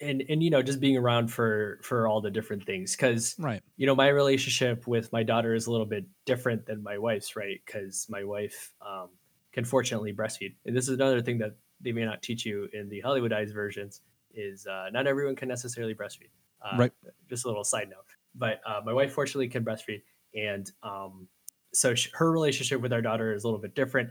and 0.00 0.24
and 0.30 0.42
you 0.42 0.48
know 0.48 0.62
just 0.62 0.80
being 0.80 0.96
around 0.96 1.28
for 1.28 1.78
for 1.82 2.08
all 2.08 2.22
the 2.22 2.30
different 2.30 2.64
things. 2.64 2.96
Because 2.96 3.36
right. 3.38 3.62
you 3.76 3.86
know 3.86 3.94
my 3.94 4.08
relationship 4.08 4.86
with 4.88 5.12
my 5.12 5.22
daughter 5.22 5.54
is 5.54 5.66
a 5.66 5.70
little 5.70 5.86
bit 5.86 6.06
different 6.24 6.66
than 6.66 6.82
my 6.82 6.98
wife's 6.98 7.36
right? 7.36 7.60
Because 7.64 8.06
my 8.08 8.24
wife 8.24 8.72
um, 8.80 9.10
can 9.52 9.64
fortunately 9.64 10.12
breastfeed. 10.12 10.54
And 10.64 10.74
this 10.74 10.88
is 10.88 10.94
another 10.94 11.20
thing 11.20 11.38
that 11.38 11.56
they 11.82 11.92
may 11.92 12.04
not 12.04 12.22
teach 12.22 12.46
you 12.46 12.68
in 12.72 12.88
the 12.88 13.02
hollywoodized 13.04 13.52
versions 13.54 14.00
is 14.34 14.66
uh, 14.66 14.88
not 14.90 15.06
everyone 15.06 15.36
can 15.36 15.48
necessarily 15.48 15.94
breastfeed. 15.94 16.30
Uh, 16.62 16.76
Right. 16.78 16.92
just 17.28 17.44
a 17.44 17.48
little 17.48 17.64
side 17.64 17.88
note. 17.88 18.04
But 18.34 18.60
uh, 18.66 18.80
my 18.84 18.92
wife 18.92 19.12
fortunately 19.12 19.48
can 19.48 19.64
breastfeed 19.64 20.02
and 20.34 20.70
um, 20.82 21.28
so 21.72 21.94
sh- 21.94 22.10
her 22.14 22.30
relationship 22.30 22.80
with 22.80 22.92
our 22.92 23.02
daughter 23.02 23.32
is 23.32 23.44
a 23.44 23.46
little 23.46 23.60
bit 23.60 23.74
different 23.74 24.10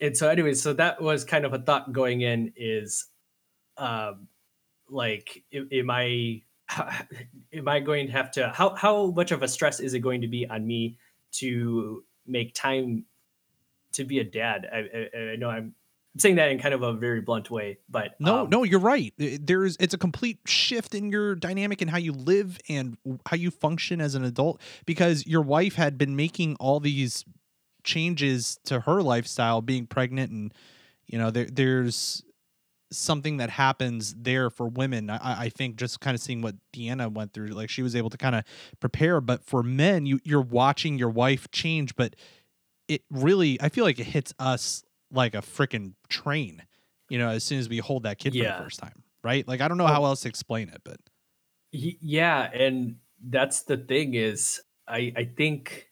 and 0.00 0.16
so 0.16 0.28
anyways 0.28 0.60
so 0.60 0.72
that 0.72 1.00
was 1.00 1.24
kind 1.24 1.44
of 1.44 1.52
a 1.52 1.58
thought 1.58 1.92
going 1.92 2.22
in 2.22 2.52
is 2.56 3.06
um, 3.76 4.28
like 4.88 5.42
am, 5.52 5.90
i 5.90 6.42
am 7.52 7.68
i 7.68 7.80
going 7.80 8.06
to 8.06 8.12
have 8.12 8.30
to 8.30 8.48
how 8.50 8.74
how 8.74 9.06
much 9.06 9.32
of 9.32 9.42
a 9.42 9.48
stress 9.48 9.80
is 9.80 9.94
it 9.94 10.00
going 10.00 10.20
to 10.20 10.28
be 10.28 10.46
on 10.48 10.66
me 10.66 10.96
to 11.32 12.04
make 12.26 12.54
time 12.54 13.04
to 13.92 14.04
be 14.04 14.20
a 14.20 14.24
dad? 14.24 14.68
I 14.72 14.78
i, 15.16 15.32
I 15.32 15.36
know 15.36 15.50
i'm 15.50 15.74
I'm 16.12 16.18
saying 16.18 16.36
that 16.36 16.50
in 16.50 16.58
kind 16.58 16.74
of 16.74 16.82
a 16.82 16.92
very 16.92 17.20
blunt 17.20 17.52
way 17.52 17.78
but 17.88 18.16
no 18.18 18.40
um, 18.40 18.50
no 18.50 18.64
you're 18.64 18.80
right. 18.80 19.14
There's 19.16 19.76
it's 19.78 19.94
a 19.94 19.98
complete 19.98 20.40
shift 20.44 20.92
in 20.92 21.10
your 21.10 21.36
dynamic 21.36 21.80
and 21.82 21.88
how 21.90 21.98
you 21.98 22.12
live 22.12 22.58
and 22.68 22.96
how 23.26 23.36
you 23.36 23.52
function 23.52 24.00
as 24.00 24.16
an 24.16 24.24
adult 24.24 24.60
because 24.86 25.24
your 25.24 25.42
wife 25.42 25.76
had 25.76 25.96
been 25.96 26.16
making 26.16 26.56
all 26.56 26.80
these 26.80 27.24
changes 27.84 28.58
to 28.64 28.80
her 28.80 29.02
lifestyle 29.02 29.60
being 29.62 29.86
pregnant 29.86 30.30
and 30.30 30.54
you 31.06 31.18
know 31.18 31.30
there 31.30 31.46
there's 31.46 32.22
something 32.92 33.36
that 33.36 33.50
happens 33.50 34.14
there 34.14 34.50
for 34.50 34.66
women. 34.66 35.10
I, 35.10 35.42
I 35.42 35.48
think 35.48 35.76
just 35.76 36.00
kind 36.00 36.14
of 36.14 36.20
seeing 36.20 36.42
what 36.42 36.56
Deanna 36.74 37.12
went 37.12 37.32
through, 37.32 37.48
like 37.48 37.70
she 37.70 37.82
was 37.82 37.94
able 37.94 38.10
to 38.10 38.18
kind 38.18 38.34
of 38.34 38.44
prepare. 38.80 39.20
But 39.20 39.44
for 39.44 39.62
men, 39.62 40.06
you 40.06 40.20
you're 40.24 40.40
watching 40.42 40.98
your 40.98 41.10
wife 41.10 41.50
change, 41.52 41.94
but 41.94 42.16
it 42.88 43.02
really, 43.10 43.60
I 43.62 43.68
feel 43.68 43.84
like 43.84 44.00
it 44.00 44.06
hits 44.06 44.34
us 44.40 44.82
like 45.12 45.34
a 45.34 45.38
freaking 45.38 45.94
train. 46.08 46.62
You 47.08 47.18
know, 47.18 47.28
as 47.28 47.44
soon 47.44 47.58
as 47.58 47.68
we 47.68 47.78
hold 47.78 48.02
that 48.04 48.18
kid 48.18 48.34
Yeah. 48.34 48.52
for 48.52 48.58
the 48.58 48.64
first 48.64 48.80
time, 48.80 49.02
right? 49.22 49.46
Like 49.46 49.60
I 49.60 49.68
don't 49.68 49.78
know 49.78 49.86
how 49.86 50.04
else 50.04 50.22
to 50.22 50.28
explain 50.28 50.68
it, 50.68 50.80
but 50.84 50.98
yeah 51.72 52.50
and 52.52 52.96
that's 53.28 53.62
the 53.62 53.76
thing 53.76 54.14
is 54.14 54.60
i 54.88 55.12
i 55.16 55.24
think 55.36 55.89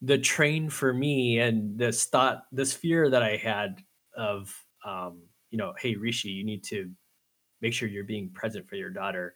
the 0.00 0.18
train 0.18 0.70
for 0.70 0.92
me 0.92 1.38
and 1.40 1.78
this 1.78 2.04
thought 2.06 2.44
this 2.52 2.72
fear 2.72 3.10
that 3.10 3.22
i 3.22 3.36
had 3.36 3.82
of 4.16 4.64
um 4.84 5.22
you 5.50 5.58
know 5.58 5.74
hey 5.78 5.96
rishi 5.96 6.28
you 6.30 6.44
need 6.44 6.62
to 6.64 6.90
make 7.60 7.72
sure 7.74 7.88
you're 7.88 8.04
being 8.04 8.30
present 8.30 8.68
for 8.68 8.76
your 8.76 8.90
daughter 8.90 9.34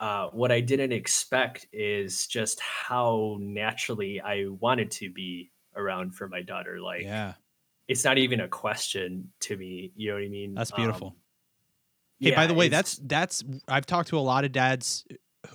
uh 0.00 0.28
what 0.28 0.52
i 0.52 0.60
didn't 0.60 0.92
expect 0.92 1.66
is 1.72 2.26
just 2.26 2.60
how 2.60 3.36
naturally 3.40 4.20
i 4.20 4.46
wanted 4.60 4.90
to 4.90 5.10
be 5.12 5.50
around 5.76 6.14
for 6.14 6.28
my 6.28 6.42
daughter 6.42 6.80
like 6.80 7.02
yeah, 7.02 7.34
it's 7.88 8.04
not 8.04 8.18
even 8.18 8.40
a 8.40 8.48
question 8.48 9.32
to 9.40 9.56
me 9.56 9.92
you 9.96 10.08
know 10.08 10.14
what 10.14 10.24
i 10.24 10.28
mean 10.28 10.54
that's 10.54 10.70
beautiful. 10.72 11.08
Um, 11.08 11.16
Hey, 12.20 12.32
by 12.32 12.46
the 12.46 12.54
way, 12.54 12.68
that's 12.68 12.98
that's 13.04 13.44
I've 13.68 13.86
talked 13.86 14.08
to 14.08 14.18
a 14.18 14.20
lot 14.20 14.44
of 14.44 14.50
dads 14.52 15.04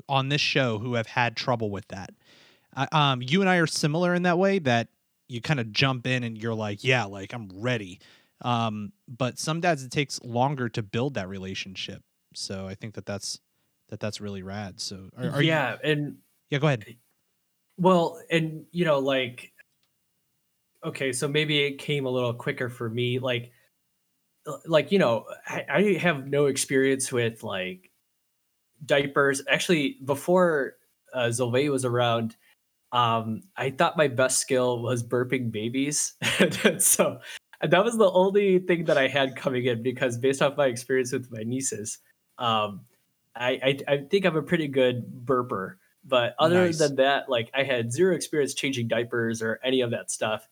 on 0.07 0.29
this 0.29 0.41
show 0.41 0.79
who 0.79 0.93
have 0.93 1.07
had 1.07 1.35
trouble 1.35 1.69
with 1.69 1.87
that. 1.89 2.11
Uh, 2.75 2.87
um, 2.91 3.21
you 3.21 3.41
and 3.41 3.49
I 3.49 3.57
are 3.57 3.67
similar 3.67 4.13
in 4.13 4.23
that 4.23 4.37
way 4.37 4.59
that 4.59 4.89
you 5.27 5.41
kind 5.41 5.59
of 5.59 5.71
jump 5.71 6.07
in 6.07 6.23
and 6.23 6.37
you're 6.37 6.53
like, 6.53 6.83
yeah, 6.83 7.05
like 7.05 7.33
I'm 7.33 7.49
ready. 7.53 7.99
Um, 8.41 8.91
but 9.07 9.39
some 9.39 9.61
dads 9.61 9.83
it 9.83 9.91
takes 9.91 10.21
longer 10.21 10.69
to 10.69 10.83
build 10.83 11.13
that 11.15 11.29
relationship. 11.29 12.03
So 12.35 12.67
I 12.67 12.75
think 12.75 12.95
that 12.95 13.05
that's 13.05 13.39
that 13.89 13.99
that's 13.99 14.19
really 14.19 14.43
rad. 14.43 14.79
So 14.81 15.09
are, 15.17 15.29
are 15.29 15.41
you- 15.41 15.49
yeah 15.49 15.77
and 15.83 16.17
yeah, 16.49 16.59
go 16.59 16.67
ahead. 16.67 16.97
Well, 17.77 18.21
and 18.29 18.65
you 18.71 18.85
know, 18.85 18.99
like, 18.99 19.51
okay, 20.83 21.13
so 21.13 21.27
maybe 21.27 21.59
it 21.61 21.77
came 21.77 22.05
a 22.05 22.09
little 22.09 22.33
quicker 22.33 22.69
for 22.69 22.89
me. 22.89 23.19
Like, 23.19 23.51
like 24.65 24.91
you 24.91 24.99
know, 24.99 25.25
I, 25.47 25.65
I 25.69 25.81
have 25.93 26.27
no 26.27 26.45
experience 26.47 27.11
with 27.11 27.43
like 27.43 27.91
diapers. 28.85 29.41
Actually, 29.49 29.99
before 30.05 30.75
uh, 31.13 31.27
Zolve 31.27 31.71
was 31.71 31.85
around, 31.85 32.35
um, 32.93 33.41
I 33.57 33.71
thought 33.71 33.97
my 33.97 34.07
best 34.07 34.39
skill 34.39 34.81
was 34.81 35.03
burping 35.03 35.51
babies. 35.51 36.13
So 36.77 37.19
that 37.61 37.83
was 37.83 37.97
the 37.97 38.11
only 38.11 38.59
thing 38.59 38.85
that 38.85 38.97
I 38.97 39.07
had 39.07 39.35
coming 39.35 39.65
in 39.65 39.81
because 39.81 40.17
based 40.17 40.41
off 40.41 40.57
my 40.57 40.67
experience 40.67 41.11
with 41.11 41.31
my 41.31 41.43
nieces, 41.43 41.97
um, 42.37 42.81
I, 43.35 43.79
I 43.87 43.93
I 43.93 43.97
think 44.09 44.25
I'm 44.25 44.35
a 44.35 44.43
pretty 44.43 44.67
good 44.67 45.25
burper. 45.25 45.75
But 46.05 46.35
other 46.37 46.65
Nice. 46.65 46.77
than 46.77 46.95
that, 46.97 47.29
like 47.29 47.49
I 47.53 47.63
had 47.63 47.91
zero 47.91 48.13
experience 48.13 48.53
changing 48.53 48.89
diapers 48.89 49.41
or 49.41 49.59
any 49.63 49.81
of 49.81 49.91
that 49.91 50.11
stuff. 50.11 50.47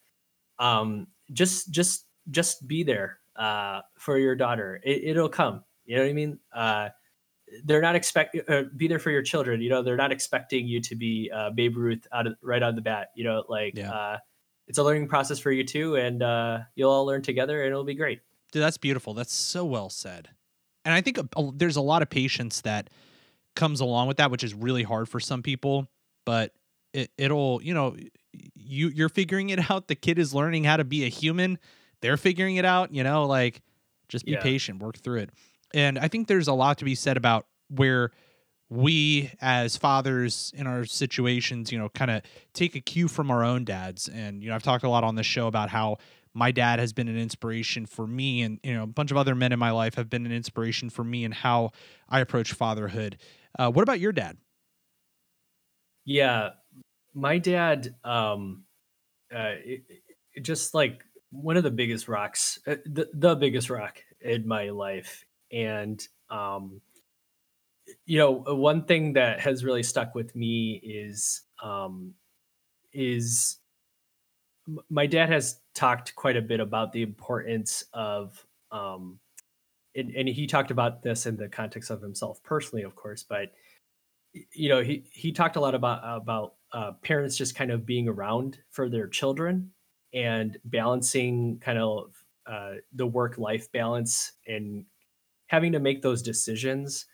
Um, 0.58 1.08
just 1.34 1.72
just 1.72 2.06
just 2.32 2.66
be 2.68 2.84
there 2.84 3.20
uh, 3.36 3.82
for 3.98 4.18
your 4.18 4.36
daughter. 4.36 4.82
It, 4.84 5.04
it'll 5.04 5.30
come. 5.30 5.64
You 5.86 5.98
know 5.98 6.04
what 6.04 6.10
I 6.10 6.14
mean? 6.14 6.40
Uh, 6.54 6.90
they're 7.66 7.82
not 7.82 7.96
expect 7.96 8.38
uh, 8.50 8.64
be 8.76 8.88
there 8.88 9.00
for 9.00 9.12
your 9.12 9.22
children. 9.22 9.62
You 9.62 9.70
know, 9.70 9.82
they're 9.82 9.98
not 9.98 10.12
expecting 10.12 10.68
you 10.68 10.80
to 10.82 10.96
be 10.96 11.30
uh, 11.34 11.50
Babe 11.52 11.76
Ruth 11.78 12.08
out 12.12 12.28
of 12.28 12.36
right 12.42 12.62
out 12.64 12.70
of 12.70 12.76
the 12.76 12.82
bat. 12.82 13.10
You 13.16 13.24
know, 13.26 13.44
like 13.50 13.76
Yeah. 13.78 13.92
uh, 13.92 14.18
it's 14.68 14.78
a 14.78 14.84
learning 14.84 15.08
process 15.08 15.40
for 15.40 15.52
you 15.52 15.64
too, 15.64 15.96
and 15.96 16.24
uh, 16.24 16.60
you'll 16.76 16.92
all 16.92 17.06
learn 17.06 17.22
together, 17.22 17.62
and 17.64 17.72
it'll 17.72 17.84
be 17.84 17.96
great. 17.96 18.22
Dude, 18.52 18.62
that's 18.62 18.78
beautiful. 18.78 19.14
That's 19.14 19.34
so 19.34 19.66
well 19.66 19.90
said. 19.90 20.30
And 20.86 20.94
I 20.94 21.02
think 21.02 21.18
a, 21.18 21.28
a- 21.38 21.52
there's 21.54 21.76
a 21.76 21.82
lot 21.82 22.02
of 22.02 22.10
patience 22.10 22.62
that 22.62 22.90
comes 23.56 23.82
along 23.82 24.08
with 24.08 24.18
that, 24.18 24.32
which 24.32 24.44
is 24.44 24.54
really 24.54 24.84
hard 24.84 25.10
for 25.10 25.20
some 25.20 25.44
people. 25.44 25.88
But 26.26 26.54
it, 26.94 27.12
it'll, 27.18 27.62
you 27.62 27.74
know, 27.74 27.96
you 28.56 28.88
you're 28.90 29.10
figuring 29.10 29.50
it 29.50 29.70
out. 29.70 29.88
The 29.88 29.96
kid 29.96 30.18
is 30.20 30.34
learning 30.34 30.64
how 30.64 30.78
to 30.78 30.84
be 30.84 31.04
a 31.06 31.10
human. 31.10 31.58
They're 32.02 32.18
figuring 32.18 32.56
it 32.56 32.66
out. 32.66 32.94
You 32.94 33.04
know, 33.04 33.26
like 33.26 33.62
just 34.10 34.26
be 34.26 34.32
Yeah. 34.34 34.42
patient, 34.42 34.82
work 34.82 34.98
through 34.98 35.20
it. 35.20 35.30
And 35.74 35.98
I 36.00 36.08
think 36.08 36.28
there's 36.28 36.48
a 36.48 36.54
lot 36.54 36.78
to 36.80 36.86
be 36.86 36.96
said 36.96 37.18
about 37.18 37.48
where 37.70 38.12
we 38.70 39.32
as 39.42 39.76
fathers 39.78 40.54
in 40.56 40.66
our 40.68 40.86
situations, 40.86 41.72
you 41.72 41.78
know, 41.78 41.90
kind 41.90 42.12
of 42.12 42.22
take 42.54 42.76
a 42.76 42.80
cue 42.82 43.08
from 43.08 43.30
our 43.30 43.44
own 43.44 43.66
dads. 43.66 44.08
And, 44.08 44.42
you 44.42 44.50
know, 44.50 44.56
I've 44.56 44.64
talked 44.64 44.84
a 44.84 44.90
lot 44.90 45.04
on 45.04 45.16
this 45.16 45.26
show 45.26 45.48
about 45.48 45.70
how 45.70 45.98
my 46.34 46.52
dad 46.52 46.80
has 46.80 46.94
been 46.94 47.10
an 47.10 47.18
inspiration 47.18 47.86
for 47.86 48.08
me 48.08 48.42
and, 48.42 48.60
you 48.64 48.74
know, 48.74 48.84
a 48.84 48.88
bunch 48.88 49.12
of 49.12 49.18
other 49.18 49.36
men 49.36 49.52
in 49.52 49.60
my 49.60 49.72
life 49.72 49.96
have 49.96 50.10
been 50.10 50.26
an 50.26 50.32
inspiration 50.32 50.90
for 50.90 51.04
me 51.04 51.26
and 51.26 51.34
how 51.34 51.72
I 52.08 52.22
approach 52.22 52.54
fatherhood. 52.54 53.18
Uh, 53.60 53.70
what 53.70 53.84
about 53.84 54.00
your 54.00 54.14
dad? 54.14 54.38
Yeah, 56.06 56.52
my 57.14 57.38
dad, 57.38 57.96
um, 58.04 58.66
uh, 59.34 59.56
it, 59.64 59.84
it- 59.90 60.44
just 60.44 60.74
like 60.74 61.04
one 61.32 61.58
of 61.58 61.64
the 61.64 61.72
biggest 61.72 62.08
rocks, 62.08 62.60
uh, 62.66 62.78
the 62.86 63.10
the 63.14 63.36
biggest 63.36 63.70
rock 63.70 64.02
in 64.22 64.48
my 64.48 64.70
life, 64.70 65.26
and 65.52 66.06
um, 66.30 66.82
you 68.06 68.18
know, 68.18 68.32
one 68.32 68.86
thing 68.86 69.14
that 69.14 69.40
has 69.42 69.64
really 69.64 69.84
stuck 69.84 70.16
with 70.16 70.36
me 70.36 70.82
is 70.84 71.42
um, 71.62 72.14
is 72.94 73.58
my 74.90 75.06
dad 75.06 75.30
has 75.30 75.60
talked 75.74 76.16
quite 76.16 76.38
a 76.38 76.42
bit 76.42 76.60
about 76.60 76.92
the 76.94 77.02
importance 77.02 77.84
of 77.94 78.46
um, 78.72 79.20
and, 79.96 80.12
and 80.12 80.30
he 80.30 80.48
talked 80.48 80.72
about 80.72 81.04
this 81.04 81.26
in 81.26 81.36
the 81.36 81.50
context 81.50 81.90
of 81.90 82.02
himself 82.02 82.42
personally, 82.44 82.84
of 82.84 82.96
course, 82.96 83.24
but 83.24 83.52
you 84.54 84.70
know, 84.70 84.82
he 84.82 85.04
he 85.12 85.32
talked 85.32 85.58
a 85.58 85.60
lot 85.60 85.76
about 85.76 86.00
about 86.04 86.56
uh, 86.72 86.94
parents 87.02 87.36
just 87.36 87.56
kind 87.56 87.72
of 87.72 87.86
being 87.86 88.08
around 88.08 88.60
for 88.70 88.90
their 88.90 89.08
children 89.08 89.72
and 90.14 90.58
balancing 90.64 91.60
kind 91.60 91.78
of 91.78 92.14
uh, 92.46 92.76
the 92.94 93.06
work 93.06 93.38
life 93.38 93.72
balance 93.72 94.34
and 94.48 94.86
having 95.52 95.74
to 95.74 95.80
make 95.82 96.02
those 96.02 96.22
decisions. 96.22 97.06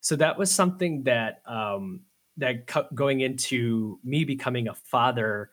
So 0.00 0.14
that 0.14 0.38
was 0.38 0.54
something 0.54 1.02
that 1.02 1.42
um, 1.44 2.02
that 2.36 2.70
going 2.94 3.20
into 3.20 3.98
me 4.04 4.24
becoming 4.24 4.68
a 4.68 4.74
father, 4.74 5.50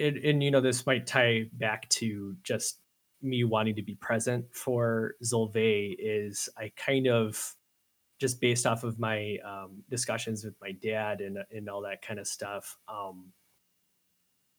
and, 0.00 0.16
and 0.18 0.42
you 0.42 0.52
know, 0.52 0.60
this 0.60 0.86
might 0.86 1.04
tie 1.04 1.46
back 1.52 1.88
to 1.88 2.36
just 2.44 2.78
me 3.20 3.42
wanting 3.42 3.74
to 3.74 3.82
be 3.82 3.96
present 3.96 4.44
for 4.52 5.16
Zolve 5.24 5.96
is 5.98 6.48
I 6.56 6.70
kind 6.76 7.08
of 7.08 7.56
just 8.20 8.40
based 8.40 8.64
off 8.64 8.84
of 8.84 9.00
my 9.00 9.36
um, 9.44 9.82
discussions 9.90 10.44
with 10.44 10.54
my 10.60 10.72
dad 10.80 11.20
and 11.20 11.38
and 11.50 11.68
all 11.68 11.82
that 11.82 12.02
kind 12.02 12.20
of 12.20 12.28
stuff. 12.28 12.78
Um, 12.88 13.32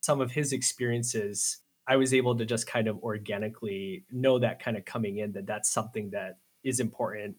some 0.02 0.20
of 0.20 0.32
his 0.32 0.52
experiences, 0.52 1.62
I 1.88 1.96
was 1.96 2.12
able 2.12 2.36
to 2.36 2.44
just 2.44 2.66
kind 2.66 2.88
of 2.88 2.98
organically 2.98 4.04
know 4.12 4.38
that 4.38 4.62
kind 4.62 4.76
of 4.76 4.84
coming 4.84 5.16
in 5.16 5.32
that 5.32 5.46
that's 5.46 5.72
something 5.72 6.10
that 6.10 6.36
is 6.64 6.80
important. 6.80 7.36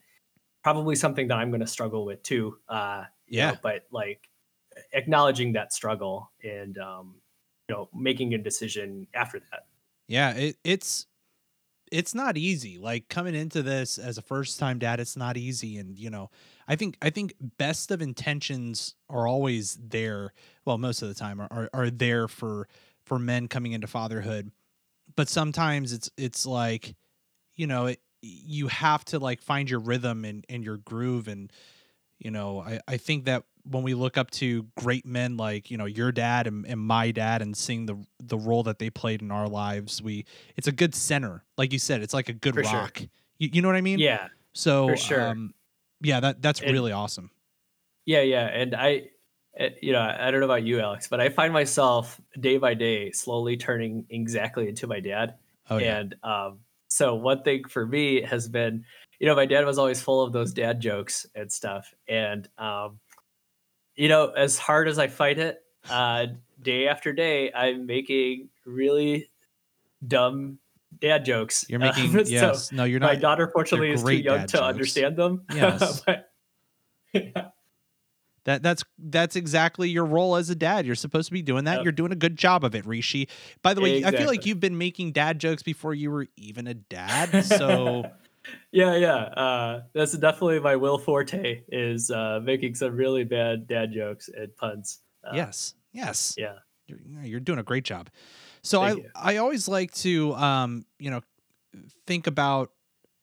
Probably 0.63 0.95
something 0.95 1.27
that 1.29 1.37
I'm 1.37 1.49
going 1.51 1.61
to 1.61 1.67
struggle 1.67 2.05
with 2.05 2.23
too. 2.23 2.57
Uh, 2.69 3.05
you 3.27 3.39
know, 3.39 3.51
Yeah. 3.51 3.57
but 3.61 3.85
like 3.91 4.29
acknowledging 4.93 5.53
that 5.53 5.73
struggle 5.73 6.31
and 6.43 6.77
um, 6.77 7.21
you 7.67 7.75
know 7.75 7.89
making 7.93 8.33
a 8.33 8.37
decision 8.37 9.07
after 9.13 9.39
that. 9.39 9.67
Yeah, 10.07 10.33
it, 10.33 10.57
it's 10.63 11.07
it's 11.91 12.13
not 12.13 12.37
easy. 12.37 12.77
Like 12.77 13.09
coming 13.09 13.33
into 13.35 13.63
this 13.63 13.97
as 13.97 14.17
a 14.17 14.21
first 14.21 14.59
time 14.59 14.77
dad, 14.79 14.99
it's 14.99 15.17
not 15.17 15.37
easy. 15.37 15.77
And 15.77 15.97
you 15.97 16.09
know, 16.09 16.29
I 16.67 16.75
think 16.75 16.97
I 17.01 17.09
think 17.09 17.33
best 17.57 17.91
of 17.91 18.01
intentions 18.01 18.95
are 19.09 19.27
always 19.27 19.75
there. 19.75 20.33
Well, 20.65 20.77
most 20.77 21.01
of 21.01 21.07
the 21.07 21.15
time 21.15 21.39
are 21.41 21.47
are, 21.51 21.69
are 21.73 21.89
there 21.89 22.27
for 22.27 22.67
for 23.05 23.17
men 23.19 23.47
coming 23.47 23.71
into 23.71 23.87
fatherhood. 23.87 24.51
But 25.15 25.29
sometimes 25.29 25.93
it's 25.93 26.09
it's 26.17 26.45
like, 26.45 26.95
you 27.55 27.67
know, 27.67 27.87
it, 27.87 28.01
you 28.21 28.67
have 28.67 29.05
to 29.05 29.19
like 29.19 29.41
find 29.41 29.69
your 29.69 29.79
rhythm 29.79 30.25
and, 30.25 30.45
and 30.49 30.63
your 30.63 30.77
groove 30.77 31.27
and 31.27 31.51
you 32.19 32.31
know, 32.31 32.59
I, 32.59 32.81
I 32.85 32.97
think 32.97 33.25
that 33.25 33.45
when 33.63 33.81
we 33.81 33.93
look 33.93 34.17
up 34.17 34.29
to 34.31 34.63
great 34.75 35.05
men 35.05 35.37
like, 35.37 35.71
you 35.71 35.77
know, 35.77 35.85
your 35.85 36.11
dad 36.11 36.47
and, 36.47 36.65
and 36.67 36.77
my 36.77 37.11
dad 37.11 37.41
and 37.41 37.55
seeing 37.55 37.85
the 37.85 37.95
the 38.19 38.37
role 38.37 38.63
that 38.63 38.77
they 38.77 38.89
played 38.89 39.21
in 39.21 39.31
our 39.31 39.47
lives, 39.47 40.01
we 40.01 40.25
it's 40.57 40.67
a 40.67 40.73
good 40.73 40.93
center. 40.93 41.45
Like 41.57 41.71
you 41.71 41.79
said, 41.79 42.01
it's 42.01 42.13
like 42.13 42.27
a 42.27 42.33
good 42.33 42.55
For 42.55 42.63
sure. 42.65 42.73
rock. 42.79 43.01
You, 43.37 43.49
you 43.53 43.61
know 43.61 43.69
what 43.69 43.77
I 43.77 43.81
mean? 43.81 43.99
Yeah, 43.99 44.27
So 44.53 44.89
for 44.89 44.97
sure. 44.97 45.27
um 45.29 45.53
yeah, 46.01 46.19
that 46.19 46.41
that's 46.41 46.59
And- 46.61 46.71
really 46.73 46.91
awesome. 46.91 47.31
Yeah, 48.05 48.21
yeah, 48.21 48.47
and 48.47 48.75
I, 48.75 49.09
eh, 49.55 49.69
you 49.81 49.93
know, 49.93 50.01
I 50.01 50.31
don't 50.31 50.39
know 50.39 50.45
about 50.47 50.63
you, 50.63 50.79
Alex, 50.81 51.07
but 51.07 51.21
I 51.21 51.29
find 51.29 51.53
myself 51.53 52.19
day 52.39 52.57
by 52.57 52.73
day 52.73 53.11
slowly 53.11 53.55
turning 53.55 54.07
exactly 54.09 54.67
into 54.67 54.87
my 54.87 54.99
dad. 54.99 55.35
Oh 55.69 55.77
yeah. 55.77 55.99
And 55.99 56.15
um, 56.23 56.59
so 56.89 57.15
one 57.15 57.43
thing 57.43 57.63
for 57.67 57.85
me 57.85 58.21
has 58.21 58.47
been, 58.47 58.83
you 59.19 59.27
know, 59.27 59.35
my 59.35 59.45
dad 59.45 59.65
was 59.65 59.77
always 59.77 60.01
full 60.01 60.21
of 60.23 60.33
those 60.33 60.53
dad 60.53 60.79
jokes 60.79 61.25
and 61.35 61.51
stuff, 61.51 61.93
and 62.07 62.47
um, 62.57 62.99
you 63.95 64.07
know, 64.07 64.29
as 64.29 64.57
hard 64.57 64.87
as 64.87 64.97
I 64.97 65.07
fight 65.07 65.39
it, 65.39 65.63
uh, 65.89 66.27
day 66.61 66.87
after 66.87 67.13
day, 67.13 67.51
I'm 67.53 67.85
making 67.85 68.49
really 68.65 69.29
dumb 70.07 70.59
dad 71.01 71.25
jokes. 71.25 71.65
You're 71.69 71.79
making 71.79 72.15
Uh, 72.15 72.23
yes. 72.25 72.69
so 72.69 72.75
no, 72.75 72.83
you're 72.85 72.99
not. 72.99 73.07
my 73.07 73.15
daughter, 73.15 73.49
fortunately, 73.53 73.91
is 73.91 74.03
too 74.03 74.15
young 74.15 74.41
to 74.41 74.47
jokes. 74.47 74.63
understand 74.63 75.15
them. 75.15 75.43
Yes. 75.53 76.01
but 76.05 76.31
That 78.49 78.63
that's 78.63 78.83
that's 78.97 79.35
exactly 79.35 79.91
your 79.91 80.05
role 80.05 80.35
as 80.35 80.49
a 80.49 80.55
dad. 80.55 80.87
You're 80.87 80.95
supposed 80.95 81.27
to 81.27 81.33
be 81.33 81.43
doing 81.43 81.65
that. 81.65 81.75
Yep. 81.75 81.83
You're 81.83 81.91
doing 81.91 82.11
a 82.11 82.15
good 82.15 82.35
job 82.35 82.63
of 82.63 82.73
it, 82.73 82.83
Rishi. 82.83 83.29
By 83.61 83.75
the 83.75 83.81
way, 83.81 84.03
I 84.03 84.09
feel 84.09 84.25
like 84.25 84.43
you've 84.47 84.59
been 84.59 84.75
making 84.75 85.11
dad 85.11 85.37
jokes 85.37 85.61
before 85.61 85.93
you 85.93 86.09
were 86.09 86.25
even 86.35 86.65
a 86.65 86.73
dad. 86.73 87.45
So 87.59 88.09
yeah, 88.71 88.95
yeah. 88.95 89.15
Uh, 89.15 89.81
that's 89.93 90.13
definitely 90.13 90.59
my 90.61 90.77
will 90.77 90.97
forte 90.97 91.61
is 91.67 92.09
uh, 92.09 92.39
making 92.41 92.73
some 92.73 92.95
really 92.95 93.23
bad 93.23 93.67
dad 93.67 93.91
jokes 93.93 94.29
and 94.35 94.55
puns. 94.57 95.01
Uh, 95.23 95.33
yes, 95.35 95.75
yes, 95.91 96.33
Yeah. 96.35 96.55
you're, 96.87 96.99
you're 97.23 97.39
doing 97.39 97.59
a 97.59 97.63
great 97.63 97.83
job. 97.83 98.09
So 98.63 98.81
I 98.81 98.91
you. 98.93 99.05
I 99.13 99.37
always 99.37 99.67
like 99.67 99.93
to 100.05 100.33
um 100.33 100.85
you 100.97 101.11
know 101.11 101.21
think 102.07 102.25
about 102.25 102.71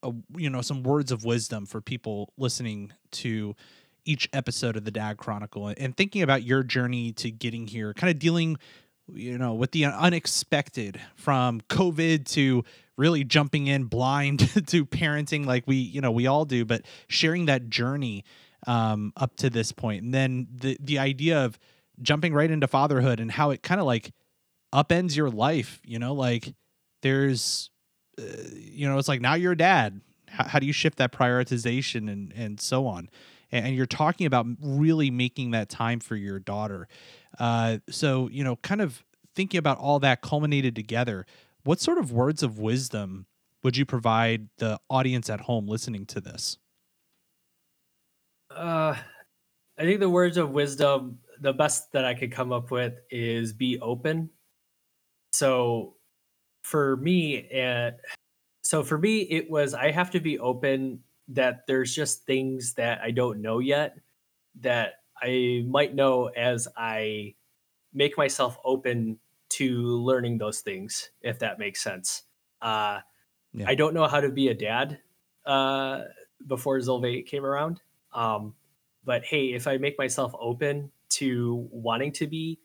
uh 0.05 0.13
you 0.37 0.51
know 0.51 0.61
some 0.63 0.85
words 0.85 1.11
of 1.11 1.25
wisdom 1.25 1.67
for 1.67 1.81
people 1.81 2.33
listening 2.39 2.93
to 3.11 3.57
each 4.07 4.29
episode 4.33 4.77
of 4.77 4.85
the 4.85 4.91
Dad 4.91 5.19
Chronicle 5.19 5.75
and 5.77 5.97
thinking 5.97 6.23
about 6.23 6.43
your 6.43 6.63
journey 6.63 7.13
to 7.13 7.31
getting 7.31 7.67
here, 7.67 7.93
kind 7.93 8.11
of 8.11 8.19
dealing 8.19 8.57
you 9.13 9.39
know 9.39 9.55
with 9.55 9.71
the 9.73 9.85
unexpected 9.85 11.01
from 11.15 11.61
COVID 11.69 12.25
to 12.27 12.65
really 12.97 13.23
jumping 13.25 13.67
in 13.67 13.85
blind 13.85 14.41
to 14.69 14.87
parenting 14.87 15.47
like 15.47 15.65
we 15.67 15.77
you 15.77 16.01
know 16.01 16.11
we 16.11 16.27
all 16.27 16.45
do, 16.45 16.65
but 16.65 16.83
sharing 17.09 17.47
that 17.47 17.69
journey 17.69 18.25
um 18.67 19.13
up 19.17 19.37
to 19.37 19.51
this 19.51 19.73
point. 19.73 20.05
And 20.05 20.15
then 20.15 20.49
the 20.55 20.79
the 20.81 20.99
idea 20.99 21.45
of 21.45 21.59
jumping 22.01 22.35
right 22.35 22.51
into 22.51 22.67
fatherhood 22.67 23.21
and 23.21 23.31
how 23.31 23.51
it 23.51 23.63
kind 23.63 23.81
of 23.81 23.87
like 23.87 24.13
upends 24.75 25.17
your 25.17 25.31
life 25.31 25.81
you 25.85 25.99
know 25.99 26.13
like 26.13 26.53
there's 27.03 27.71
uh, 28.19 28.25
you 28.55 28.89
know 28.89 28.99
it's 28.99 29.09
like 29.09 29.21
now 29.21 29.35
you're 29.35 29.53
a 29.53 29.57
dad. 29.57 30.01
How, 30.29 30.45
how 30.45 30.59
do 30.59 30.67
you 30.67 30.73
shift 30.73 30.99
that 30.99 31.13
prioritization 31.13 32.11
and 32.11 32.33
and 32.33 32.61
so 32.61 32.87
on 32.87 33.09
and, 33.53 33.75
you're 33.77 33.87
talking 33.87 34.27
about 34.27 34.47
really 34.61 35.11
making 35.11 35.53
that 35.53 35.69
time 35.69 36.01
for 36.01 36.17
your 36.17 36.39
daughter 36.39 36.89
uh 37.39 37.79
so 37.89 38.29
you 38.31 38.45
know 38.45 38.57
kind 38.57 38.81
of 38.81 39.05
thinking 39.35 39.59
about 39.59 39.79
all 39.79 39.99
that 39.99 40.23
culminated 40.23 40.75
together 40.75 41.27
what 41.65 41.81
sort 41.81 41.99
of 41.99 42.13
words 42.13 42.43
of 42.43 42.59
wisdom 42.59 43.27
would 43.63 43.77
you 43.77 43.85
provide 43.85 44.49
the 44.59 44.79
audience 44.91 45.29
at 45.31 45.41
home 45.41 45.67
listening 45.67 46.07
to 46.07 46.21
this 46.21 46.59
Uh, 48.51 48.97
I 49.79 49.83
think 49.83 50.01
the 50.01 50.11
words 50.11 50.37
of 50.37 50.51
wisdom, 50.51 51.19
the 51.41 51.53
best 51.53 51.93
that 51.93 52.05
I 52.05 52.15
could 52.15 52.33
come 52.33 52.53
up 52.53 52.71
with 52.71 52.95
is 53.11 53.53
be 53.53 53.79
open. 53.81 54.31
So 55.33 55.97
for 56.63 56.97
me, 56.97 57.49
and 57.49 57.97
so 58.65 58.83
for 58.83 58.99
me, 58.99 59.23
it 59.23 59.51
was 59.51 59.75
I 59.75 59.91
have 59.91 60.11
to 60.13 60.21
be 60.21 60.39
open 60.39 61.01
that 61.29 61.67
there's 61.67 61.95
just 61.95 62.25
things 62.27 62.75
that 62.75 63.01
I 63.03 63.11
don't 63.11 63.43
know 63.43 63.59
yet 63.59 63.99
that 64.61 64.95
I 65.21 65.65
might 65.67 65.95
know 65.95 66.27
as 66.27 66.69
I 66.77 67.35
make 67.93 68.17
myself 68.17 68.59
open 68.65 69.19
to 69.49 69.97
learning 69.99 70.39
those 70.39 70.61
things, 70.61 71.11
if 71.23 71.39
that 71.41 71.59
makes 71.59 71.83
sense. 71.83 72.23
Uh, 72.61 73.01
Yeah. 73.53 73.67
I 73.69 73.75
don't 73.75 73.95
know 73.95 74.07
how 74.07 74.21
to 74.21 74.29
be 74.29 74.49
a 74.49 74.55
dad 74.55 75.01
uh, 75.47 76.03
before 76.47 76.79
Zolve 76.79 77.25
came 77.27 77.45
around. 77.45 77.81
Um, 78.13 78.55
but 79.05 79.25
hey, 79.25 79.55
if 79.55 79.67
I 79.67 79.79
make 79.79 79.97
myself 79.99 80.35
open 80.39 80.91
to 81.11 81.67
wanting 81.71 82.13
to 82.13 82.27
be 82.27 82.59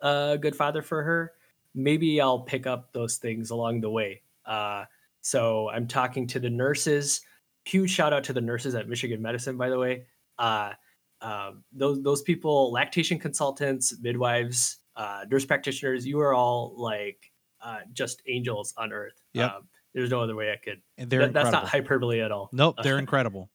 a 0.00 0.36
good 0.40 0.56
father 0.56 0.82
for 0.82 1.02
her, 1.04 1.32
maybe 1.74 2.20
I'll 2.20 2.40
pick 2.40 2.66
up 2.66 2.92
those 2.92 3.18
things 3.18 3.50
along 3.50 3.82
the 3.82 3.90
way. 3.90 4.22
Uh, 4.44 4.86
so 5.20 5.68
I'm 5.70 5.86
talking 5.86 6.26
to 6.28 6.40
the 6.40 6.50
nurses. 6.50 7.20
Huge 7.64 7.90
shout 7.90 8.12
out 8.12 8.24
to 8.24 8.32
the 8.32 8.40
nurses 8.40 8.74
at 8.74 8.88
Michigan 8.88 9.22
Medicine, 9.22 9.56
by 9.56 9.68
the 9.70 9.78
way. 9.78 10.04
Uh, 10.38 10.72
um, 11.20 11.62
those 11.72 12.02
those 12.02 12.22
people, 12.22 12.72
lactation 12.72 13.18
consultants, 13.18 13.94
midwives, 14.00 14.78
uh, 14.96 15.24
nurse 15.30 15.44
practitioners, 15.44 16.04
you 16.06 16.18
are 16.20 16.34
all 16.34 16.74
like 16.76 17.30
uh, 17.60 17.78
just 17.92 18.22
angels 18.26 18.74
on 18.76 18.92
earth. 18.92 19.20
Yeah, 19.32 19.46
Um, 19.46 19.68
there's 19.94 20.10
no 20.10 20.20
other 20.20 20.34
way 20.34 20.50
I 20.50 20.56
could. 20.56 20.82
and 20.98 21.08
they're 21.08 21.20
that- 21.20 21.32
that's 21.32 21.52
not 21.52 21.68
hyperbole 21.68 22.20
at 22.20 22.32
all. 22.32 22.48
nope 22.52 22.76
they're 22.82 22.98
incredible 23.06 23.50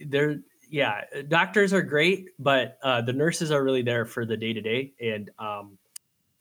They're 0.00 0.40
yeah, 0.68 1.02
doctors 1.28 1.72
are 1.72 1.82
great, 1.82 2.30
but 2.40 2.78
uh, 2.82 3.00
the 3.00 3.12
nurses 3.12 3.52
are 3.52 3.62
really 3.62 3.82
there 3.82 4.04
for 4.04 4.26
the 4.26 4.36
day 4.36 4.52
to 4.52 4.60
day. 4.60 4.94
And 5.00 5.30
um, 5.38 5.78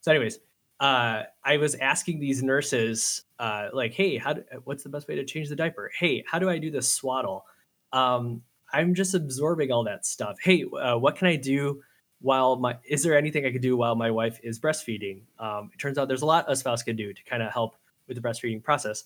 so, 0.02 0.12
anyways, 0.12 0.40
uh, 0.80 1.24
I 1.44 1.58
was 1.58 1.76
asking 1.76 2.20
these 2.20 2.44
nurses, 2.44 3.24
uh, 3.40 3.70
like, 3.74 3.94
"Hey, 3.94 4.18
how? 4.18 4.34
Do, 4.34 4.44
what's 4.66 4.84
the 4.84 4.90
best 4.90 5.08
way 5.08 5.16
to 5.16 5.24
change 5.24 5.50
the 5.50 5.56
diaper? 5.56 5.92
Hey, 5.98 6.24
how 6.28 6.40
do 6.40 6.50
I 6.50 6.58
do 6.58 6.70
the 6.70 6.82
swaddle? 6.82 7.46
Um, 7.94 8.42
I'm 8.74 8.94
just 8.94 9.14
absorbing 9.14 9.72
all 9.72 9.84
that 9.86 10.06
stuff. 10.06 10.38
Hey, 10.42 10.66
uh, 10.66 10.98
what 10.98 11.16
can 11.16 11.28
I 11.28 11.38
do 11.38 11.82
while 12.20 12.58
my? 12.58 12.78
Is 12.90 13.04
there 13.04 13.18
anything 13.18 13.46
I 13.46 13.52
could 13.52 13.62
do 13.62 13.78
while 13.78 13.96
my 13.96 14.12
wife 14.12 14.40
is 14.44 14.60
breastfeeding? 14.60 15.22
Um, 15.40 15.70
it 15.74 15.80
turns 15.80 15.98
out 15.98 16.10
there's 16.10 16.24
a 16.24 16.26
lot 16.26 16.46
a 16.52 16.56
spouse 16.56 16.84
can 16.84 16.98
do 16.98 17.14
to 17.14 17.24
kind 17.24 17.42
of 17.42 17.54
help 17.54 17.78
with 18.08 18.22
the 18.22 18.28
breastfeeding 18.28 18.62
process. 18.62 19.06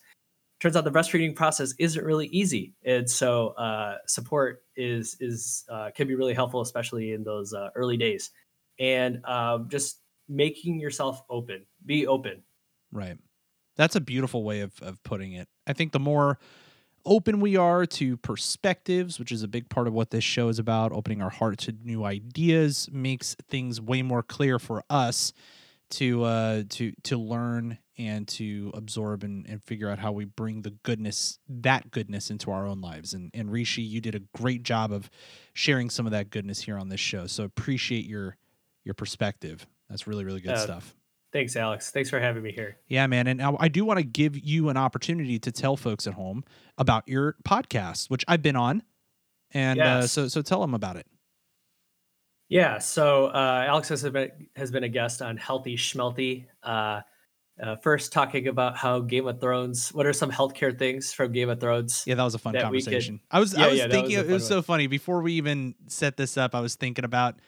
Turns 0.58 0.76
out 0.76 0.84
the 0.84 0.90
breastfeeding 0.90 1.36
process 1.36 1.72
isn't 1.78 2.04
really 2.04 2.26
easy, 2.26 2.74
and 2.84 3.08
so 3.08 3.48
uh, 3.50 3.98
support 4.06 4.64
is 4.74 5.16
is 5.20 5.64
uh, 5.68 5.90
can 5.94 6.08
be 6.08 6.16
really 6.16 6.34
helpful, 6.34 6.62
especially 6.62 7.12
in 7.12 7.22
those 7.22 7.54
uh, 7.54 7.68
early 7.76 7.96
days. 7.96 8.32
And 8.80 9.24
um, 9.24 9.68
just 9.68 10.00
making 10.30 10.80
yourself 10.80 11.22
open, 11.28 11.66
be 11.84 12.06
open. 12.06 12.42
Right. 12.92 13.18
That's 13.76 13.96
a 13.96 14.00
beautiful 14.00 14.44
way 14.44 14.60
of, 14.60 14.72
of 14.80 15.02
putting 15.02 15.32
it. 15.32 15.48
I 15.66 15.72
think 15.72 15.92
the 15.92 15.98
more 16.00 16.38
open 17.04 17.40
we 17.40 17.56
are 17.56 17.86
to 17.86 18.16
perspectives, 18.18 19.18
which 19.18 19.32
is 19.32 19.42
a 19.42 19.48
big 19.48 19.68
part 19.68 19.88
of 19.88 19.92
what 19.92 20.10
this 20.10 20.24
show 20.24 20.48
is 20.48 20.58
about, 20.58 20.92
opening 20.92 21.20
our 21.20 21.30
heart 21.30 21.58
to 21.58 21.74
new 21.82 22.04
ideas 22.04 22.88
makes 22.92 23.34
things 23.48 23.80
way 23.80 24.02
more 24.02 24.22
clear 24.22 24.58
for 24.58 24.82
us 24.88 25.32
to 25.90 26.22
uh 26.22 26.62
to 26.68 26.92
to 27.02 27.16
learn 27.18 27.76
and 27.98 28.28
to 28.28 28.70
absorb 28.74 29.24
and, 29.24 29.44
and 29.48 29.60
figure 29.62 29.90
out 29.90 29.98
how 29.98 30.12
we 30.12 30.24
bring 30.24 30.62
the 30.62 30.70
goodness 30.70 31.40
that 31.48 31.90
goodness 31.90 32.30
into 32.30 32.50
our 32.50 32.66
own 32.66 32.80
lives. 32.80 33.12
And 33.12 33.30
and 33.34 33.50
Rishi, 33.50 33.82
you 33.82 34.00
did 34.00 34.14
a 34.14 34.20
great 34.38 34.62
job 34.62 34.92
of 34.92 35.10
sharing 35.52 35.90
some 35.90 36.06
of 36.06 36.12
that 36.12 36.30
goodness 36.30 36.60
here 36.60 36.78
on 36.78 36.90
this 36.90 37.00
show. 37.00 37.26
So 37.26 37.44
appreciate 37.44 38.06
your 38.06 38.36
your 38.84 38.94
perspective. 38.94 39.66
That's 39.90 40.06
really, 40.06 40.24
really 40.24 40.40
good 40.40 40.52
Uh, 40.52 40.58
stuff. 40.58 40.94
Thanks, 41.32 41.54
Alex. 41.56 41.90
Thanks 41.90 42.08
for 42.10 42.18
having 42.18 42.42
me 42.42 42.50
here. 42.52 42.78
Yeah, 42.88 43.06
man. 43.06 43.26
And 43.26 43.38
now 43.38 43.56
I 43.60 43.68
do 43.68 43.84
want 43.84 43.98
to 43.98 44.04
give 44.04 44.38
you 44.38 44.68
an 44.70 44.76
opportunity 44.76 45.38
to 45.40 45.52
tell 45.52 45.76
folks 45.76 46.06
at 46.06 46.14
home 46.14 46.42
about 46.78 47.06
your 47.06 47.36
podcast, 47.44 48.08
which 48.10 48.24
I've 48.26 48.42
been 48.42 48.56
on. 48.56 48.82
And 49.52 49.80
uh, 49.80 50.06
so, 50.06 50.26
so 50.28 50.42
tell 50.42 50.60
them 50.60 50.74
about 50.74 50.96
it. 50.96 51.06
Yeah, 52.48 52.78
so 52.78 53.26
uh, 53.26 53.64
Alex 53.68 53.88
has 53.90 54.02
been 54.02 54.30
has 54.56 54.70
been 54.72 54.82
a 54.82 54.88
guest 54.88 55.22
on 55.22 55.36
Healthy 55.36 55.76
Schmelty. 55.76 56.46
Uh, 56.64 57.00
uh, 57.62 57.76
first, 57.76 58.12
talking 58.12 58.48
about 58.48 58.76
how 58.76 58.98
Game 59.00 59.26
of 59.28 59.40
Thrones. 59.40 59.90
What 59.90 60.06
are 60.06 60.12
some 60.12 60.32
healthcare 60.32 60.76
things 60.76 61.12
from 61.12 61.30
Game 61.30 61.48
of 61.48 61.60
Thrones? 61.60 62.02
Yeah, 62.06 62.16
that 62.16 62.24
was 62.24 62.34
a 62.34 62.38
fun 62.38 62.54
we 62.54 62.58
could- 62.58 62.64
conversation. 62.64 63.20
I 63.30 63.38
was, 63.38 63.56
Yeah, 63.56 63.66
I 63.66 63.68
was 63.68 63.78
yeah, 63.78 63.88
thinking 63.88 64.16
was 64.18 64.26
it 64.26 64.32
was 64.32 64.42
fun 64.42 64.48
so 64.48 64.62
funny 64.62 64.86
before 64.88 65.20
we 65.22 65.34
even 65.34 65.74
set 65.86 66.16
this 66.16 66.36
up. 66.36 66.54
I 66.56 66.60
was 66.60 66.74
thinking 66.74 67.04
about 67.04 67.38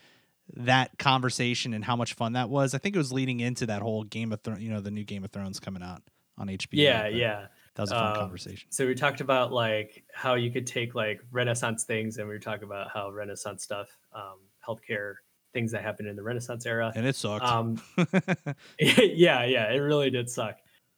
that 0.56 0.98
conversation 0.98 1.74
and 1.74 1.84
how 1.84 1.96
much 1.96 2.14
fun 2.14 2.34
that 2.34 2.48
was. 2.48 2.74
I 2.74 2.78
think 2.78 2.94
it 2.94 2.98
was 2.98 3.12
leading 3.12 3.40
into 3.40 3.66
that 3.66 3.82
whole 3.82 4.04
Game 4.04 4.32
of 4.32 4.40
Thrones, 4.42 4.62
you 4.62 4.70
know, 4.70 4.80
the 4.80 4.90
new 4.90 5.04
Game 5.04 5.24
of 5.24 5.30
Thrones 5.30 5.60
coming 5.60 5.82
out 5.82 6.02
on 6.38 6.48
HBO. 6.48 6.68
Yeah, 6.72 7.02
but 7.02 7.14
yeah. 7.14 7.46
That 7.74 7.82
was 7.82 7.90
a 7.90 7.94
fun 7.94 8.08
Um, 8.08 8.16
conversation. 8.16 8.70
So 8.70 8.86
we 8.86 8.94
talked 8.94 9.20
about 9.20 9.52
like 9.52 10.04
how 10.12 10.34
you 10.34 10.50
could 10.50 10.66
take 10.66 10.94
like 10.94 11.20
Renaissance 11.30 11.84
things, 11.84 12.18
and 12.18 12.28
we 12.28 12.34
were 12.34 12.40
talking 12.40 12.64
about 12.64 12.88
how 12.92 13.10
Renaissance 13.10 13.62
stuff, 13.62 13.88
um, 14.14 14.38
healthcare 14.66 15.14
things 15.54 15.72
that 15.72 15.82
happened 15.82 16.08
in 16.08 16.16
the 16.16 16.22
Renaissance 16.22 16.66
era. 16.66 16.92
And 16.94 17.06
it 17.06 17.16
sucked. 17.16 17.44
Um, 17.44 17.80
yeah, 18.78 19.44
yeah, 19.44 19.72
it 19.72 19.78
really 19.78 20.10
did 20.10 20.28
suck, 20.28 20.56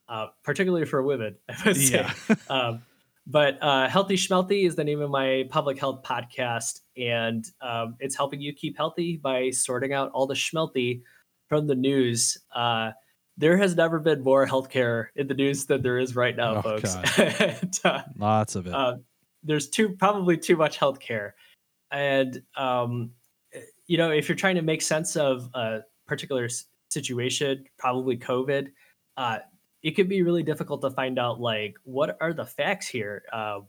uh, 0.08 0.28
particularly 0.42 0.86
for 0.86 1.02
women. 1.02 1.36
I 1.48 1.62
would 1.64 1.76
say. 1.76 2.06
yeah. 2.28 2.34
um, 2.48 2.82
but 3.26 3.58
uh, 3.62 3.88
Healthy 3.88 4.16
Schmelty 4.16 4.66
is 4.66 4.74
the 4.76 4.84
name 4.84 5.00
of 5.00 5.10
my 5.10 5.44
public 5.50 5.78
health 5.78 6.02
podcast, 6.02 6.80
and 6.96 7.44
um, 7.60 7.96
it's 8.00 8.16
helping 8.16 8.40
you 8.40 8.52
keep 8.52 8.76
healthy 8.76 9.16
by 9.16 9.50
sorting 9.50 9.92
out 9.92 10.10
all 10.12 10.26
the 10.26 10.34
schmelty 10.34 11.00
from 11.48 11.66
the 11.66 11.74
news. 11.74 12.36
Uh, 12.54 12.90
there 13.36 13.56
has 13.56 13.74
never 13.74 13.98
been 13.98 14.22
more 14.22 14.46
healthcare 14.46 15.06
in 15.16 15.26
the 15.26 15.34
news 15.34 15.66
than 15.66 15.82
there 15.82 15.98
is 15.98 16.14
right 16.14 16.36
now, 16.36 16.56
Oh, 16.56 16.62
folks. 16.62 16.96
And, 17.18 17.80
uh, 17.84 18.02
Lots 18.16 18.54
of 18.56 18.66
it. 18.66 18.74
uh, 18.74 18.96
there's 19.42 19.68
too 19.68 19.90
probably 19.90 20.36
too 20.36 20.56
much 20.56 20.78
healthcare, 20.78 21.32
and 21.90 22.42
um, 22.56 23.10
you 23.86 23.96
know 23.98 24.10
if 24.10 24.28
you're 24.28 24.36
trying 24.36 24.54
to 24.56 24.62
make 24.62 24.82
sense 24.82 25.16
of 25.16 25.48
a 25.54 25.80
particular 26.06 26.48
situation, 26.90 27.64
probably 27.78 28.16
COVID, 28.16 28.68
uh, 29.16 29.38
it 29.84 29.94
could 29.94 30.08
be 30.08 30.22
really 30.22 30.42
difficult 30.42 30.80
to 30.80 30.90
find 30.90 31.18
out 31.18 31.40
like 31.40 31.76
what 31.84 32.16
are 32.20 32.32
the 32.32 32.46
facts 32.46 32.88
here. 32.88 33.22
Um, 33.32 33.66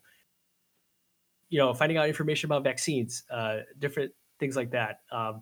you 1.50 1.60
know, 1.60 1.74
finding 1.74 1.98
out 1.98 2.08
information 2.08 2.48
about 2.48 2.64
vaccines, 2.64 3.24
uh, 3.30 3.60
different 3.78 4.14
things 4.40 4.56
like 4.56 4.72
that. 4.72 5.02
Um, 5.12 5.42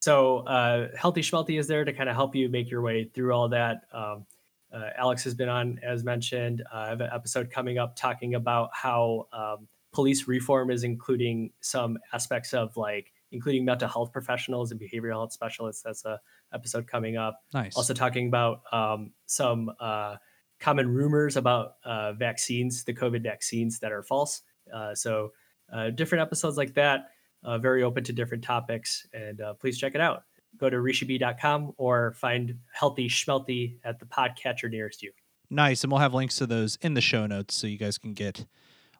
so, 0.00 0.38
uh, 0.38 0.88
Healthy 0.98 1.20
Schmelty 1.20 1.58
is 1.58 1.68
there 1.68 1.84
to 1.84 1.92
kind 1.92 2.08
of 2.08 2.16
help 2.16 2.34
you 2.34 2.48
make 2.48 2.70
your 2.70 2.80
way 2.80 3.04
through 3.04 3.32
all 3.32 3.50
that. 3.50 3.82
Um, 3.92 4.26
uh, 4.72 4.90
Alex 4.96 5.22
has 5.24 5.34
been 5.34 5.48
on, 5.48 5.78
as 5.82 6.04
mentioned. 6.04 6.62
Uh, 6.72 6.78
I 6.78 6.88
have 6.88 7.00
an 7.00 7.10
episode 7.12 7.50
coming 7.50 7.78
up 7.78 7.94
talking 7.94 8.34
about 8.34 8.70
how 8.72 9.28
um, 9.32 9.68
police 9.92 10.26
reform 10.26 10.70
is 10.70 10.84
including 10.84 11.52
some 11.60 11.98
aspects 12.12 12.52
of 12.54 12.76
like 12.76 13.12
including 13.30 13.64
mental 13.64 13.88
health 13.88 14.12
professionals 14.12 14.72
and 14.72 14.80
behavioral 14.80 15.12
health 15.12 15.32
specialists. 15.32 15.82
That's 15.82 16.04
a 16.06 16.18
episode 16.54 16.86
coming 16.86 17.16
up. 17.16 17.40
Nice. 17.52 17.76
Also 17.76 17.92
talking 17.94 18.28
about 18.28 18.62
um, 18.72 19.12
some 19.26 19.70
uh, 19.80 20.16
common 20.60 20.88
rumors 20.88 21.36
about 21.36 21.74
uh, 21.84 22.12
vaccines, 22.12 22.84
the 22.84 22.94
COVID 22.94 23.22
vaccines 23.22 23.80
that 23.80 23.92
are 23.92 24.02
false. 24.02 24.42
Uh, 24.72 24.94
so 24.94 25.32
uh, 25.72 25.90
different 25.90 26.22
episodes 26.22 26.56
like 26.56 26.74
that. 26.74 27.10
Uh, 27.42 27.58
very 27.58 27.82
open 27.82 28.02
to 28.04 28.12
different 28.12 28.42
topics, 28.42 29.06
and 29.12 29.42
uh, 29.42 29.52
please 29.54 29.76
check 29.76 29.94
it 29.94 30.00
out. 30.00 30.22
Go 30.56 30.70
to 30.70 30.76
rishibee.com 30.76 31.72
or 31.76 32.12
find 32.12 32.58
Healthy 32.72 33.08
Schmelty 33.08 33.78
at 33.84 33.98
the 33.98 34.06
podcatcher 34.06 34.70
nearest 34.70 35.02
you. 35.02 35.12
Nice. 35.50 35.82
And 35.82 35.92
we'll 35.92 36.00
have 36.00 36.14
links 36.14 36.36
to 36.36 36.46
those 36.46 36.76
in 36.80 36.94
the 36.94 37.00
show 37.00 37.26
notes 37.26 37.54
so 37.54 37.66
you 37.66 37.76
guys 37.76 37.98
can 37.98 38.14
get 38.14 38.46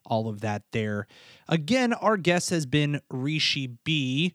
all 0.05 0.29
of 0.29 0.41
that 0.43 0.63
there. 0.73 1.07
Again, 1.49 1.93
our 1.93 2.17
guest 2.17 2.51
has 2.51 2.67
been 2.67 3.01
Rishi 3.11 3.79
Bee. 3.85 4.35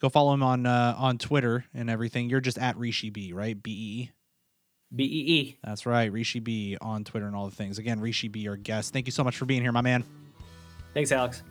Go 0.00 0.08
follow 0.08 0.32
him 0.32 0.42
on 0.42 0.66
uh, 0.66 0.94
on 0.96 1.18
Twitter 1.18 1.64
and 1.74 1.90
everything. 1.90 2.30
You're 2.30 2.40
just 2.40 2.58
at 2.58 2.76
Rishi 2.76 3.10
Bee, 3.10 3.32
right? 3.32 3.60
B 3.60 3.70
E. 3.70 4.10
B 4.94 5.04
E 5.04 5.06
E. 5.06 5.58
That's 5.62 5.86
right, 5.86 6.10
Rishi 6.10 6.40
Bee 6.40 6.76
on 6.80 7.04
Twitter 7.04 7.26
and 7.26 7.36
all 7.36 7.48
the 7.48 7.54
things. 7.54 7.78
Again, 7.78 8.00
Rishi 8.00 8.28
Bee, 8.28 8.48
our 8.48 8.56
guest. 8.56 8.92
Thank 8.92 9.06
you 9.06 9.12
so 9.12 9.22
much 9.22 9.36
for 9.36 9.44
being 9.44 9.62
here, 9.62 9.72
my 9.72 9.82
man. 9.82 10.04
Thanks, 10.94 11.12
Alex. 11.12 11.42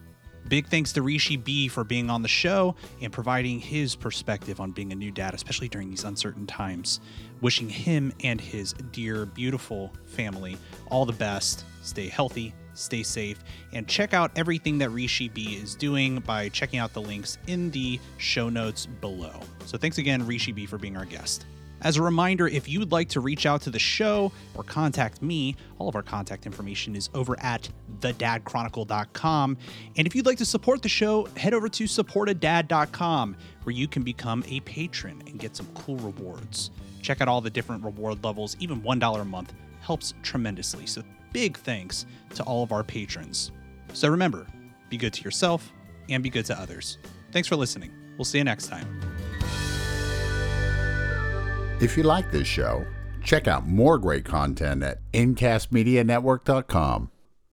Big 0.47 0.67
thanks 0.67 0.93
to 0.93 1.01
Rishi 1.01 1.37
Bee 1.37 1.67
for 1.67 1.83
being 1.83 2.09
on 2.09 2.21
the 2.23 2.27
show 2.27 2.75
and 3.01 3.13
providing 3.13 3.59
his 3.59 3.95
perspective 3.95 4.59
on 4.59 4.71
being 4.71 4.91
a 4.91 4.95
new 4.95 5.11
dad, 5.11 5.33
especially 5.33 5.69
during 5.69 5.89
these 5.89 6.03
uncertain 6.03 6.47
times. 6.47 7.01
Wishing 7.41 7.69
him 7.69 8.11
and 8.23 8.41
his 8.41 8.73
dear, 8.91 9.25
beautiful 9.25 9.93
family 10.05 10.57
all 10.87 11.05
the 11.05 11.13
best. 11.13 11.65
Stay 11.83 12.07
healthy, 12.07 12.53
stay 12.79 13.03
safe, 13.03 13.39
and 13.73 13.87
check 13.87 14.13
out 14.13 14.31
everything 14.35 14.77
that 14.79 14.89
Rishi 14.89 15.29
Bee 15.29 15.55
is 15.55 15.75
doing 15.75 16.19
by 16.19 16.49
checking 16.49 16.79
out 16.79 16.93
the 16.93 17.01
links 17.01 17.37
in 17.47 17.71
the 17.71 17.99
show 18.17 18.49
notes 18.49 18.85
below. 18.85 19.39
So 19.65 19.77
thanks 19.77 19.97
again, 19.97 20.25
Rishi 20.25 20.51
Bee, 20.51 20.65
for 20.65 20.77
being 20.77 20.97
our 20.97 21.05
guest. 21.05 21.45
As 21.81 21.95
a 21.95 22.01
reminder, 22.01 22.47
if 22.47 22.67
you 22.67 22.79
would 22.79 22.91
like 22.91 23.07
to 23.09 23.21
reach 23.21 23.45
out 23.45 23.61
to 23.61 23.69
the 23.69 23.79
show 23.79 24.33
or 24.53 24.63
contact 24.63 25.21
me, 25.21 25.55
all 25.77 25.87
of 25.87 25.95
our 25.95 26.03
contact 26.03 26.45
information 26.45 26.93
is 26.95 27.09
over 27.13 27.39
at 27.39 27.69
thedadchronicle.com. 27.99 29.57
And 29.95 30.07
if 30.07 30.13
you'd 30.13 30.25
like 30.25 30.37
to 30.39 30.45
support 30.45 30.81
the 30.81 30.89
show, 30.89 31.25
head 31.37 31.53
over 31.53 31.69
to 31.69 31.83
supportadad.com 31.85 33.37
where 33.63 33.73
you 33.73 33.87
can 33.87 34.03
become 34.03 34.43
a 34.49 34.59
patron 34.61 35.23
and 35.25 35.39
get 35.39 35.55
some 35.55 35.67
cool 35.73 35.97
rewards. 35.97 36.71
Check 37.01 37.21
out 37.21 37.29
all 37.29 37.39
the 37.39 37.49
different 37.49 37.83
reward 37.83 38.25
levels, 38.25 38.57
even 38.59 38.81
$1 38.81 39.21
a 39.21 39.25
month 39.25 39.53
helps 39.79 40.13
tremendously. 40.21 40.85
So 40.85 41.01
big 41.31 41.57
thanks 41.57 42.05
to 42.35 42.43
all 42.43 42.63
of 42.63 42.71
our 42.71 42.83
patrons. 42.83 43.51
So 43.93 44.09
remember, 44.09 44.47
be 44.89 44.97
good 44.97 45.13
to 45.13 45.23
yourself 45.23 45.71
and 46.09 46.23
be 46.23 46.29
good 46.29 46.45
to 46.45 46.59
others. 46.59 46.97
Thanks 47.31 47.47
for 47.47 47.55
listening. 47.55 47.91
We'll 48.17 48.25
see 48.25 48.39
you 48.39 48.43
next 48.43 48.67
time. 48.67 48.87
If 51.81 51.95
you 51.95 52.03
like 52.03 52.31
this 52.31 52.47
show, 52.47 52.85
check 53.23 53.47
out 53.47 53.65
more 53.65 53.97
great 53.97 54.25
content 54.25 54.83
at 54.83 54.99
incastmedianetwork.com. 55.13 57.11